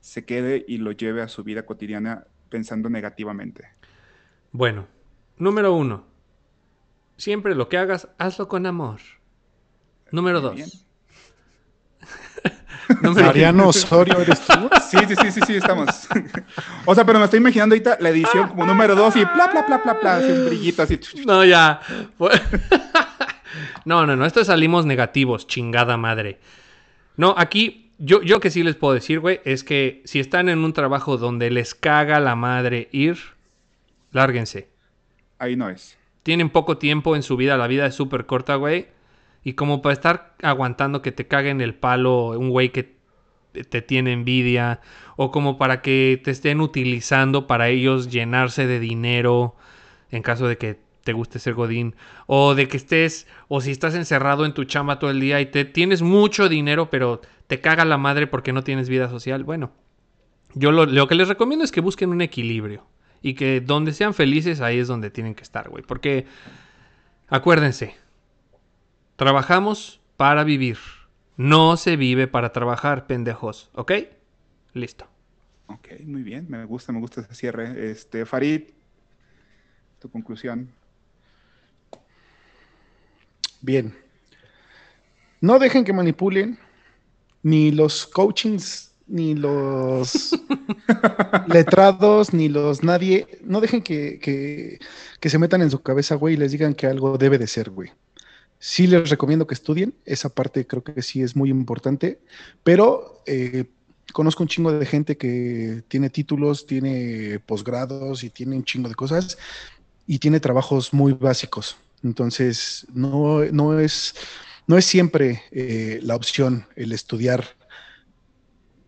se 0.00 0.24
quede 0.24 0.64
y 0.66 0.78
lo 0.78 0.92
lleve 0.92 1.20
a 1.20 1.28
su 1.28 1.44
vida 1.44 1.66
cotidiana 1.66 2.24
pensando 2.48 2.88
negativamente? 2.88 3.68
Bueno, 4.52 4.86
número 5.36 5.74
uno. 5.74 6.06
Siempre 7.18 7.54
lo 7.54 7.68
que 7.68 7.76
hagas, 7.76 8.08
hazlo 8.16 8.48
con 8.48 8.64
amor. 8.64 9.00
Número 10.12 10.40
bien. 10.50 10.66
dos. 10.70 10.86
Número 13.02 13.26
Mariano 13.26 13.68
Osorio, 13.68 14.18
¿eres 14.18 14.40
tú? 14.40 14.70
Sí, 14.90 14.96
sí, 15.06 15.14
sí, 15.14 15.30
sí, 15.30 15.40
sí, 15.46 15.56
estamos. 15.56 16.08
o 16.86 16.94
sea, 16.94 17.04
pero 17.04 17.18
me 17.18 17.26
estoy 17.26 17.38
imaginando 17.40 17.74
ahorita 17.74 17.98
la 18.00 18.08
edición 18.08 18.48
como 18.48 18.64
número 18.64 18.96
dos 18.96 19.14
y 19.14 19.26
bla, 19.26 19.46
bla, 19.52 19.60
bla, 19.60 19.76
bla, 19.76 19.98
bla, 20.00 20.16
así 20.16 20.32
un 20.32 20.46
brillito 20.46 20.82
así. 20.82 20.98
No, 21.26 21.44
ya. 21.44 21.82
No, 23.84 24.06
no, 24.06 24.16
no. 24.16 24.26
Esto 24.26 24.44
salimos 24.44 24.86
negativos, 24.86 25.46
chingada 25.46 25.96
madre. 25.96 26.38
No, 27.16 27.34
aquí, 27.36 27.92
yo, 27.98 28.22
yo 28.22 28.40
que 28.40 28.50
sí 28.50 28.62
les 28.62 28.76
puedo 28.76 28.94
decir, 28.94 29.20
güey, 29.20 29.40
es 29.44 29.64
que 29.64 30.02
si 30.04 30.20
están 30.20 30.48
en 30.48 30.64
un 30.64 30.72
trabajo 30.72 31.16
donde 31.16 31.50
les 31.50 31.74
caga 31.74 32.20
la 32.20 32.36
madre 32.36 32.88
ir, 32.92 33.18
lárguense. 34.12 34.68
Ahí 35.38 35.56
no 35.56 35.68
es. 35.68 35.98
Tienen 36.22 36.50
poco 36.50 36.78
tiempo 36.78 37.16
en 37.16 37.22
su 37.22 37.36
vida, 37.36 37.56
la 37.56 37.66
vida 37.66 37.86
es 37.86 37.94
súper 37.94 38.26
corta, 38.26 38.56
güey. 38.56 38.88
Y 39.42 39.54
como 39.54 39.80
para 39.80 39.94
estar 39.94 40.34
aguantando 40.42 41.02
que 41.02 41.12
te 41.12 41.26
caguen 41.26 41.60
el 41.60 41.74
palo 41.74 42.38
un 42.38 42.50
güey 42.50 42.70
que 42.70 43.00
te 43.52 43.82
tiene 43.82 44.12
envidia, 44.12 44.80
o 45.16 45.30
como 45.30 45.58
para 45.58 45.82
que 45.82 46.20
te 46.22 46.30
estén 46.30 46.60
utilizando 46.60 47.46
para 47.46 47.68
ellos 47.68 48.10
llenarse 48.10 48.66
de 48.66 48.80
dinero, 48.80 49.56
en 50.10 50.22
caso 50.22 50.46
de 50.46 50.56
que 50.56 50.78
te 51.02 51.12
guste 51.12 51.38
ser 51.38 51.54
godín, 51.54 51.94
o 52.26 52.54
de 52.54 52.68
que 52.68 52.76
estés, 52.76 53.26
o 53.48 53.60
si 53.60 53.70
estás 53.70 53.94
encerrado 53.94 54.44
en 54.44 54.54
tu 54.54 54.64
chamba 54.64 54.98
todo 54.98 55.10
el 55.10 55.20
día 55.20 55.40
y 55.40 55.46
te 55.46 55.64
tienes 55.64 56.02
mucho 56.02 56.48
dinero, 56.48 56.90
pero 56.90 57.20
te 57.46 57.60
caga 57.60 57.84
la 57.84 57.98
madre 57.98 58.26
porque 58.26 58.52
no 58.52 58.62
tienes 58.62 58.88
vida 58.88 59.08
social, 59.08 59.44
bueno, 59.44 59.72
yo 60.54 60.72
lo, 60.72 60.86
lo 60.86 61.08
que 61.08 61.14
les 61.14 61.28
recomiendo 61.28 61.64
es 61.64 61.72
que 61.72 61.80
busquen 61.80 62.10
un 62.10 62.22
equilibrio 62.22 62.86
y 63.22 63.34
que 63.34 63.60
donde 63.60 63.92
sean 63.92 64.14
felices 64.14 64.60
ahí 64.60 64.78
es 64.78 64.88
donde 64.88 65.10
tienen 65.10 65.34
que 65.34 65.42
estar, 65.42 65.68
güey, 65.68 65.82
porque 65.82 66.26
acuérdense, 67.28 67.96
trabajamos 69.16 70.00
para 70.16 70.44
vivir, 70.44 70.78
no 71.36 71.76
se 71.76 71.96
vive 71.96 72.26
para 72.26 72.52
trabajar, 72.52 73.06
pendejos, 73.06 73.70
¿ok? 73.74 73.92
Listo. 74.74 75.06
Ok, 75.66 76.00
muy 76.04 76.22
bien, 76.22 76.46
me 76.48 76.64
gusta, 76.64 76.92
me 76.92 76.98
gusta 76.98 77.20
ese 77.20 77.34
cierre. 77.34 77.90
Este, 77.90 78.26
Farid, 78.26 78.62
tu 80.00 80.10
conclusión. 80.10 80.72
Bien. 83.60 83.94
No 85.40 85.58
dejen 85.58 85.84
que 85.84 85.92
manipulen 85.92 86.58
ni 87.42 87.70
los 87.70 88.06
coachings, 88.06 88.92
ni 89.06 89.34
los 89.34 90.30
letrados, 91.48 92.32
ni 92.32 92.48
los 92.48 92.82
nadie. 92.82 93.26
No 93.42 93.60
dejen 93.60 93.82
que, 93.82 94.18
que- 94.20 94.78
que 95.18 95.30
se 95.30 95.38
metan 95.38 95.62
en 95.62 95.70
su 95.70 95.82
cabeza, 95.82 96.14
güey, 96.14 96.34
y 96.34 96.36
les 96.36 96.52
digan 96.52 96.74
que 96.74 96.86
algo 96.86 97.18
debe 97.18 97.38
de 97.38 97.46
ser, 97.46 97.70
güey. 97.70 97.90
Sí 98.58 98.86
les 98.86 99.08
recomiendo 99.08 99.46
que 99.46 99.54
estudien, 99.54 99.94
esa 100.04 100.28
parte 100.28 100.66
creo 100.66 100.84
que 100.84 101.00
sí 101.02 101.22
es 101.22 101.34
muy 101.34 101.48
importante, 101.50 102.20
pero 102.62 103.22
eh, 103.26 103.64
conozco 104.12 104.42
un 104.42 104.48
chingo 104.48 104.70
de 104.72 104.84
gente 104.84 105.16
que 105.16 105.82
tiene 105.88 106.10
títulos, 106.10 106.66
tiene 106.66 107.38
posgrados 107.46 108.22
y 108.22 108.28
tiene 108.28 108.56
un 108.56 108.64
chingo 108.64 108.88
de 108.90 108.94
cosas 108.94 109.38
y 110.06 110.18
tiene 110.18 110.40
trabajos 110.40 110.92
muy 110.92 111.14
básicos. 111.14 111.76
Entonces, 112.02 112.86
no, 112.92 113.44
no, 113.46 113.78
es, 113.78 114.14
no 114.66 114.78
es 114.78 114.84
siempre 114.84 115.42
eh, 115.50 116.00
la 116.02 116.16
opción 116.16 116.66
el 116.76 116.92
estudiar 116.92 117.44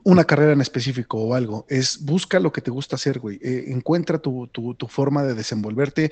una 0.05 0.25
carrera 0.25 0.53
en 0.53 0.61
específico 0.61 1.19
o 1.19 1.35
algo. 1.35 1.67
Es 1.69 2.05
busca 2.05 2.41
lo 2.41 2.53
que 2.53 2.61
te 2.61 2.71
gusta 2.71 2.97
hacer, 2.97 3.19
güey. 3.19 3.39
Eh, 3.43 3.67
encuentra 3.69 4.19
tu, 4.19 4.49
tu, 4.49 4.75
tu 4.75 4.87
forma 4.89 5.23
de 5.23 5.35
desenvolverte. 5.35 6.11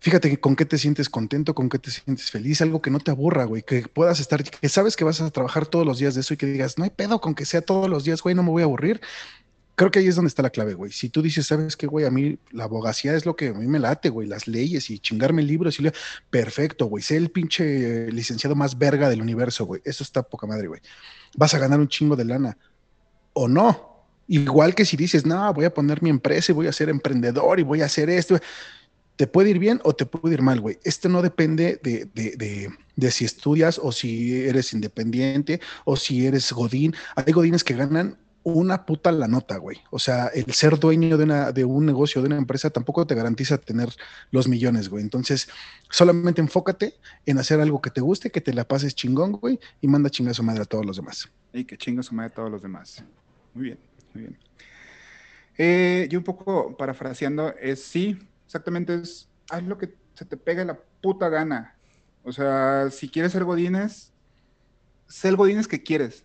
Fíjate 0.00 0.40
con 0.40 0.56
qué 0.56 0.64
te 0.64 0.78
sientes 0.78 1.08
contento, 1.08 1.54
con 1.54 1.68
qué 1.68 1.78
te 1.78 1.90
sientes 1.90 2.30
feliz, 2.30 2.60
algo 2.60 2.82
que 2.82 2.90
no 2.90 2.98
te 2.98 3.12
aburra, 3.12 3.44
güey, 3.44 3.62
que 3.62 3.82
puedas 3.82 4.18
estar, 4.18 4.42
que 4.42 4.68
sabes 4.68 4.96
que 4.96 5.04
vas 5.04 5.20
a 5.20 5.30
trabajar 5.30 5.66
todos 5.66 5.86
los 5.86 5.98
días 5.98 6.16
de 6.16 6.22
eso 6.22 6.34
y 6.34 6.36
que 6.36 6.46
digas, 6.46 6.76
no 6.76 6.82
hay 6.82 6.90
pedo 6.90 7.20
con 7.20 7.36
que 7.36 7.44
sea 7.44 7.60
todos 7.62 7.88
los 7.88 8.02
días, 8.02 8.20
güey, 8.20 8.34
no 8.34 8.42
me 8.42 8.50
voy 8.50 8.62
a 8.62 8.64
aburrir 8.64 9.00
creo 9.82 9.90
que 9.90 9.98
ahí 9.98 10.06
es 10.06 10.14
donde 10.14 10.28
está 10.28 10.42
la 10.42 10.50
clave, 10.50 10.74
güey. 10.74 10.92
Si 10.92 11.08
tú 11.08 11.22
dices, 11.22 11.46
¿sabes 11.46 11.76
qué, 11.76 11.88
güey? 11.88 12.06
A 12.06 12.10
mí 12.10 12.38
la 12.52 12.64
abogacía 12.64 13.16
es 13.16 13.26
lo 13.26 13.34
que 13.34 13.48
a 13.48 13.52
mí 13.52 13.66
me 13.66 13.80
late, 13.80 14.10
güey. 14.10 14.28
Las 14.28 14.46
leyes 14.46 14.88
y 14.90 15.00
chingarme 15.00 15.42
libros 15.42 15.80
y 15.80 15.82
le... 15.82 15.92
Perfecto, 16.30 16.86
güey. 16.86 17.02
Sé 17.02 17.16
el 17.16 17.30
pinche 17.30 18.10
licenciado 18.12 18.54
más 18.54 18.78
verga 18.78 19.10
del 19.10 19.20
universo, 19.20 19.66
güey. 19.66 19.82
Eso 19.84 20.04
está 20.04 20.22
poca 20.22 20.46
madre, 20.46 20.68
güey. 20.68 20.80
Vas 21.36 21.52
a 21.54 21.58
ganar 21.58 21.80
un 21.80 21.88
chingo 21.88 22.14
de 22.14 22.24
lana. 22.24 22.56
O 23.32 23.48
no. 23.48 24.04
Igual 24.28 24.76
que 24.76 24.84
si 24.84 24.96
dices, 24.96 25.26
no, 25.26 25.52
voy 25.52 25.64
a 25.64 25.74
poner 25.74 26.00
mi 26.00 26.10
empresa 26.10 26.52
y 26.52 26.54
voy 26.54 26.68
a 26.68 26.72
ser 26.72 26.88
emprendedor 26.88 27.58
y 27.58 27.64
voy 27.64 27.82
a 27.82 27.86
hacer 27.86 28.08
esto. 28.08 28.38
Te 29.16 29.26
puede 29.26 29.50
ir 29.50 29.58
bien 29.58 29.80
o 29.82 29.94
te 29.94 30.06
puede 30.06 30.34
ir 30.34 30.42
mal, 30.42 30.60
güey. 30.60 30.78
Esto 30.84 31.08
no 31.08 31.22
depende 31.22 31.80
de, 31.82 32.08
de, 32.14 32.36
de, 32.36 32.70
de 32.94 33.10
si 33.10 33.24
estudias 33.24 33.80
o 33.82 33.90
si 33.90 34.46
eres 34.46 34.72
independiente 34.74 35.60
o 35.84 35.96
si 35.96 36.24
eres 36.24 36.52
godín. 36.52 36.94
Hay 37.16 37.32
godines 37.32 37.64
que 37.64 37.74
ganan 37.74 38.16
una 38.44 38.84
puta 38.84 39.12
la 39.12 39.28
nota, 39.28 39.56
güey. 39.56 39.78
O 39.90 39.98
sea, 39.98 40.26
el 40.28 40.52
ser 40.52 40.78
dueño 40.78 41.16
de, 41.16 41.24
una, 41.24 41.52
de 41.52 41.64
un 41.64 41.86
negocio, 41.86 42.20
de 42.20 42.26
una 42.26 42.38
empresa, 42.38 42.70
tampoco 42.70 43.06
te 43.06 43.14
garantiza 43.14 43.58
tener 43.58 43.88
los 44.30 44.48
millones, 44.48 44.88
güey. 44.88 45.02
Entonces, 45.02 45.48
solamente 45.90 46.40
enfócate 46.40 46.94
en 47.26 47.38
hacer 47.38 47.60
algo 47.60 47.80
que 47.80 47.90
te 47.90 48.00
guste, 48.00 48.30
que 48.30 48.40
te 48.40 48.52
la 48.52 48.64
pases 48.64 48.94
chingón, 48.94 49.32
güey, 49.32 49.58
y 49.80 49.88
manda 49.88 50.10
chinga 50.10 50.34
su 50.34 50.42
madre 50.42 50.62
a 50.62 50.66
todos 50.66 50.84
los 50.84 50.96
demás. 50.96 51.30
Y 51.52 51.64
que 51.64 51.76
chinga 51.76 52.02
su 52.02 52.14
madre 52.14 52.30
a 52.30 52.34
todos 52.34 52.50
los 52.50 52.62
demás. 52.62 53.04
Muy 53.54 53.64
bien, 53.64 53.78
muy 54.14 54.22
bien. 54.24 54.38
Eh, 55.58 56.08
yo 56.10 56.18
un 56.18 56.24
poco 56.24 56.76
parafraseando, 56.76 57.54
es 57.60 57.82
sí, 57.82 58.18
exactamente 58.46 58.94
es, 58.94 59.28
haz 59.50 59.62
lo 59.62 59.78
que 59.78 59.94
se 60.14 60.24
te 60.24 60.36
pegue 60.36 60.64
la 60.64 60.78
puta 61.00 61.28
gana. 61.28 61.76
O 62.24 62.32
sea, 62.32 62.88
si 62.90 63.08
quieres 63.08 63.32
ser 63.32 63.44
godines, 63.44 64.12
sé 65.06 65.28
el 65.28 65.36
godines 65.36 65.68
que 65.68 65.82
quieres 65.82 66.24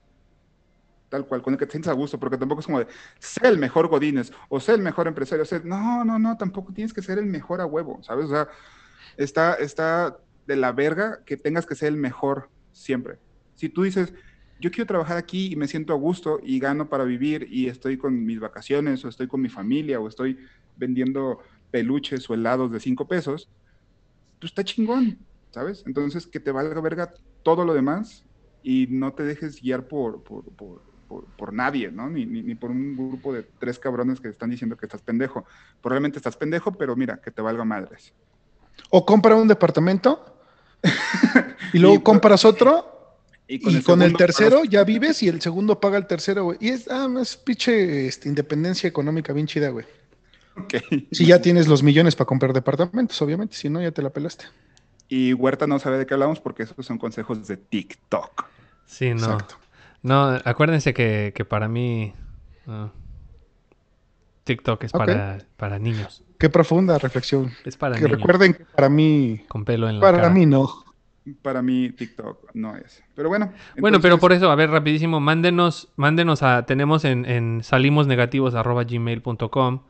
tal 1.10 1.26
cual, 1.26 1.42
con 1.42 1.54
el 1.54 1.60
que 1.60 1.66
te 1.66 1.72
sientes 1.72 1.90
a 1.90 1.94
gusto, 1.94 2.20
porque 2.20 2.38
tampoco 2.38 2.62
es 2.62 2.66
como 2.66 2.80
de 2.80 2.88
ser 3.20 3.46
el 3.48 3.58
mejor 3.58 3.88
Godínez 3.88 4.32
o 4.50 4.60
ser 4.60 4.76
el 4.76 4.82
mejor 4.82 5.08
empresario. 5.08 5.44
O 5.44 5.46
sea, 5.46 5.62
no, 5.64 6.04
no, 6.04 6.20
no, 6.20 6.38
tampoco 6.38 6.74
tienes 6.74 6.94
que 6.94 7.02
ser 7.02 7.18
el 7.18 7.26
mejor 7.26 7.62
a 7.62 7.66
huevo, 7.66 8.02
¿sabes? 8.04 8.26
O 8.26 8.30
sea, 8.30 8.48
está, 9.16 9.54
está 9.56 10.18
de 10.46 10.56
la 10.56 10.72
verga 10.72 11.24
que 11.26 11.38
tengas 11.38 11.66
que 11.66 11.76
ser 11.76 11.90
el 11.90 11.98
mejor 11.98 12.50
siempre. 12.72 13.18
Si 13.56 13.70
tú 13.70 13.84
dices, 13.84 14.14
yo 14.60 14.72
quiero 14.72 14.88
trabajar 14.88 15.18
aquí 15.18 15.52
y 15.52 15.56
me 15.56 15.68
siento 15.68 15.94
a 15.94 15.98
gusto 15.98 16.40
y 16.44 16.60
gano 16.60 16.90
para 16.90 17.04
vivir 17.04 17.48
y 17.50 17.68
estoy 17.68 17.98
con 17.98 18.26
mis 18.26 18.40
vacaciones 18.40 19.04
o 19.06 19.10
estoy 19.10 19.28
con 19.28 19.42
mi 19.42 19.50
familia 19.50 20.00
o 20.00 20.08
estoy 20.08 20.38
vendiendo 20.76 21.40
peluches 21.72 22.30
o 22.30 22.34
helados 22.34 22.72
de 22.72 22.80
cinco 22.80 23.08
pesos, 23.08 23.50
pues 24.40 24.52
está 24.52 24.64
chingón, 24.64 25.20
¿sabes? 25.52 25.84
Entonces, 25.86 26.28
que 26.28 26.40
te 26.40 26.52
valga 26.52 26.80
verga 26.82 27.14
todo 27.44 27.66
lo 27.66 27.74
demás 27.74 28.26
y 28.64 28.88
no 28.90 29.14
te 29.14 29.24
dejes 29.24 29.62
guiar 29.62 29.88
por, 29.88 30.24
por, 30.24 30.46
por 30.56 30.87
por, 31.08 31.26
por, 31.26 31.54
nadie, 31.54 31.92
¿no? 31.92 32.10
Ni, 32.10 32.26
ni, 32.26 32.42
ni, 32.42 32.56
por 32.56 32.72
un 32.72 32.96
grupo 32.96 33.34
de 33.34 33.44
tres 33.60 33.80
cabrones 33.80 34.20
que 34.20 34.30
están 34.30 34.50
diciendo 34.50 34.78
que 34.78 34.86
estás 34.86 35.02
pendejo. 35.02 35.46
Probablemente 35.82 36.18
estás 36.18 36.36
pendejo, 36.36 36.72
pero 36.74 36.96
mira, 36.96 37.18
que 37.18 37.32
te 37.32 37.42
valga 37.42 37.64
madres. 37.64 38.14
O 38.90 39.06
compra 39.06 39.36
un 39.36 39.48
departamento 39.48 40.38
y 41.74 41.80
luego 41.80 41.96
y, 41.96 42.00
compras 42.00 42.46
otro 42.46 43.16
y 43.48 43.60
con, 43.60 43.74
y 43.74 43.76
el, 43.78 43.84
con 43.84 44.02
el, 44.02 44.14
tercero 44.14 44.64
ya 44.66 44.84
vives 44.84 45.24
y 45.24 45.30
el 45.30 45.42
segundo 45.42 45.80
paga 45.80 45.98
el 45.98 46.08
tercero, 46.08 46.44
güey. 46.44 46.58
Y 46.60 46.70
es, 46.70 46.90
ah, 46.90 47.08
es 47.22 47.38
pinche 47.38 48.08
este, 48.08 48.30
independencia 48.30 48.88
económica 48.88 49.34
bien 49.34 49.48
chida, 49.48 49.70
güey. 49.70 49.86
Okay. 50.64 51.08
Si 51.12 51.26
ya 51.26 51.42
tienes 51.42 51.68
los 51.68 51.84
millones 51.84 52.16
para 52.16 52.26
comprar 52.26 52.52
departamentos, 52.52 53.22
obviamente, 53.22 53.56
si 53.56 53.70
no, 53.70 53.82
ya 53.82 53.92
te 53.92 54.02
la 54.02 54.10
pelaste. 54.10 54.46
Y 55.08 55.34
Huerta 55.34 55.68
no 55.68 55.80
sabe 55.80 55.98
de 55.98 56.06
qué 56.06 56.16
hablamos 56.16 56.40
porque 56.40 56.64
esos 56.64 56.86
son 56.86 56.98
consejos 56.98 57.48
de 57.48 57.58
TikTok. 57.58 58.46
Sí, 58.86 59.10
no. 59.10 59.16
Exacto. 59.16 59.56
No, 60.04 60.38
acuérdense 60.46 60.94
que, 60.94 61.34
que 61.36 61.46
para 61.46 61.68
mí 61.68 62.14
uh, 62.68 62.90
TikTok 64.44 64.84
es 64.84 64.94
okay. 64.94 65.06
para, 65.06 65.40
para, 65.58 65.80
niños. 65.80 66.24
Qué 66.40 66.50
profunda 66.50 66.98
reflexión. 66.98 67.52
Es 67.66 67.78
para 67.78 67.96
que 67.96 68.04
niños. 68.04 68.20
recuerden 68.20 68.54
que 68.54 68.66
para 68.66 68.90
mí. 68.90 69.44
Con 69.48 69.66
pelo 69.66 69.90
en 69.90 69.96
la 69.96 70.02
Para 70.02 70.18
cara. 70.18 70.30
mí 70.30 70.46
no. 70.46 70.70
Para 71.42 71.62
mí 71.62 71.92
TikTok 71.92 72.52
no 72.54 72.78
es. 72.78 73.04
Pero 73.14 73.28
bueno. 73.28 73.48
Entonces... 73.48 73.82
Bueno, 73.82 74.00
pero 74.00 74.18
por 74.18 74.32
eso, 74.32 74.50
a 74.50 74.56
ver, 74.56 74.70
rapidísimo, 74.70 75.20
mándenos, 75.20 75.90
mándenos 75.98 76.42
a, 76.42 76.66
tenemos 76.66 77.04
en, 77.04 77.26
en 77.26 77.64
salimosnegativos.gmail.com 77.64 79.82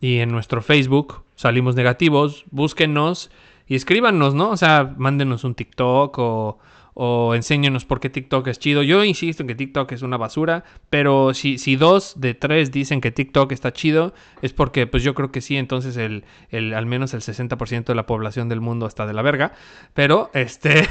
y 0.00 0.18
en 0.18 0.30
nuestro 0.30 0.62
Facebook, 0.62 1.24
Salimos 1.34 1.74
Negativos, 1.74 2.44
búsquenos 2.50 3.30
y 3.66 3.74
escríbanos, 3.74 4.34
¿no? 4.34 4.50
O 4.50 4.56
sea, 4.56 4.94
mándenos 4.96 5.44
un 5.44 5.54
TikTok 5.54 6.18
o 6.18 6.58
o 7.00 7.36
enséñenos 7.36 7.84
por 7.84 8.00
qué 8.00 8.10
TikTok 8.10 8.48
es 8.48 8.58
chido. 8.58 8.82
Yo 8.82 9.04
insisto 9.04 9.44
en 9.44 9.46
que 9.46 9.54
TikTok 9.54 9.92
es 9.92 10.02
una 10.02 10.16
basura, 10.16 10.64
pero 10.90 11.32
si, 11.32 11.56
si 11.56 11.76
dos 11.76 12.20
de 12.20 12.34
tres 12.34 12.72
dicen 12.72 13.00
que 13.00 13.12
TikTok 13.12 13.52
está 13.52 13.72
chido, 13.72 14.14
es 14.42 14.52
porque 14.52 14.88
pues 14.88 15.04
yo 15.04 15.14
creo 15.14 15.30
que 15.30 15.40
sí, 15.40 15.56
entonces 15.56 15.96
el, 15.96 16.24
el 16.50 16.74
al 16.74 16.86
menos 16.86 17.14
el 17.14 17.20
60% 17.20 17.84
de 17.84 17.94
la 17.94 18.04
población 18.04 18.48
del 18.48 18.60
mundo 18.60 18.88
está 18.88 19.06
de 19.06 19.12
la 19.12 19.22
verga. 19.22 19.52
Pero, 19.94 20.32
este... 20.34 20.88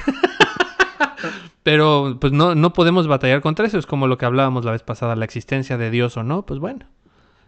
pero 1.64 2.18
pues 2.22 2.32
no, 2.32 2.56
no 2.56 2.72
podemos 2.72 3.06
batallar 3.10 3.42
contra 3.42 3.68
eso, 3.68 3.78
es 3.78 3.86
como 3.86 4.08
lo 4.08 4.18
que 4.18 4.26
hablábamos 4.26 4.64
la 4.64 4.72
vez 4.72 4.84
pasada, 4.84 5.14
la 5.18 5.26
existencia 5.26 5.78
de 5.78 5.92
Dios 5.92 6.16
o 6.16 6.24
no, 6.24 6.46
pues 6.46 6.62
bueno. 6.62 6.86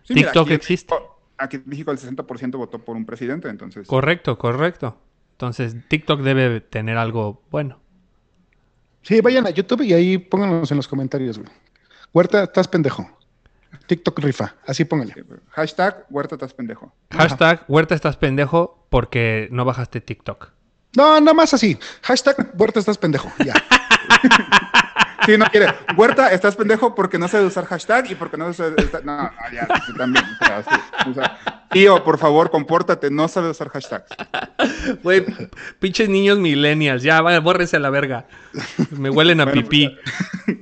Sí, 0.04 0.16
TikTok 0.16 0.34
mira, 0.34 0.42
aquí 0.42 0.54
existe. 0.54 0.94
En 0.94 1.00
México, 1.00 1.22
aquí 1.38 1.56
en 1.56 1.64
México 1.66 1.92
el 1.92 1.98
60% 1.98 2.58
votó 2.58 2.80
por 2.80 2.98
un 2.98 3.06
presidente, 3.06 3.48
entonces... 3.48 3.88
Correcto, 3.88 4.38
correcto. 4.38 4.98
Entonces 5.32 5.78
TikTok 5.88 6.20
debe 6.20 6.60
tener 6.60 6.98
algo 6.98 7.42
bueno. 7.50 7.80
Sí, 9.02 9.22
vayan 9.22 9.48
a 9.48 9.50
YouTube 9.50 9.82
y 9.82 9.94
ahí 9.94 10.18
pónganos 10.18 10.70
en 10.72 10.78
los 10.78 10.88
comentarios, 10.88 11.38
güey. 11.38 11.50
Huerta, 12.14 12.44
estás 12.44 12.68
pendejo. 12.68 13.10
TikTok 13.88 14.20
rifa, 14.20 14.56
así 14.66 14.86
póngale. 14.86 15.14
Sí, 15.14 15.22
hashtag 15.50 16.06
Huerta 16.10 16.36
estás 16.36 16.54
pendejo. 16.54 16.94
Hashtag. 17.12 17.66
Huerta 17.68 17.96
estás 17.96 18.18
pendejo 18.18 18.86
porque 18.90 19.48
no 19.52 19.66
bajaste 19.66 20.02
TikTok. 20.02 20.52
No, 20.96 21.20
nada 21.20 21.34
más 21.34 21.54
así. 21.54 21.78
Hashtag 22.02 22.52
Huerta 22.56 22.80
estás 22.80 22.98
pendejo. 22.98 23.32
Ya. 23.44 23.54
sí, 25.32 25.38
no 25.38 25.46
quiere. 25.48 25.68
Huerta 25.96 26.32
estás 26.32 26.56
pendejo 26.56 26.96
porque 26.96 27.18
no 27.18 27.28
sabe 27.28 27.46
usar 27.46 27.66
hashtag 27.66 28.12
y 28.12 28.16
porque 28.16 28.38
no 28.38 28.52
sabe. 28.54 28.76
No, 29.04 29.32
ya, 29.54 29.68
también. 29.98 30.26
O 30.42 30.46
sea, 30.46 30.64
sí, 30.64 31.10
o 31.10 31.14
sea, 31.14 31.40
tío, 31.72 32.04
por 32.04 32.18
favor, 32.18 32.50
compórtate, 32.50 33.10
no 33.12 33.28
sabe 33.28 33.50
usar 33.50 33.70
hashtags. 33.70 34.12
Güey, 35.04 35.26
pinches 35.80 36.10
niños 36.10 36.40
millennials, 36.40 37.04
ya, 37.04 37.22
vaya, 37.22 37.40
bórrese 37.40 37.78
a 37.78 37.80
la 37.80 37.90
verga. 37.90 38.28
Me 38.92 39.10
huelen 39.10 39.42
a 39.42 39.46
Bueno, 39.46 39.62
pipí. 39.62 39.98
Pues, 40.46 40.58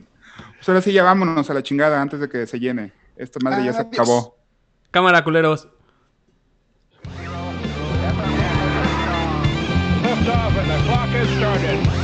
pues 0.56 0.70
ahora 0.70 0.82
sí, 0.82 0.92
ya 0.92 1.04
vámonos 1.04 1.50
a 1.50 1.54
la 1.54 1.64
chingada 1.64 2.02
antes 2.02 2.20
de 2.20 2.30
que 2.30 2.46
se 2.48 2.60
llene. 2.60 2.92
Esta 3.16 3.40
madre 3.42 3.66
ya 3.66 3.74
se 3.74 3.82
acabó. 3.82 4.38
Cámara, 4.92 5.24
culeros. 5.24 5.68
Lift 10.28 10.36
off 10.36 10.58
and 10.58 10.70
the 10.70 10.78
clock 10.86 11.10
has 11.10 11.30
started. 11.38 11.97